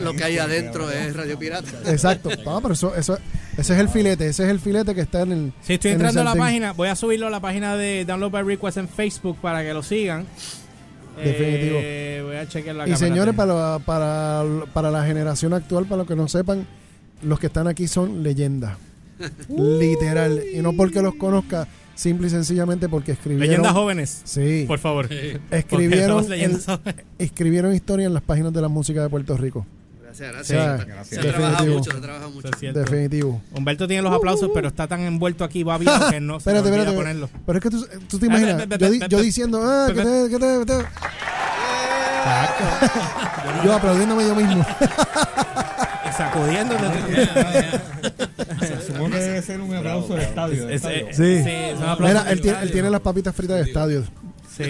lo 0.00 0.14
que 0.14 0.24
hay 0.24 0.38
adentro 0.38 0.90
es 0.90 1.16
Radio 1.16 1.38
Pirata. 1.38 1.68
Exacto. 1.86 2.30
Ah, 2.46 2.58
pero 2.60 2.74
eso, 2.74 2.94
eso, 2.94 3.18
ese 3.56 3.72
es 3.72 3.80
el 3.80 3.88
filete, 3.88 4.26
ese 4.26 4.44
es 4.44 4.50
el 4.50 4.60
filete 4.60 4.94
que 4.94 5.00
está 5.00 5.22
en 5.22 5.32
el... 5.32 5.52
Si 5.62 5.74
estoy 5.74 5.92
en 5.92 5.94
entrando 5.96 6.20
a 6.20 6.24
la 6.24 6.34
página, 6.34 6.72
voy 6.72 6.88
a 6.88 6.96
subirlo 6.96 7.28
a 7.28 7.30
la 7.30 7.40
página 7.40 7.76
de 7.76 8.04
Download 8.04 8.30
by 8.30 8.42
Request 8.42 8.76
en 8.78 8.88
Facebook 8.88 9.38
para 9.40 9.62
que 9.62 9.72
lo 9.72 9.82
sigan. 9.82 10.26
Definitivo. 11.16 11.78
Eh, 11.80 12.22
voy 12.24 12.36
a 12.36 12.48
chequear 12.48 12.76
la 12.76 12.88
Y 12.88 12.96
señores, 12.96 13.34
para, 13.34 13.78
para, 13.78 14.44
para 14.72 14.90
la 14.90 15.04
generación 15.04 15.54
actual, 15.54 15.84
para 15.84 15.98
los 15.98 16.06
que 16.06 16.16
no 16.16 16.28
sepan, 16.28 16.66
los 17.22 17.38
que 17.38 17.46
están 17.46 17.68
aquí 17.68 17.86
son 17.88 18.22
leyendas. 18.22 18.76
Literal. 19.48 20.42
Y 20.52 20.58
no 20.58 20.72
porque 20.72 21.00
los 21.00 21.14
conozca, 21.14 21.68
simple 21.94 22.26
y 22.26 22.30
sencillamente 22.30 22.88
porque 22.88 23.12
escribieron... 23.12 23.48
Leyendas 23.48 23.72
jóvenes, 23.72 24.22
Sí. 24.24 24.64
por 24.66 24.78
favor. 24.78 25.08
Escribieron, 25.50 26.32
el- 26.32 26.60
escribieron 27.18 27.74
historia 27.74 28.06
en 28.06 28.14
las 28.14 28.22
páginas 28.22 28.52
de 28.52 28.60
la 28.60 28.68
música 28.68 29.02
de 29.02 29.08
Puerto 29.08 29.36
Rico. 29.36 29.66
Gracias, 30.02 30.46
Sí, 30.46 30.54
gracias. 30.54 31.08
Se 31.08 31.18
ha 31.18 31.22
trabajado 31.22 31.50
Definitivo. 31.64 31.78
mucho, 31.78 31.90
se 31.90 31.96
ha 31.96 32.00
trabajado 32.02 32.30
mucho. 32.30 32.48
Definitivo. 32.72 33.42
Humberto 33.54 33.86
tiene 33.88 34.02
los 34.02 34.12
aplausos, 34.12 34.50
pero 34.52 34.68
está 34.68 34.86
tan 34.86 35.00
envuelto 35.00 35.42
aquí 35.42 35.62
babiado 35.62 36.10
que 36.10 36.20
no 36.20 36.34
se 36.38 36.50
Espérate, 36.50 36.68
espérate. 36.68 36.94
ponerlo. 36.96 37.30
Pero 37.46 37.58
es 37.58 37.62
que 37.62 37.70
tú, 37.70 37.86
tú 38.08 38.18
te 38.18 38.26
imaginas, 38.26 38.68
yo, 38.78 38.90
di- 38.90 39.00
yo 39.08 39.20
diciendo, 39.22 39.62
ah, 39.64 39.86
que 39.88 40.02
te, 40.02 40.28
que 40.28 40.38
te, 40.38 40.58
que 40.58 40.66
te- 40.66 40.84
yo 43.64 43.72
aplaudiéndome 43.74 44.26
yo 44.26 44.34
mismo. 44.34 44.66
Y 46.22 46.30
sacudiéndote. 46.30 46.86
Supongo 48.86 49.10
que 49.10 49.18
debe 49.18 49.42
ser 49.42 49.60
un 49.60 49.74
aplauso 49.74 50.14
de 50.14 50.22
estadio. 50.22 50.66
de 50.66 50.74
Es- 50.74 50.82
estadio. 50.84 51.08
es- 51.08 51.16
Sí. 51.16 51.42
sí, 51.44 51.50
son 51.78 51.88
aplausos 51.88 52.00
Mira, 52.00 52.20
él 52.20 52.24
tiene, 52.24 52.32
él 52.32 52.40
virtuales. 52.42 52.72
tiene 52.72 52.90
las 52.90 53.00
papitas 53.00 53.34
fritas 53.34 53.56
de 53.58 53.62
estadio. 53.62 54.04
Sí, 54.56 54.64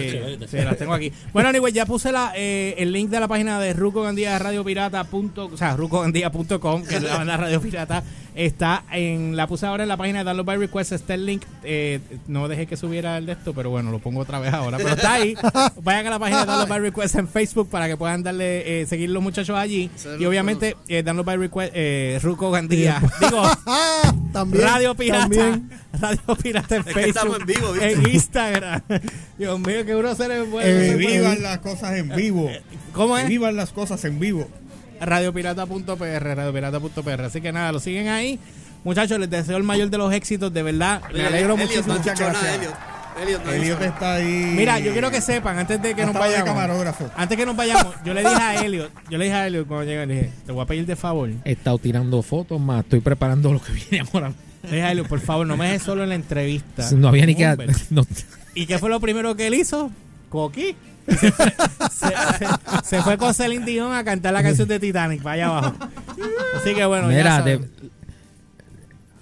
sí, 0.48 0.56
las 0.58 0.76
tengo 0.76 0.94
aquí. 0.94 1.12
Bueno, 1.32 1.48
anyway, 1.48 1.72
ya 1.72 1.86
puse 1.86 2.12
la, 2.12 2.32
eh, 2.36 2.74
el 2.78 2.92
link 2.92 3.10
de 3.10 3.20
la 3.20 3.28
página 3.28 3.58
de 3.60 3.72
Ruco 3.72 4.02
Gandía 4.02 4.38
Radio 4.38 4.64
Pirata. 4.64 5.04
Punto, 5.04 5.46
o 5.52 5.56
sea, 5.56 5.76
rucogandía.com, 5.76 6.84
que 6.84 6.96
es 6.96 7.02
la 7.02 7.18
banda 7.18 7.36
Radio 7.36 7.60
Pirata. 7.60 8.02
Está 8.34 8.84
en, 8.90 9.36
la 9.36 9.46
puse 9.46 9.66
ahora 9.66 9.82
en 9.82 9.90
la 9.90 9.98
página 9.98 10.20
de 10.20 10.24
Download 10.24 10.46
by 10.46 10.56
Request. 10.56 10.92
Está 10.92 11.14
el 11.14 11.26
link. 11.26 11.42
Eh, 11.64 12.00
no 12.28 12.48
dejé 12.48 12.66
que 12.66 12.78
subiera 12.78 13.18
el 13.18 13.26
de 13.26 13.32
esto, 13.32 13.52
pero 13.52 13.68
bueno, 13.68 13.90
lo 13.90 13.98
pongo 13.98 14.20
otra 14.20 14.38
vez 14.38 14.54
ahora. 14.54 14.78
Pero 14.78 14.90
está 14.90 15.14
ahí. 15.14 15.34
Vayan 15.82 16.06
a 16.06 16.10
la 16.10 16.18
página 16.18 16.40
de 16.40 16.46
Download 16.46 16.68
by 16.68 16.80
Request 16.80 17.16
en 17.16 17.28
Facebook 17.28 17.68
para 17.68 17.88
que 17.88 17.96
puedan 17.98 18.22
darle, 18.22 18.80
eh, 18.82 18.86
seguir 18.86 19.10
los 19.10 19.22
muchachos 19.22 19.58
allí. 19.58 19.90
Y 20.18 20.24
obviamente, 20.24 20.76
eh, 20.88 21.02
Download 21.02 21.26
by 21.26 21.36
Request, 21.36 21.72
eh, 21.74 22.18
Ruco 22.22 22.50
Gandía. 22.50 23.02
Digo, 23.20 23.42
También. 24.32 24.64
Radio 24.64 24.94
Pirata. 24.94 25.20
También. 25.28 25.70
Radio 26.00 26.36
Pirata 26.42 26.76
en 26.76 26.80
Es 26.80 26.86
que 26.86 26.92
Facebook. 26.94 27.08
estamos 27.16 27.40
en 27.40 27.46
vivo, 27.46 27.72
¿viste? 27.72 27.92
En 27.92 28.10
Instagram. 28.10 28.82
Dios 29.42 29.58
mío, 29.60 29.84
que 29.84 29.94
uno 29.96 30.14
se 30.14 30.28
le 30.28 30.44
puede. 30.44 30.90
Eh, 30.92 30.94
Vivan 30.96 31.42
las 31.42 31.58
cosas 31.58 31.94
en 31.96 32.08
vivo. 32.14 32.48
¿Cómo 32.92 33.18
es? 33.18 33.26
Vivan 33.28 33.56
las 33.56 33.72
cosas 33.72 34.04
en 34.04 34.18
vivo. 34.20 34.48
Radiopirata.pr, 35.00 36.00
radiopirata.pr. 36.22 37.20
Así 37.22 37.40
que 37.40 37.52
nada, 37.52 37.72
lo 37.72 37.80
siguen 37.80 38.08
ahí. 38.08 38.38
Muchachos, 38.84 39.18
les 39.18 39.28
deseo 39.30 39.56
el 39.56 39.62
mayor 39.62 39.90
de 39.90 39.98
los 39.98 40.12
éxitos, 40.12 40.52
de 40.52 40.62
verdad. 40.62 41.02
Me 41.12 41.26
alegro 41.26 41.56
muchísimo. 41.56 41.94
Muchas 41.94 42.18
gracias. 42.18 42.54
Elliot. 42.56 42.74
Elliot, 43.22 43.44
no 43.44 43.52
Elliot 43.52 43.82
está 43.82 44.14
ahí. 44.14 44.52
Mira, 44.56 44.78
yo 44.78 44.92
quiero 44.92 45.10
que 45.10 45.20
sepan, 45.20 45.58
antes 45.58 45.82
de 45.82 45.94
que 45.94 46.04
nos 46.06 46.14
vayamos. 46.14 46.48
camarógrafo. 46.48 47.10
Antes 47.16 47.36
que 47.36 47.44
nos 47.44 47.54
vayamos, 47.56 47.94
yo 48.04 48.14
le 48.14 48.20
dije 48.22 48.34
a 48.34 48.54
Elliot, 48.64 48.90
yo 49.10 49.18
le 49.18 49.24
dije 49.26 49.36
a 49.36 49.46
Elliot 49.48 49.66
cuando 49.66 49.84
llegué, 49.84 50.06
le 50.06 50.14
dije, 50.14 50.30
te 50.46 50.52
voy 50.52 50.62
a 50.62 50.66
pedir 50.66 50.86
de 50.86 50.96
favor. 50.96 51.28
He 51.44 51.52
estado 51.52 51.78
tirando 51.78 52.22
fotos 52.22 52.60
más, 52.60 52.84
estoy 52.84 53.00
preparando 53.00 53.52
lo 53.52 53.60
que 53.62 53.72
viene 53.72 54.06
ahora. 54.12 54.32
Le 54.62 54.70
dije 54.70 54.82
a 54.82 54.92
Elliot, 54.92 55.08
por 55.08 55.20
favor, 55.20 55.46
no 55.46 55.56
me 55.56 55.66
dejes 55.66 55.82
solo 55.82 56.04
en 56.04 56.08
la 56.10 56.14
entrevista. 56.14 56.88
No 56.92 57.08
había 57.08 57.26
ni 57.26 57.34
que... 57.34 57.44
No- 57.90 58.06
¿Y 58.54 58.66
qué 58.66 58.78
fue 58.78 58.90
lo 58.90 59.00
primero 59.00 59.34
que 59.36 59.46
él 59.46 59.54
hizo? 59.54 59.90
Coqui. 60.28 60.76
Se 61.08 61.32
fue, 61.32 61.52
se- 61.90 62.06
se- 62.38 62.84
se 62.84 63.02
fue 63.02 63.18
con 63.18 63.34
Celine 63.34 63.64
Dion 63.66 63.92
a 63.92 64.04
cantar 64.04 64.32
la 64.32 64.42
canción 64.42 64.68
de 64.68 64.78
Titanic, 64.78 65.20
para 65.22 65.34
allá 65.34 65.46
abajo. 65.48 65.74
Así 66.56 66.74
que 66.74 66.84
bueno, 66.86 67.10
ya 67.10 67.16
Mira, 67.16 67.42
de- 67.42 67.60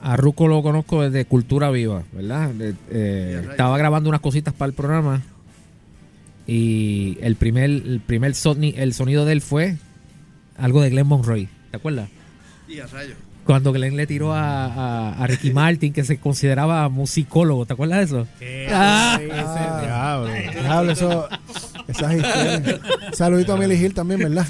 a 0.03 0.17
Ruco 0.17 0.47
lo 0.49 0.63
conozco 0.63 1.03
desde 1.03 1.25
Cultura 1.25 1.71
Viva, 1.71 2.03
¿verdad? 2.13 2.51
De- 2.51 2.75
eh, 2.91 3.47
estaba 3.51 3.79
grabando 3.79 4.09
unas 4.11 4.21
cositas 4.21 4.53
para 4.53 4.69
el 4.69 4.75
programa 4.75 5.23
y 6.47 7.17
el 7.23 7.37
primer, 7.37 7.71
el 7.71 8.01
primer 8.05 8.33
soni- 8.33 8.75
el 8.77 8.93
sonido 8.93 9.25
de 9.25 9.33
él 9.33 9.41
fue 9.41 9.77
algo 10.59 10.83
de 10.83 10.91
Glenn 10.91 11.07
Monroy, 11.07 11.49
¿te 11.71 11.77
acuerdas? 11.77 12.09
Y 12.69 12.79
a 12.81 12.87
rayo. 12.87 13.15
Cuando 13.45 13.73
Glenn 13.73 13.97
le 13.97 14.07
tiró 14.07 14.33
a, 14.33 14.67
a- 14.67 15.13
a 15.23 15.27
Ricky 15.27 15.53
Martin, 15.53 15.93
que 15.93 16.05
se 16.05 16.19
consideraba 16.19 16.89
musicólogo, 16.89 17.67
¿te 17.67 17.73
acuerdas 17.73 17.99
de 17.99 18.05
eso? 18.05 18.27
¿Qué? 18.39 18.69
Ah. 18.71 19.17
Sí, 19.19 19.25
ese 19.25 19.35
Ah. 19.43 19.81
diablo. 19.83 20.61
Diablo, 20.63 20.93
eso, 20.93 21.29
esas 21.89 22.15
historias. 22.15 22.81
Saludito 23.13 23.55
a 23.55 23.57
Milly 23.57 23.77
Gil 23.77 23.95
también, 23.95 24.21
¿verdad? 24.21 24.47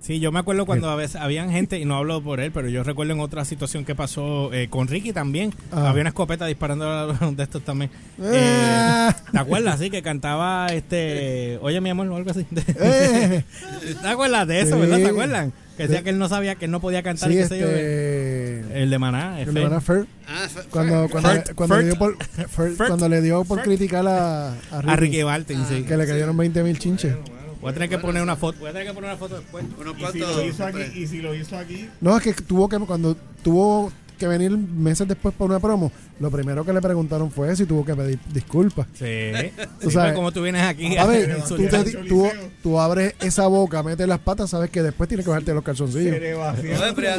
Sí, 0.00 0.20
yo 0.20 0.30
me 0.30 0.38
acuerdo 0.38 0.66
cuando 0.66 0.88
a 0.88 0.94
veces 0.94 1.16
habían 1.20 1.50
gente, 1.50 1.80
y 1.80 1.84
no 1.84 1.96
hablo 1.96 2.22
por 2.22 2.38
él, 2.38 2.52
pero 2.52 2.68
yo 2.68 2.84
recuerdo 2.84 3.12
en 3.14 3.18
otra 3.20 3.44
situación 3.44 3.84
que 3.84 3.96
pasó 3.96 4.52
eh, 4.52 4.68
con 4.68 4.86
Ricky 4.86 5.12
también. 5.12 5.52
Ah. 5.72 5.88
Había 5.88 6.02
una 6.02 6.10
escopeta 6.10 6.46
disparando 6.46 6.88
a 6.88 7.06
uno 7.06 7.32
de 7.36 7.42
estos 7.42 7.62
también. 7.64 7.90
Ah. 8.22 9.10
Eh, 9.12 9.22
¿Te 9.32 9.38
acuerdas? 9.38 9.80
Sí, 9.80 9.90
que 9.90 10.02
cantaba 10.02 10.68
este. 10.68 11.58
Oye, 11.60 11.80
mi 11.80 11.90
amor, 11.90 12.06
o 12.06 12.16
algo 12.16 12.30
así. 12.30 12.46
Eh. 12.78 13.42
¿Te 14.02 14.08
acuerdas 14.08 14.46
de 14.46 14.60
eso, 14.60 14.74
Sí. 14.76 14.80
verdad? 14.80 14.98
¿Te 14.98 15.08
acuerdan? 15.08 15.52
Que 15.76 15.82
decía 15.84 16.02
que 16.02 16.10
él 16.10 16.18
no 16.18 16.28
sabía, 16.28 16.54
que 16.54 16.64
él 16.64 16.70
no 16.70 16.80
podía 16.80 17.02
cantar. 17.02 17.28
Sí, 17.30 17.36
qué 17.36 17.46
sé 17.46 17.58
yo. 17.58 17.66
este. 17.66 18.82
El 18.82 18.90
de 18.90 18.98
Maná. 18.98 19.40
el 19.40 19.48
F. 19.48 19.58
hermano 19.58 19.80
Fer, 19.80 20.06
Ah, 20.28 20.46
cuando, 20.70 21.08
cuando, 21.10 21.28
Fert, 21.30 21.54
cuando, 21.54 21.74
Fert. 21.76 21.84
le 21.84 21.90
dio 21.90 21.98
por, 21.98 22.16
Fert. 22.48 22.76
cuando 22.88 23.08
le 23.08 23.20
dio 23.22 23.44
por 23.44 23.62
criticar 23.62 24.06
a, 24.06 24.48
a 24.52 24.54
Ricky, 24.80 24.90
A 24.90 24.96
Ricky 24.96 25.24
Martin, 25.24 25.64
sí. 25.68 25.82
que 25.84 25.96
le 25.96 26.06
cayeron 26.06 26.36
20 26.36 26.62
mil 26.62 26.78
chinches. 26.78 27.14
Voy 27.60 27.70
a 27.70 27.74
tener 27.74 27.88
que 27.88 27.98
poner 27.98 28.22
una 28.22 28.36
foto. 28.36 28.58
Voy 28.60 28.68
a 28.70 28.72
tener 28.72 28.86
que 28.88 28.94
poner 28.94 29.10
una 29.10 29.18
foto 29.18 29.36
después. 29.36 29.64
Y 29.64 30.12
si 30.12 30.18
lo 30.20 30.44
hizo 30.44 30.64
aquí, 30.64 30.82
y 30.94 31.06
si 31.06 31.20
lo 31.20 31.34
hizo 31.34 31.56
aquí, 31.58 31.88
No, 32.00 32.16
es 32.16 32.22
que 32.22 32.32
tuvo 32.32 32.68
que, 32.68 32.78
cuando 32.78 33.16
tuvo 33.42 33.92
que 34.16 34.26
venir 34.26 34.50
meses 34.50 35.06
después 35.06 35.34
para 35.34 35.50
una 35.50 35.60
promo, 35.60 35.92
lo 36.20 36.30
primero 36.30 36.64
que 36.64 36.72
le 36.72 36.80
preguntaron 36.80 37.30
fue 37.30 37.52
eso 37.52 37.62
y 37.62 37.66
tuvo 37.66 37.84
que 37.84 37.94
pedir 37.94 38.18
disculpas. 38.32 38.86
Sí. 38.94 39.04
Tú 39.80 39.88
Sí, 39.88 39.94
sabes. 39.94 40.10
pues 40.10 40.12
como 40.14 40.32
tú 40.32 40.42
vienes 40.42 40.62
aquí. 40.62 40.96
A 40.96 41.04
ver, 41.06 41.30
en 41.30 41.40
tú, 41.42 41.48
su- 41.48 41.56
te- 41.68 41.84
tú, 42.08 42.28
tú 42.62 42.80
abres 42.80 43.14
esa 43.20 43.46
boca, 43.46 43.82
metes 43.82 44.08
las 44.08 44.18
patas, 44.18 44.50
sabes 44.50 44.70
que 44.70 44.82
después 44.82 45.08
tienes 45.08 45.24
que 45.24 45.30
bajarte 45.30 45.52
los 45.52 45.62
se 45.62 45.66
calzoncillos. 45.66 46.18
le 46.18 46.34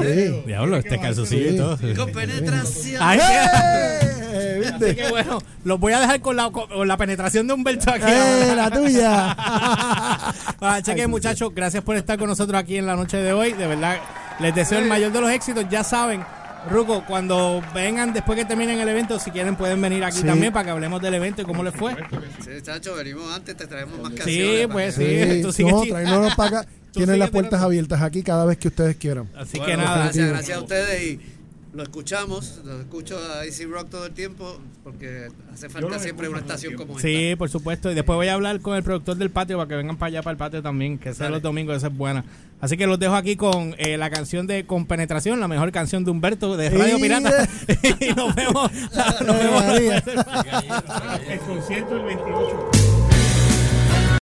Sí. 0.04 0.44
Diablo, 0.46 0.78
este 0.78 1.00
calzoncillo 1.00 1.48
y 1.48 1.52
Sí. 1.52 1.58
todo. 1.58 1.78
Con 1.96 2.12
penetración. 2.12 3.02
Ay, 3.04 3.20
¡Eh! 3.20 4.72
Así 4.76 4.96
que 4.96 5.10
bueno, 5.10 5.40
los 5.64 5.80
voy 5.80 5.94
a 5.94 6.00
dejar 6.00 6.22
con 6.22 6.36
la, 6.36 6.52
con 6.52 6.88
la 6.88 6.98
penetración 6.98 7.48
de 7.48 7.54
Humberto 7.54 7.90
aquí. 7.92 8.04
¡Eh, 8.08 8.54
la 8.56 8.70
tuya! 8.72 9.36
Ah, 10.60 10.82
cheque, 10.82 11.06
muchachos, 11.08 11.52
gracias 11.54 11.84
por 11.84 11.96
estar 11.96 12.18
con 12.18 12.28
nosotros 12.28 12.60
aquí 12.60 12.78
en 12.78 12.86
la 12.88 12.96
noche 12.96 13.18
de 13.18 13.32
hoy. 13.32 13.54
De 13.54 13.68
verdad, 13.68 13.98
les 14.40 14.54
deseo 14.56 14.80
el 14.80 14.86
mayor 14.86 15.12
de 15.12 15.22
los 15.22 15.30
éxitos. 15.32 15.66
Ya 15.70 15.84
saben, 15.84 16.22
Ruco, 16.70 17.04
cuando 17.08 17.62
vengan 17.74 18.14
después 18.14 18.38
que 18.38 18.46
terminen 18.46 18.80
el 18.80 18.88
evento, 18.90 19.20
si 19.20 19.32
quieren 19.32 19.56
pueden 19.56 19.82
venir 19.82 20.04
aquí 20.04 20.18
Sí. 20.20 20.24
también 20.26 20.52
para 20.54 20.66
que 20.66 20.72
hablemos 20.72 21.02
del 21.02 21.14
evento 21.16 21.42
y 21.42 21.46
cómo 21.46 21.64
les 21.64 21.74
fue. 21.74 21.96
Sí, 22.44 22.52
chacho, 22.64 22.96
venimos 22.96 23.34
antes, 23.34 23.56
te 23.56 23.68
traemos 23.68 24.00
más 24.00 24.12
Sí, 24.12 24.18
canciones. 24.18 24.68
pues 24.68 24.96
para 24.96 25.08
que- 25.08 25.34
sí. 25.36 25.42
tú 25.42 25.52
sigues 25.54 25.74
no, 25.74 25.84
tráenos 25.86 26.36
para 26.36 26.60
acá. 26.60 26.70
Tienen 26.98 27.20
las 27.20 27.30
puertas 27.30 27.62
abiertas 27.62 28.02
aquí 28.02 28.24
cada 28.24 28.44
vez 28.46 28.58
que 28.58 28.70
ustedes 28.70 28.96
quieran. 28.96 29.30
Así 29.38 29.58
Bueno, 29.60 29.66
que 29.66 29.78
nada. 29.78 30.04
Gracias, 30.06 30.30
gracias 30.30 30.58
a 30.58 30.62
ustedes 30.62 31.04
y 31.04 31.20
lo 31.78 31.84
escuchamos, 31.84 32.60
lo 32.66 32.80
escucho 32.80 33.20
a 33.20 33.46
Easy 33.46 33.66
Rock 33.66 33.90
todo 33.92 34.08
el 34.08 34.12
tiempo 34.12 34.58
porque 34.84 35.28
hace 35.54 35.70
falta 35.70 36.00
siempre 36.00 36.28
una 36.28 36.40
estación 36.40 36.74
como 36.74 36.98
Sí, 37.00 37.36
por 37.38 37.50
supuesto. 37.50 37.92
Y 37.92 37.96
después 37.96 38.16
voy 38.16 38.28
a 38.28 38.34
hablar 38.34 38.60
con 38.62 38.76
el 38.76 38.82
productor 38.82 39.16
del 39.18 39.30
patio 39.30 39.58
para 39.58 39.70
que 39.70 39.76
vengan 39.76 39.96
para 39.96 40.08
allá, 40.08 40.24
para 40.24 40.32
el 40.32 40.38
patio 40.38 40.64
también, 40.64 40.98
que 40.98 41.14
sea 41.14 41.30
los 41.30 41.42
domingos, 41.44 41.78
esa 41.78 41.88
es 41.88 41.96
buena. 41.96 42.26
Así 42.60 42.78
que 42.78 42.88
los 42.88 42.98
dejo 42.98 43.14
aquí 43.14 43.36
con 43.36 43.76
eh, 43.78 43.96
la 43.98 44.10
canción 44.10 44.48
de 44.48 44.66
Con 44.66 44.88
Penetración, 44.88 45.40
la 45.40 45.48
mejor 45.48 45.72
canción 45.72 46.04
de 46.04 46.10
Humberto 46.10 46.58
de 46.58 46.72
Radio. 46.72 46.98
Pirata. 46.98 47.48
y 48.00 48.14
nos 48.16 48.34
vemos. 48.34 48.72
nos 49.26 49.38
vemos. 49.38 49.64
El 51.30 51.40
concierto 51.40 51.96
el 51.96 52.04
28. 52.06 52.77